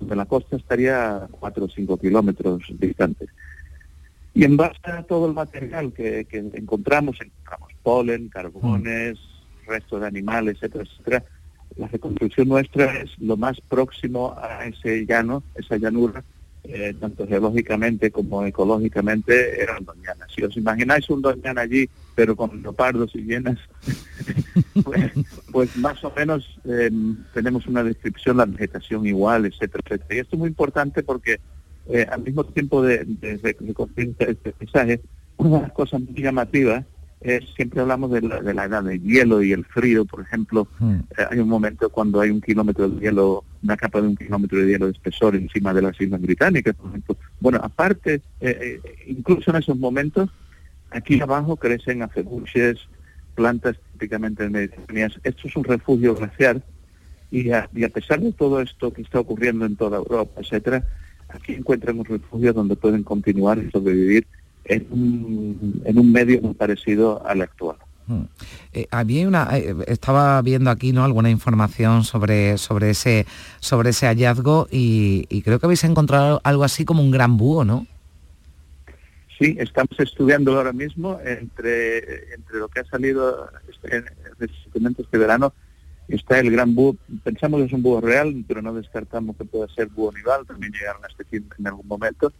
donde 0.00 0.16
la 0.16 0.24
costa 0.26 0.56
estaría 0.56 1.16
a 1.16 1.28
4 1.28 1.64
o 1.64 1.68
5 1.68 1.96
kilómetros 1.98 2.62
distante. 2.80 3.26
Y 4.34 4.44
en 4.44 4.56
base 4.56 4.78
a 4.84 5.02
todo 5.02 5.26
el 5.26 5.34
material 5.34 5.92
que, 5.92 6.24
que 6.24 6.38
encontramos, 6.38 7.16
encontramos 7.20 7.70
polen, 7.82 8.28
carbones, 8.28 9.18
restos 9.66 10.00
de 10.00 10.06
animales, 10.06 10.56
etcétera, 10.56 10.84
etcétera, 10.84 11.24
la 11.76 11.88
reconstrucción 11.88 12.48
nuestra 12.48 13.00
es 13.00 13.10
lo 13.18 13.36
más 13.36 13.60
próximo 13.60 14.34
a 14.36 14.66
ese 14.66 15.06
llano, 15.06 15.42
esa 15.54 15.76
llanura, 15.76 16.22
eh, 16.64 16.94
tanto 17.00 17.26
geológicamente 17.26 18.10
como 18.10 18.44
ecológicamente, 18.44 19.60
era 19.60 19.78
un 19.78 19.84
doñana. 19.84 20.26
Si 20.34 20.42
os 20.42 20.56
imagináis 20.56 21.08
un 21.10 21.22
doñana 21.22 21.62
allí, 21.62 21.88
pero 22.14 22.36
con 22.36 22.62
leopardos 22.62 23.14
y 23.14 23.22
llenas, 23.22 23.58
pues, 24.84 25.12
pues, 25.50 25.76
más 25.76 26.02
o 26.04 26.12
menos 26.14 26.60
em, 26.64 27.16
tenemos 27.34 27.66
una 27.66 27.82
descripción, 27.82 28.36
la 28.36 28.44
vegetación 28.44 29.06
igual, 29.06 29.46
etcétera, 29.46 29.82
etcétera. 29.86 30.14
Y 30.14 30.18
esto 30.20 30.36
es 30.36 30.40
muy 30.40 30.48
importante 30.48 31.02
porque 31.02 31.40
eh, 31.88 32.06
al 32.10 32.22
mismo 32.22 32.44
tiempo 32.44 32.82
de, 32.82 33.04
de, 33.04 33.40
este 33.42 34.52
paisaje, 34.52 35.00
una 35.36 35.56
de 35.56 35.62
las 35.62 35.72
cosas 35.72 36.00
muy 36.00 36.22
llamativas 36.22 36.84
es, 37.20 37.44
siempre 37.54 37.80
hablamos 37.80 38.10
de 38.10 38.22
la, 38.22 38.40
de 38.40 38.52
la, 38.52 38.64
edad 38.64 38.82
del 38.82 39.00
hielo 39.00 39.42
y 39.42 39.52
el 39.52 39.64
frío, 39.64 40.04
por 40.04 40.22
ejemplo, 40.22 40.66
hmm. 40.78 40.94
eh, 40.94 41.26
hay 41.30 41.38
un 41.38 41.48
momento 41.48 41.88
cuando 41.88 42.20
hay 42.20 42.30
un 42.30 42.40
kilómetro 42.40 42.88
de 42.88 43.00
hielo, 43.00 43.44
una 43.62 43.76
capa 43.76 44.00
de 44.00 44.08
un 44.08 44.16
kilómetro 44.16 44.58
de 44.58 44.66
hielo 44.66 44.86
de 44.86 44.92
espesor 44.92 45.36
encima 45.36 45.72
de 45.72 45.82
las 45.82 46.00
Islas 46.00 46.20
Británicas, 46.20 46.74
por 46.74 46.88
ejemplo. 46.88 47.16
Bueno, 47.40 47.60
aparte, 47.62 48.20
eh, 48.40 48.80
incluso 49.06 49.50
en 49.50 49.56
esos 49.58 49.78
momentos, 49.78 50.30
aquí 50.90 51.20
abajo 51.20 51.56
crecen 51.56 52.02
acebuches, 52.02 52.78
plantas 53.34 53.76
típicamente 53.92 54.48
mediterráneas. 54.48 55.18
Esto 55.22 55.48
es 55.48 55.56
un 55.56 55.64
refugio 55.64 56.14
glaciar 56.14 56.62
y 57.30 57.50
a, 57.50 57.68
y 57.74 57.84
a 57.84 57.88
pesar 57.88 58.20
de 58.20 58.32
todo 58.32 58.60
esto 58.60 58.92
que 58.92 59.02
está 59.02 59.20
ocurriendo 59.20 59.64
en 59.64 59.76
toda 59.76 59.98
Europa, 59.98 60.40
etcétera, 60.40 60.84
aquí 61.32 61.54
encuentran 61.54 61.98
un 61.98 62.04
refugio 62.04 62.52
donde 62.52 62.76
pueden 62.76 63.02
continuar 63.02 63.58
y 63.58 63.70
sobrevivir 63.70 64.26
en 64.64 64.86
un, 64.90 65.82
en 65.84 65.98
un 65.98 66.12
medio 66.12 66.40
muy 66.40 66.54
parecido 66.54 67.26
al 67.26 67.42
actual. 67.42 67.76
Hmm. 68.06 68.22
Eh, 68.72 68.86
había 68.90 69.28
una, 69.28 69.48
eh, 69.56 69.74
estaba 69.86 70.42
viendo 70.42 70.70
aquí 70.70 70.92
no 70.92 71.04
alguna 71.04 71.30
información 71.30 72.02
sobre, 72.04 72.58
sobre 72.58 72.90
ese 72.90 73.26
sobre 73.60 73.90
ese 73.90 74.06
hallazgo 74.06 74.66
y, 74.70 75.42
creo 75.42 75.58
que 75.58 75.66
habéis 75.66 75.84
encontrado 75.84 76.40
algo 76.42 76.64
así 76.64 76.84
como 76.84 77.02
un 77.02 77.10
gran 77.10 77.36
búho, 77.36 77.64
¿no? 77.64 77.86
Sí, 79.38 79.56
estamos 79.58 79.98
estudiando 79.98 80.56
ahora 80.56 80.72
mismo 80.72 81.18
entre, 81.24 82.34
entre 82.34 82.58
lo 82.58 82.68
que 82.68 82.80
ha 82.80 82.84
salido 82.84 83.48
en 83.84 84.04
los 84.38 84.50
documentos 84.66 85.10
de 85.10 85.18
verano 85.18 85.52
está 86.08 86.38
el 86.40 86.50
gran 86.50 86.74
búho, 86.74 86.96
pensamos 87.22 87.60
que 87.60 87.66
es 87.66 87.72
un 87.72 87.82
búho 87.82 88.00
real, 88.00 88.44
pero 88.46 88.62
no 88.62 88.74
descartamos 88.74 89.36
que 89.36 89.44
pueda 89.44 89.66
ser 89.74 89.88
búho 89.88 90.12
nival, 90.12 90.46
también 90.46 90.72
llegaron 90.72 91.04
a 91.04 91.08
este 91.08 91.24
fin 91.24 91.48
en 91.58 91.66
algún 91.66 91.86
momento, 91.86 92.32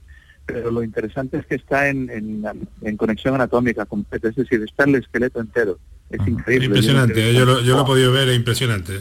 pero 0.46 0.70
lo 0.70 0.82
interesante 0.82 1.38
es 1.38 1.46
que 1.46 1.54
está 1.54 1.88
en, 1.88 2.10
en, 2.10 2.96
conexión 2.96 3.34
anatómica 3.34 3.86
completa, 3.86 4.28
es 4.28 4.36
decir, 4.36 4.62
está 4.62 4.84
el 4.84 4.96
esqueleto 4.96 5.40
entero, 5.40 5.78
es 6.10 6.26
increíble. 6.26 6.66
Impresionante, 6.66 7.32
yo, 7.32 7.44
lo, 7.44 7.60
yo 7.60 7.76
lo 7.76 7.82
he 7.82 7.86
podido 7.86 8.12
ver, 8.12 8.28
es 8.28 8.36
impresionante. 8.36 8.94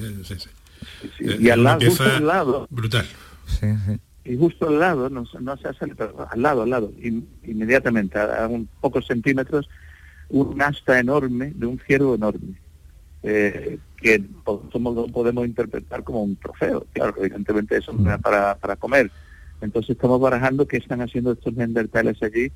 Eh, 1.19 1.37
y 1.39 1.49
al 1.49 1.63
lado, 1.63 1.85
justo 1.85 2.03
al 2.03 2.27
lado, 2.27 2.67
brutal. 2.69 3.05
Y 4.23 4.37
justo 4.37 4.67
al 4.67 4.79
lado, 4.79 5.09
no, 5.09 5.25
no 5.39 5.57
se 5.57 5.67
hace, 5.67 5.85
al 5.85 6.41
lado, 6.41 6.61
al 6.61 6.69
lado, 6.69 6.93
inmediatamente, 7.43 8.19
a, 8.19 8.47
un 8.47 8.67
pocos 8.79 9.07
centímetros, 9.07 9.67
un 10.29 10.61
asta 10.61 10.99
enorme 10.99 11.51
de 11.55 11.65
un 11.65 11.79
ciervo 11.79 12.15
enorme. 12.15 12.55
Eh, 13.23 13.77
que 13.97 14.23
somos, 14.71 14.95
lo 14.95 15.07
podemos 15.07 15.45
interpretar 15.45 16.03
como 16.03 16.23
un 16.23 16.35
trofeo. 16.35 16.85
Claro, 16.93 17.13
evidentemente 17.17 17.77
eso 17.77 17.93
no 17.93 18.11
es 18.11 18.19
mm. 18.19 18.21
para, 18.21 18.55
para 18.55 18.75
comer. 18.75 19.11
Entonces 19.61 19.91
estamos 19.91 20.19
barajando 20.19 20.67
qué 20.67 20.77
están 20.77 21.01
haciendo 21.01 21.33
estos 21.33 21.53
neandertales 21.53 22.21
allí 22.23 22.51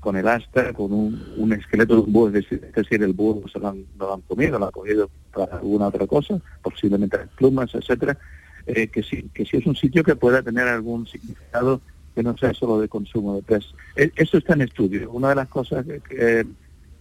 con 0.00 0.16
el 0.16 0.28
asta, 0.28 0.72
con 0.72 0.92
un, 0.92 1.52
esqueleto 1.52 1.94
de 1.94 2.00
un 2.02 2.12
búho, 2.12 2.28
es 2.28 2.32
decir, 2.34 3.02
el 3.02 3.12
búho 3.12 3.48
se 3.48 3.58
lo 3.58 3.68
han, 3.68 3.84
no 3.98 4.14
han 4.14 4.20
comido, 4.22 4.58
lo 4.58 4.66
han 4.66 4.72
cogido 4.72 5.10
para 5.32 5.56
alguna 5.56 5.86
otra 5.86 6.06
cosa, 6.06 6.40
posiblemente 6.62 7.18
las 7.18 7.28
plumas, 7.28 7.74
etcétera, 7.74 8.18
eh, 8.66 8.88
que 8.88 9.02
sí, 9.02 9.30
que 9.32 9.44
sí 9.44 9.58
es 9.58 9.66
un 9.66 9.76
sitio 9.76 10.02
que 10.02 10.16
pueda 10.16 10.42
tener 10.42 10.66
algún 10.68 11.06
significado 11.06 11.80
que 12.14 12.22
no 12.22 12.36
sea 12.36 12.52
solo 12.52 12.80
de 12.80 12.88
consumo 12.88 13.36
de 13.36 13.42
pez. 13.42 13.64
E, 13.96 14.10
eso 14.16 14.38
está 14.38 14.54
en 14.54 14.62
estudio. 14.62 15.10
Una 15.12 15.30
de 15.30 15.36
las 15.36 15.48
cosas 15.48 15.86
que 15.86 16.44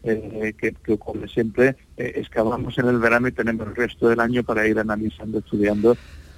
eh, 0.04 0.54
que, 0.58 0.94
ocurre 0.94 1.28
siempre, 1.28 1.76
eh, 1.98 2.14
excavamos 2.16 2.78
en 2.78 2.88
el 2.88 3.00
verano 3.00 3.28
y 3.28 3.32
tenemos 3.32 3.68
el 3.68 3.76
resto 3.76 4.08
del 4.10 4.20
año 4.20 4.44
para 4.44 4.68
ir 4.68 4.80
analizando, 4.80 5.40
estudiando 5.40 5.98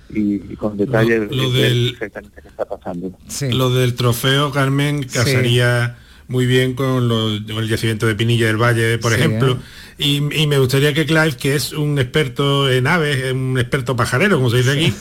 y, 0.10 0.40
con 0.56 0.78
detalle 0.78 1.20
lo, 1.20 1.52
del, 1.52 1.96
qué 1.98 2.06
está 2.06 2.66
pasando. 2.66 3.18
Lo 3.52 3.70
del 3.70 3.96
trofeo, 3.96 4.52
Carmen, 4.52 5.04
casaría 5.04 5.98
muy 6.28 6.46
bien 6.46 6.74
con, 6.74 7.12
el 7.12 7.68
yacimiento 7.68 8.08
de 8.08 8.16
Pinilla 8.16 8.48
del 8.48 8.58
Valle, 8.58 8.98
por 8.98 9.14
ejemplo. 9.14 9.60
Y, 9.98 10.22
me 10.22 10.58
gustaría 10.58 10.94
que 10.94 11.06
Clive, 11.06 11.34
que 11.34 11.56
es 11.56 11.74
un 11.74 12.00
experto 12.00 12.72
en 12.72 12.88
aves, 12.88 13.32
un 13.34 13.60
experto 13.60 13.96
pajarero, 13.96 14.38
como 14.38 14.50
se 14.50 14.58
dice 14.58 14.72
aquí, 14.72 14.94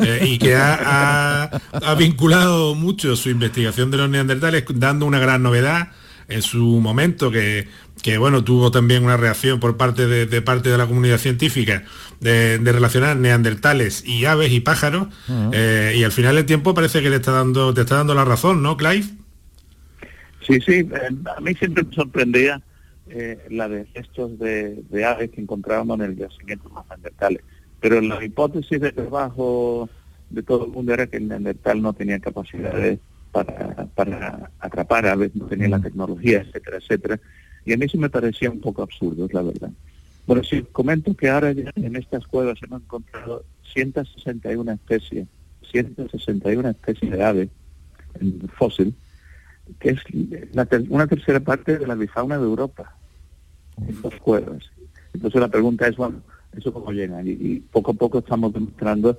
eh, 0.00 0.26
y 0.28 0.38
que 0.38 0.54
ha, 0.56 1.44
ha, 1.72 1.94
vinculado 1.94 2.74
mucho 2.74 3.16
su 3.16 3.30
investigación 3.30 3.90
de 3.90 3.96
los 3.96 4.10
neandertales, 4.10 4.64
dando 4.74 5.06
una 5.06 5.20
gran 5.20 5.42
novedad 5.42 5.92
en 6.28 6.42
su 6.42 6.80
momento 6.80 7.30
que 7.30 7.68
que 8.02 8.18
bueno, 8.18 8.42
tuvo 8.42 8.70
también 8.70 9.04
una 9.04 9.16
reacción 9.16 9.60
por 9.60 9.76
parte 9.76 10.06
de, 10.06 10.42
parte 10.42 10.68
de 10.68 10.76
la 10.76 10.86
comunidad 10.86 11.18
científica 11.18 11.84
de, 12.20 12.58
relacionar 12.58 13.16
neandertales 13.16 14.04
y 14.04 14.24
aves 14.24 14.52
y 14.52 14.60
pájaros, 14.60 15.06
eh, 15.52 15.94
y 15.96 16.02
al 16.02 16.10
final 16.10 16.34
del 16.34 16.44
tiempo 16.44 16.74
parece 16.74 17.00
que 17.00 17.10
le 17.10 17.16
está 17.16 17.30
dando, 17.30 17.72
te 17.72 17.82
está 17.82 17.96
dando 17.96 18.14
la 18.14 18.24
razón, 18.24 18.62
¿no, 18.62 18.76
Clive? 18.76 19.04
Sí, 20.46 20.60
sí, 20.60 20.72
eh, 20.80 21.10
a 21.36 21.40
mí 21.40 21.54
siempre 21.54 21.84
me 21.84 21.94
sorprendía 21.94 22.60
eh, 23.08 23.38
la 23.50 23.68
de 23.68 23.86
estos 23.94 24.36
de, 24.38 24.82
aves 25.06 25.30
que 25.30 25.40
encontrábamos 25.40 26.00
en 26.00 26.06
el 26.06 26.16
yacimiento 26.16 26.68
de 26.68 26.74
neandertales, 26.88 27.42
pero 27.80 28.00
la 28.00 28.22
hipótesis 28.24 28.80
de 28.80 28.90
trabajo 28.90 29.88
de 30.30 30.42
todo 30.42 30.66
el 30.66 30.72
mundo 30.72 30.92
era 30.92 31.06
que 31.06 31.18
el 31.18 31.28
neandertal 31.28 31.80
no 31.80 31.92
tenía 31.92 32.18
capacidades 32.18 32.98
para, 33.30 33.86
para 33.94 34.50
atrapar 34.58 35.06
aves, 35.06 35.30
no 35.36 35.46
tenía 35.46 35.68
la 35.68 35.80
tecnología, 35.80 36.40
etcétera, 36.40 36.78
etcétera 36.78 37.20
y 37.64 37.72
a 37.72 37.76
mí 37.76 37.88
sí 37.88 37.98
me 37.98 38.10
parecía 38.10 38.50
un 38.50 38.60
poco 38.60 38.82
absurdo, 38.82 39.26
es 39.26 39.32
la 39.32 39.42
verdad. 39.42 39.70
Bueno, 40.26 40.42
sí, 40.44 40.64
comento 40.72 41.14
que 41.16 41.28
ahora 41.28 41.52
ya 41.52 41.70
en 41.74 41.96
estas 41.96 42.26
cuevas 42.26 42.58
hemos 42.62 42.82
encontrado 42.82 43.44
161 43.72 44.72
especies, 44.72 45.26
161 45.70 46.68
especies 46.68 47.10
de 47.10 47.24
ave 47.24 47.48
en 48.20 48.48
fósil, 48.48 48.94
que 49.78 49.90
es 49.90 50.00
una 50.90 51.06
tercera 51.06 51.40
parte 51.40 51.78
de 51.78 51.86
la 51.86 51.94
bifauna 51.94 52.38
de 52.38 52.44
Europa, 52.44 52.96
en 53.86 54.00
dos 54.02 54.14
cuevas. 54.16 54.70
Entonces 55.14 55.40
la 55.40 55.48
pregunta 55.48 55.86
es, 55.86 55.96
bueno, 55.96 56.22
¿eso 56.56 56.72
cómo 56.72 56.92
llega? 56.92 57.22
Y, 57.22 57.60
poco 57.72 57.92
a 57.92 57.94
poco 57.94 58.18
estamos 58.18 58.52
demostrando 58.52 59.18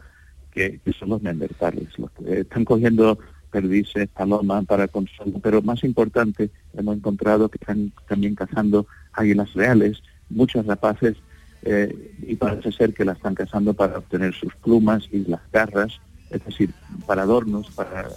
que, 0.52 0.80
son 0.98 1.10
los 1.10 1.22
neandertales, 1.22 1.98
los 1.98 2.12
que 2.12 2.42
están 2.42 2.66
cogiendo 2.66 3.18
perdices, 3.54 4.10
palomas 4.10 4.66
para 4.66 4.88
consumo, 4.88 5.40
pero 5.40 5.62
más 5.62 5.84
importante, 5.84 6.50
hemos 6.74 6.98
encontrado 6.98 7.50
que 7.50 7.60
están 7.62 7.94
también 8.10 8.34
cazando 8.34 8.88
águilas 9.14 9.54
reales, 9.54 10.02
muchas 10.30 10.66
rapaces, 10.66 11.16
eh, 11.62 12.16
y 12.28 12.36
parece 12.36 12.72
ser 12.72 12.94
que 12.94 13.06
las 13.06 13.18
están 13.18 13.36
cazando 13.36 13.74
para 13.74 14.00
obtener 14.00 14.34
sus 14.34 14.54
plumas 14.56 15.08
y 15.12 15.20
las 15.20 15.42
garras, 15.52 16.00
es 16.32 16.44
decir, 16.44 16.72
para 17.06 17.22
adornos, 17.22 17.70
para 17.72 18.10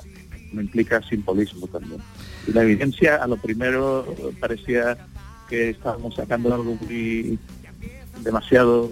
implica 0.52 1.02
simbolismo 1.02 1.66
también. 1.66 2.00
La 2.46 2.62
evidencia 2.62 3.16
a 3.16 3.26
lo 3.26 3.36
primero 3.36 4.06
parecía 4.40 4.96
que 5.48 5.70
estábamos 5.70 6.14
sacando 6.14 6.54
algo 6.54 6.78
muy 6.80 7.38
demasiado 8.22 8.90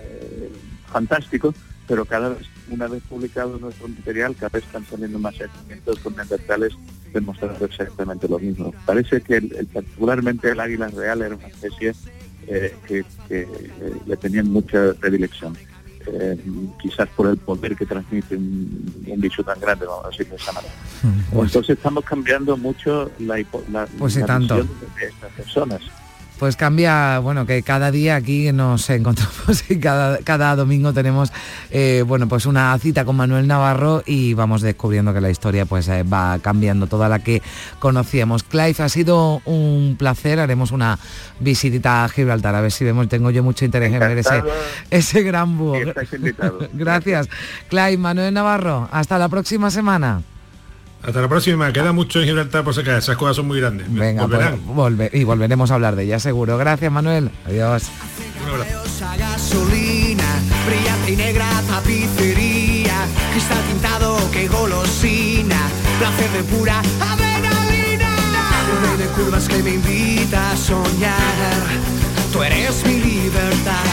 eh, 0.00 0.52
fantástico, 0.86 1.52
pero 1.92 2.06
cada 2.06 2.30
vez 2.30 2.46
una 2.70 2.86
vez 2.86 3.02
publicado 3.02 3.58
nuestro 3.58 3.86
material, 3.86 4.34
cada 4.34 4.48
vez 4.48 4.64
están 4.64 4.82
saliendo 4.86 5.18
más 5.18 5.36
sentimientos 5.36 5.98
con 5.98 6.16
neandertales 6.16 6.72
demostrando 7.12 7.66
exactamente 7.66 8.26
lo 8.26 8.38
mismo. 8.38 8.72
Parece 8.86 9.20
que 9.20 9.36
el, 9.36 9.68
particularmente 9.70 10.48
el 10.48 10.58
águila 10.58 10.88
real 10.88 11.20
era 11.20 11.34
una 11.34 11.48
especie 11.48 11.92
eh, 12.46 12.74
que, 12.88 13.04
eh, 13.28 13.46
le 14.06 14.16
tenían 14.16 14.48
mucha 14.48 14.94
predilección. 14.94 15.54
Eh, 16.06 16.42
quizás 16.80 17.10
por 17.10 17.28
el 17.28 17.36
poder 17.36 17.76
que 17.76 17.84
transmite 17.84 18.36
un, 18.36 18.90
bicho 19.18 19.44
tan 19.44 19.60
grande, 19.60 19.84
vamos 19.84 20.06
a 20.06 20.08
decir 20.08 20.26
de 20.28 20.36
esa 20.36 20.52
manera. 20.52 20.72
Mm, 21.02 21.34
pues 21.34 21.50
Entonces 21.50 21.76
estamos 21.76 22.04
cambiando 22.06 22.56
mucho 22.56 23.10
la, 23.18 23.36
la, 23.70 23.86
pues 23.98 24.14
de 24.14 24.22
estas 24.22 25.32
personas. 25.36 25.82
Pues 26.42 26.56
cambia, 26.56 27.20
bueno, 27.20 27.46
que 27.46 27.62
cada 27.62 27.92
día 27.92 28.16
aquí 28.16 28.50
nos 28.50 28.90
encontramos 28.90 29.62
y 29.70 29.78
cada, 29.78 30.18
cada 30.24 30.56
domingo 30.56 30.92
tenemos, 30.92 31.32
eh, 31.70 32.02
bueno, 32.04 32.26
pues 32.26 32.46
una 32.46 32.76
cita 32.80 33.04
con 33.04 33.14
Manuel 33.14 33.46
Navarro 33.46 34.02
y 34.04 34.34
vamos 34.34 34.60
descubriendo 34.60 35.14
que 35.14 35.20
la 35.20 35.30
historia 35.30 35.66
pues 35.66 35.86
eh, 35.86 36.02
va 36.02 36.40
cambiando 36.40 36.88
toda 36.88 37.08
la 37.08 37.20
que 37.20 37.42
conocíamos. 37.78 38.42
Clive, 38.42 38.74
ha 38.82 38.88
sido 38.88 39.40
un 39.44 39.94
placer, 39.96 40.40
haremos 40.40 40.72
una 40.72 40.98
visitita 41.38 42.02
a 42.02 42.08
Gibraltar, 42.08 42.56
a 42.56 42.60
ver 42.60 42.72
si 42.72 42.84
vemos, 42.84 43.08
tengo 43.08 43.30
yo 43.30 43.44
mucho 43.44 43.64
interés 43.64 43.92
en 43.92 44.00
ver 44.00 44.18
ese, 44.18 44.42
ese 44.90 45.22
gran 45.22 45.56
búho. 45.56 45.78
Gracias. 46.72 47.28
Clive, 47.68 47.98
Manuel 47.98 48.34
Navarro, 48.34 48.88
hasta 48.90 49.16
la 49.16 49.28
próxima 49.28 49.70
semana. 49.70 50.22
Hasta 51.02 51.20
la 51.20 51.28
próxima, 51.28 51.72
queda 51.72 51.92
mucho 51.92 52.20
en 52.20 52.26
Gibraltar 52.26 52.62
por 52.62 52.74
sacar, 52.74 52.98
esas 52.98 53.16
cosas 53.16 53.36
son 53.36 53.48
muy 53.48 53.60
grandes. 53.60 53.92
Venga, 53.92 54.28
pues, 54.28 54.64
Volverán. 54.64 55.10
Y 55.12 55.24
volveremos 55.24 55.70
a 55.70 55.74
hablar 55.74 55.96
de 55.96 56.04
ellas 56.04 56.22
seguro. 56.22 56.56
Gracias 56.58 56.92
Manuel, 56.92 57.30
adiós. 57.44 57.90
Tú 72.32 72.42
eres 72.42 72.86
mi 72.86 73.00
libertad. 73.00 73.91